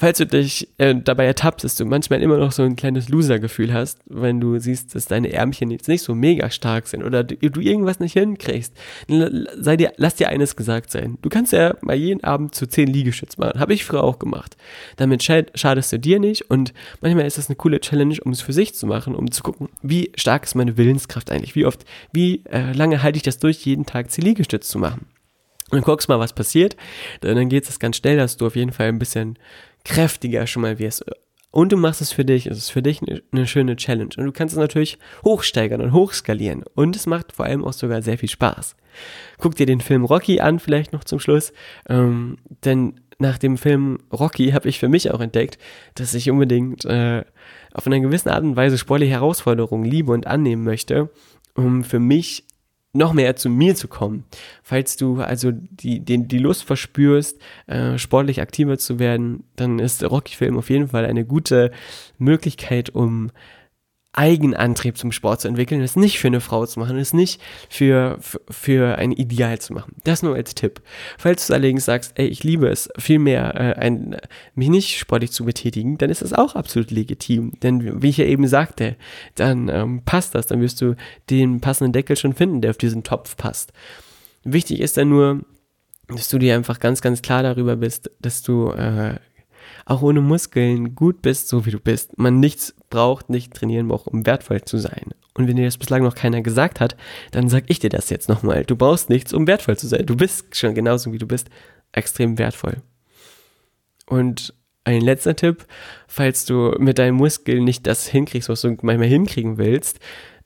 falls 0.00 0.16
du 0.16 0.24
dich 0.24 0.66
äh, 0.78 0.94
dabei 0.94 1.26
ertappst, 1.26 1.62
dass 1.62 1.74
du 1.74 1.84
manchmal 1.84 2.22
immer 2.22 2.38
noch 2.38 2.52
so 2.52 2.62
ein 2.62 2.74
kleines 2.74 3.10
Loser-Gefühl 3.10 3.74
hast, 3.74 3.98
wenn 4.06 4.40
du 4.40 4.58
siehst, 4.58 4.94
dass 4.94 5.04
deine 5.04 5.30
Ärmchen 5.30 5.70
jetzt 5.70 5.88
nicht 5.88 6.02
so 6.02 6.14
mega 6.14 6.50
stark 6.50 6.86
sind 6.86 7.04
oder 7.04 7.22
du, 7.22 7.36
du 7.36 7.60
irgendwas 7.60 8.00
nicht 8.00 8.14
hinkriegst, 8.14 8.74
sei 9.58 9.76
dir, 9.76 9.92
lass 9.98 10.14
dir 10.14 10.30
eines 10.30 10.56
gesagt 10.56 10.90
sein. 10.90 11.18
Du 11.20 11.28
kannst 11.28 11.52
ja 11.52 11.74
mal 11.82 11.96
jeden 11.96 12.24
Abend 12.24 12.54
zu 12.54 12.66
zehn 12.66 12.88
Liegestütz 12.88 13.36
machen. 13.36 13.60
Habe 13.60 13.74
ich 13.74 13.84
früher 13.84 14.02
auch 14.02 14.18
gemacht. 14.18 14.56
Damit 14.96 15.22
schadest 15.22 15.92
du 15.92 15.98
dir 15.98 16.18
nicht 16.18 16.50
und 16.50 16.72
manchmal 17.02 17.26
ist 17.26 17.36
das 17.36 17.50
eine 17.50 17.56
coole 17.56 17.80
Challenge, 17.80 18.16
um 18.24 18.32
es 18.32 18.40
für 18.40 18.54
sich 18.54 18.74
zu 18.74 18.86
machen, 18.86 19.14
um 19.14 19.30
zu 19.30 19.42
gucken, 19.42 19.68
wie 19.82 20.12
stark 20.14 20.44
ist 20.44 20.54
meine 20.54 20.78
Willenskraft 20.78 21.30
eigentlich, 21.30 21.54
wie 21.54 21.66
oft, 21.66 21.84
wie 22.10 22.42
äh, 22.50 22.72
lange 22.72 23.02
halte 23.02 23.18
ich 23.18 23.22
das 23.22 23.38
durch, 23.38 23.66
jeden 23.66 23.84
Tag 23.84 24.10
zehn 24.10 24.24
Liegestütz 24.24 24.68
zu 24.68 24.78
machen. 24.78 25.04
Und 25.70 25.84
guckst 25.84 26.08
mal, 26.08 26.18
was 26.18 26.32
passiert. 26.32 26.76
Dann 27.20 27.48
geht 27.48 27.68
es 27.68 27.78
ganz 27.78 27.96
schnell, 27.96 28.16
dass 28.16 28.36
du 28.36 28.46
auf 28.46 28.56
jeden 28.56 28.72
Fall 28.72 28.88
ein 28.88 28.98
bisschen 28.98 29.38
kräftiger 29.84 30.46
schon 30.46 30.62
mal 30.62 30.78
wirst. 30.78 31.04
Und 31.52 31.72
du 31.72 31.76
machst 31.76 32.00
es 32.00 32.12
für 32.12 32.24
dich, 32.24 32.46
es 32.46 32.58
ist 32.58 32.70
für 32.70 32.82
dich 32.82 33.02
eine, 33.02 33.22
eine 33.32 33.46
schöne 33.46 33.74
Challenge. 33.74 34.10
Und 34.16 34.24
du 34.24 34.32
kannst 34.32 34.54
es 34.54 34.58
natürlich 34.58 34.98
hochsteigern 35.24 35.80
und 35.80 35.92
hochskalieren. 35.92 36.62
Und 36.74 36.94
es 36.94 37.06
macht 37.06 37.32
vor 37.32 37.46
allem 37.46 37.64
auch 37.64 37.72
sogar 37.72 38.02
sehr 38.02 38.18
viel 38.18 38.28
Spaß. 38.28 38.76
Guck 39.38 39.56
dir 39.56 39.66
den 39.66 39.80
Film 39.80 40.04
Rocky 40.04 40.40
an, 40.40 40.60
vielleicht 40.60 40.92
noch 40.92 41.02
zum 41.02 41.18
Schluss. 41.18 41.52
Ähm, 41.88 42.38
denn 42.64 43.00
nach 43.18 43.36
dem 43.36 43.58
Film 43.58 43.98
Rocky 44.12 44.50
habe 44.52 44.68
ich 44.68 44.78
für 44.78 44.88
mich 44.88 45.10
auch 45.10 45.20
entdeckt, 45.20 45.58
dass 45.94 46.14
ich 46.14 46.30
unbedingt 46.30 46.84
äh, 46.84 47.24
auf 47.74 47.86
eine 47.86 48.00
gewisse 48.00 48.32
Art 48.32 48.44
und 48.44 48.56
Weise 48.56 48.78
sportliche 48.78 49.12
Herausforderungen 49.12 49.84
liebe 49.84 50.12
und 50.12 50.26
annehmen 50.26 50.64
möchte, 50.64 51.10
um 51.54 51.84
für 51.84 51.98
mich 51.98 52.44
noch 52.92 53.12
mehr 53.12 53.36
zu 53.36 53.48
mir 53.48 53.74
zu 53.76 53.88
kommen. 53.88 54.24
Falls 54.62 54.96
du 54.96 55.20
also 55.20 55.52
die, 55.52 56.00
die, 56.00 56.26
die 56.26 56.38
Lust 56.38 56.64
verspürst, 56.64 57.40
äh, 57.66 57.98
sportlich 57.98 58.40
aktiver 58.40 58.78
zu 58.78 58.98
werden, 58.98 59.44
dann 59.56 59.78
ist 59.78 60.02
Rocky-Film 60.02 60.58
auf 60.58 60.70
jeden 60.70 60.88
Fall 60.88 61.06
eine 61.06 61.24
gute 61.24 61.70
Möglichkeit, 62.18 62.90
um 62.90 63.30
Eigenantrieb 64.12 64.98
zum 64.98 65.12
Sport 65.12 65.42
zu 65.42 65.48
entwickeln, 65.48 65.80
es 65.80 65.94
nicht 65.94 66.18
für 66.18 66.26
eine 66.26 66.40
Frau 66.40 66.66
zu 66.66 66.80
machen, 66.80 66.98
es 66.98 67.12
nicht 67.12 67.40
für, 67.68 68.18
für, 68.20 68.40
für 68.50 68.98
ein 68.98 69.12
Ideal 69.12 69.60
zu 69.60 69.72
machen. 69.72 69.94
Das 70.02 70.24
nur 70.24 70.34
als 70.34 70.56
Tipp. 70.56 70.82
Falls 71.16 71.46
du 71.46 71.54
allerdings 71.54 71.84
sagst, 71.84 72.12
ey, 72.16 72.26
ich 72.26 72.42
liebe 72.42 72.68
es, 72.68 72.88
vielmehr 72.98 73.54
äh, 73.54 73.74
ein, 73.80 74.16
mich 74.54 74.68
nicht 74.68 74.98
sportlich 74.98 75.30
zu 75.30 75.44
betätigen, 75.44 75.96
dann 75.96 76.10
ist 76.10 76.22
das 76.22 76.32
auch 76.32 76.56
absolut 76.56 76.90
legitim. 76.90 77.52
Denn 77.62 78.02
wie 78.02 78.08
ich 78.08 78.16
ja 78.16 78.24
eben 78.24 78.48
sagte, 78.48 78.96
dann 79.36 79.68
ähm, 79.68 80.02
passt 80.04 80.34
das, 80.34 80.48
dann 80.48 80.60
wirst 80.60 80.80
du 80.80 80.96
den 81.30 81.60
passenden 81.60 81.92
Deckel 81.92 82.16
schon 82.16 82.34
finden, 82.34 82.62
der 82.62 82.70
auf 82.70 82.78
diesen 82.78 83.04
Topf 83.04 83.36
passt. 83.36 83.72
Wichtig 84.42 84.80
ist 84.80 84.96
dann 84.96 85.08
nur, 85.08 85.40
dass 86.08 86.28
du 86.28 86.38
dir 86.38 86.56
einfach 86.56 86.80
ganz, 86.80 87.00
ganz 87.00 87.22
klar 87.22 87.44
darüber 87.44 87.76
bist, 87.76 88.10
dass 88.20 88.42
du 88.42 88.70
äh, 88.70 89.16
auch 89.84 90.02
ohne 90.02 90.20
Muskeln 90.20 90.94
gut 90.94 91.22
bist, 91.22 91.48
so 91.48 91.66
wie 91.66 91.70
du 91.70 91.80
bist. 91.80 92.18
Man 92.18 92.40
nichts 92.40 92.74
braucht, 92.90 93.30
nicht 93.30 93.54
trainieren 93.54 93.88
braucht, 93.88 94.06
um 94.06 94.26
wertvoll 94.26 94.62
zu 94.62 94.78
sein. 94.78 95.10
Und 95.34 95.48
wenn 95.48 95.56
dir 95.56 95.64
das 95.64 95.78
bislang 95.78 96.02
noch 96.02 96.14
keiner 96.14 96.42
gesagt 96.42 96.80
hat, 96.80 96.96
dann 97.30 97.48
sag 97.48 97.64
ich 97.68 97.78
dir 97.78 97.90
das 97.90 98.10
jetzt 98.10 98.28
nochmal. 98.28 98.64
Du 98.64 98.76
brauchst 98.76 99.10
nichts, 99.10 99.32
um 99.32 99.46
wertvoll 99.46 99.76
zu 99.76 99.86
sein. 99.86 100.06
Du 100.06 100.16
bist 100.16 100.56
schon 100.56 100.74
genauso 100.74 101.12
wie 101.12 101.18
du 101.18 101.26
bist, 101.26 101.48
extrem 101.92 102.38
wertvoll. 102.38 102.78
Und 104.06 104.54
ein 104.84 105.02
letzter 105.02 105.36
Tipp, 105.36 105.66
falls 106.08 106.44
du 106.44 106.74
mit 106.78 106.98
deinen 106.98 107.16
Muskeln 107.16 107.64
nicht 107.64 107.86
das 107.86 108.06
hinkriegst, 108.06 108.48
was 108.48 108.62
du 108.62 108.76
manchmal 108.82 109.08
hinkriegen 109.08 109.58
willst, 109.58 110.00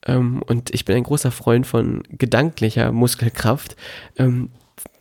ähm, 0.07 0.43
und 0.47 0.72
ich 0.75 0.85
bin 0.85 0.97
ein 0.97 1.03
großer 1.03 1.31
Freund 1.31 1.66
von 1.66 2.03
gedanklicher 2.11 2.93
Muskelkraft, 2.93 3.77
ähm, 4.18 4.51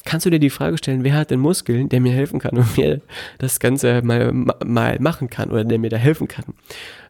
kannst 0.05 0.25
du 0.25 0.29
dir 0.29 0.39
die 0.39 0.49
Frage 0.49 0.77
stellen, 0.77 1.03
wer 1.03 1.13
hat 1.13 1.31
denn 1.31 1.39
Muskeln, 1.39 1.89
der 1.89 2.01
mir 2.01 2.11
helfen 2.11 2.39
kann 2.39 2.57
und 2.57 2.77
mir 2.77 3.01
das 3.37 3.59
Ganze 3.59 4.01
mal, 4.01 4.31
mal 4.33 4.99
machen 4.99 5.29
kann 5.29 5.51
oder 5.51 5.63
der 5.63 5.79
mir 5.79 5.89
da 5.89 5.97
helfen 5.97 6.27
kann. 6.27 6.45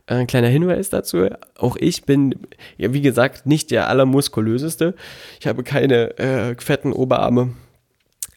Ein 0.06 0.28
kleiner 0.28 0.50
Hinweis 0.50 0.90
dazu, 0.90 1.30
auch 1.58 1.78
ich 1.78 2.04
bin, 2.04 2.36
ja 2.78 2.94
wie 2.94 3.02
gesagt, 3.02 3.46
nicht 3.46 3.72
der 3.72 3.88
allermuskulöseste. 3.88 4.96
Ich 5.40 5.48
habe 5.48 5.64
keine 5.64 6.18
äh, 6.18 6.56
fetten 6.60 6.92
Oberarme, 6.92 7.54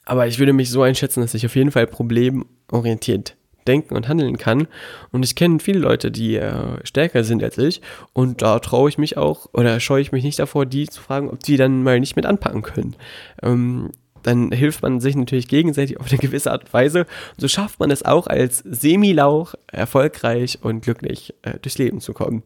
aber 0.04 0.28
ich 0.28 0.38
würde 0.38 0.52
mich 0.52 0.70
so 0.70 0.82
einschätzen, 0.82 1.20
dass 1.20 1.34
ich 1.34 1.44
auf 1.44 1.56
jeden 1.56 1.72
Fall 1.72 1.88
problemorientiert 1.88 3.36
denken 3.66 3.96
und 3.96 4.06
handeln 4.06 4.36
kann. 4.38 4.68
Und 5.10 5.24
ich 5.24 5.34
kenne 5.34 5.58
viele 5.58 5.80
Leute, 5.80 6.12
die 6.12 6.36
äh, 6.36 6.84
stärker 6.84 7.24
sind 7.24 7.42
als 7.42 7.58
ich. 7.58 7.82
Und 8.12 8.42
da 8.42 8.60
traue 8.60 8.88
ich 8.88 8.96
mich 8.96 9.16
auch 9.16 9.48
oder 9.52 9.80
scheue 9.80 10.00
ich 10.00 10.12
mich 10.12 10.22
nicht 10.22 10.38
davor, 10.38 10.66
die 10.66 10.86
zu 10.86 11.02
fragen, 11.02 11.28
ob 11.28 11.42
die 11.42 11.56
dann 11.56 11.82
mal 11.82 11.98
nicht 11.98 12.14
mit 12.14 12.26
anpacken 12.26 12.62
können. 12.62 12.94
Ähm, 13.42 13.90
dann 14.26 14.50
hilft 14.50 14.82
man 14.82 15.00
sich 15.00 15.14
natürlich 15.14 15.48
gegenseitig 15.48 16.00
auf 16.00 16.10
eine 16.10 16.18
gewisse 16.18 16.50
Art 16.50 16.64
und 16.64 16.72
Weise. 16.72 17.00
Und 17.00 17.40
so 17.40 17.48
schafft 17.48 17.78
man 17.78 17.90
es 17.90 18.04
auch 18.04 18.26
als 18.26 18.58
Semilauch 18.58 19.54
erfolgreich 19.70 20.58
und 20.62 20.82
glücklich 20.82 21.34
äh, 21.42 21.58
durchs 21.60 21.78
Leben 21.78 22.00
zu 22.00 22.12
kommen. 22.12 22.42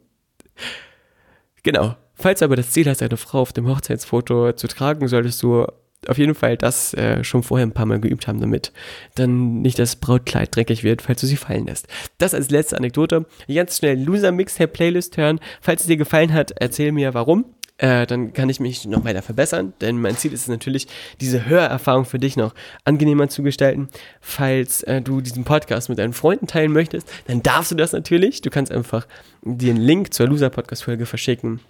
Genau. 1.62 1.96
Falls 2.14 2.40
du 2.40 2.44
aber 2.44 2.56
das 2.56 2.70
Ziel 2.70 2.86
hast, 2.86 3.02
eine 3.02 3.16
Frau 3.16 3.40
auf 3.40 3.54
dem 3.54 3.66
Hochzeitsfoto 3.66 4.52
zu 4.52 4.68
tragen, 4.68 5.08
solltest 5.08 5.42
du 5.42 5.66
auf 6.06 6.18
jeden 6.18 6.34
Fall 6.34 6.58
das 6.58 6.92
äh, 6.94 7.24
schon 7.24 7.42
vorher 7.42 7.66
ein 7.66 7.72
paar 7.72 7.86
Mal 7.86 8.00
geübt 8.00 8.26
haben, 8.26 8.40
damit 8.40 8.72
dann 9.14 9.62
nicht 9.62 9.78
das 9.78 9.96
Brautkleid 9.96 10.54
dreckig 10.54 10.84
wird, 10.84 11.02
falls 11.02 11.20
du 11.20 11.26
sie 11.26 11.36
fallen 11.36 11.66
lässt. 11.66 11.88
Das 12.18 12.34
als 12.34 12.50
letzte 12.50 12.76
Anekdote. 12.76 13.24
Ganz 13.48 13.78
schnell 13.78 14.02
Loser 14.02 14.32
Mixtape 14.32 14.68
Playlist 14.68 15.16
hören. 15.16 15.40
Falls 15.62 15.82
es 15.82 15.86
dir 15.86 15.96
gefallen 15.96 16.32
hat, 16.34 16.52
erzähl 16.56 16.92
mir 16.92 17.14
warum 17.14 17.46
äh, 17.80 18.06
dann 18.06 18.34
kann 18.34 18.50
ich 18.50 18.60
mich 18.60 18.84
noch 18.84 19.04
weiter 19.04 19.22
verbessern, 19.22 19.72
denn 19.80 19.98
mein 19.98 20.14
Ziel 20.14 20.34
ist 20.34 20.42
es 20.42 20.48
natürlich, 20.48 20.86
diese 21.18 21.46
Hörerfahrung 21.46 22.04
für 22.04 22.18
dich 22.18 22.36
noch 22.36 22.54
angenehmer 22.84 23.30
zu 23.30 23.42
gestalten. 23.42 23.88
Falls 24.20 24.82
äh, 24.82 25.00
du 25.00 25.22
diesen 25.22 25.44
Podcast 25.44 25.88
mit 25.88 25.98
deinen 25.98 26.12
Freunden 26.12 26.46
teilen 26.46 26.72
möchtest, 26.72 27.08
dann 27.26 27.42
darfst 27.42 27.70
du 27.70 27.76
das 27.76 27.92
natürlich. 27.92 28.42
Du 28.42 28.50
kannst 28.50 28.70
einfach 28.70 29.06
den 29.40 29.78
Link 29.78 30.12
zur 30.12 30.28
Loser-Podcast-Folge 30.28 31.06
verschicken. 31.06 31.60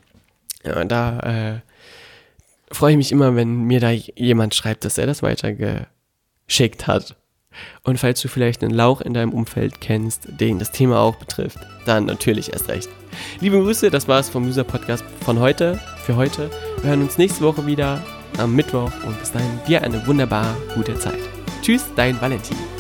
Ja, 0.65 0.85
da 0.85 1.21
äh, 1.21 2.75
freue 2.75 2.91
ich 2.93 2.99
mich 2.99 3.13
immer, 3.13 3.37
wenn 3.37 3.63
mir 3.63 3.79
da 3.79 3.91
jemand 3.91 4.57
schreibt, 4.57 4.85
dass 4.85 4.99
er 4.99 5.07
das 5.07 5.23
weitergeschickt 5.23 6.89
hat. 6.89 7.15
Und 7.85 7.99
falls 7.99 8.21
du 8.21 8.27
vielleicht 8.27 8.65
einen 8.65 8.75
Lauch 8.75 9.01
in 9.01 9.15
deinem 9.15 9.33
Umfeld 9.33 9.81
kennst, 9.81 10.29
den 10.41 10.59
das 10.59 10.73
Thema 10.73 10.99
auch 10.99 11.17
betrifft, 11.17 11.59
dann 11.87 12.07
natürlich 12.07 12.53
erst 12.53 12.69
recht. 12.69 12.89
Liebe 13.41 13.61
Grüße, 13.61 13.91
das 13.91 14.09
war 14.09 14.19
es 14.19 14.29
vom 14.29 14.47
User 14.47 14.65
Podcast 14.65 15.05
von 15.25 15.39
heute, 15.39 15.79
für 16.11 16.17
heute. 16.17 16.51
Wir 16.81 16.91
hören 16.91 17.03
uns 17.03 17.19
nächste 17.19 17.43
Woche 17.43 17.65
wieder 17.67 18.03
am 18.39 18.57
Mittwoch 18.57 18.91
und 19.07 19.19
bis 19.21 19.31
dahin 19.31 19.61
dir 19.69 19.83
eine 19.83 20.05
wunderbar 20.09 20.57
gute 20.75 20.99
Zeit. 20.99 21.21
Tschüss, 21.63 21.85
dein 21.95 22.21
Valentin. 22.21 22.80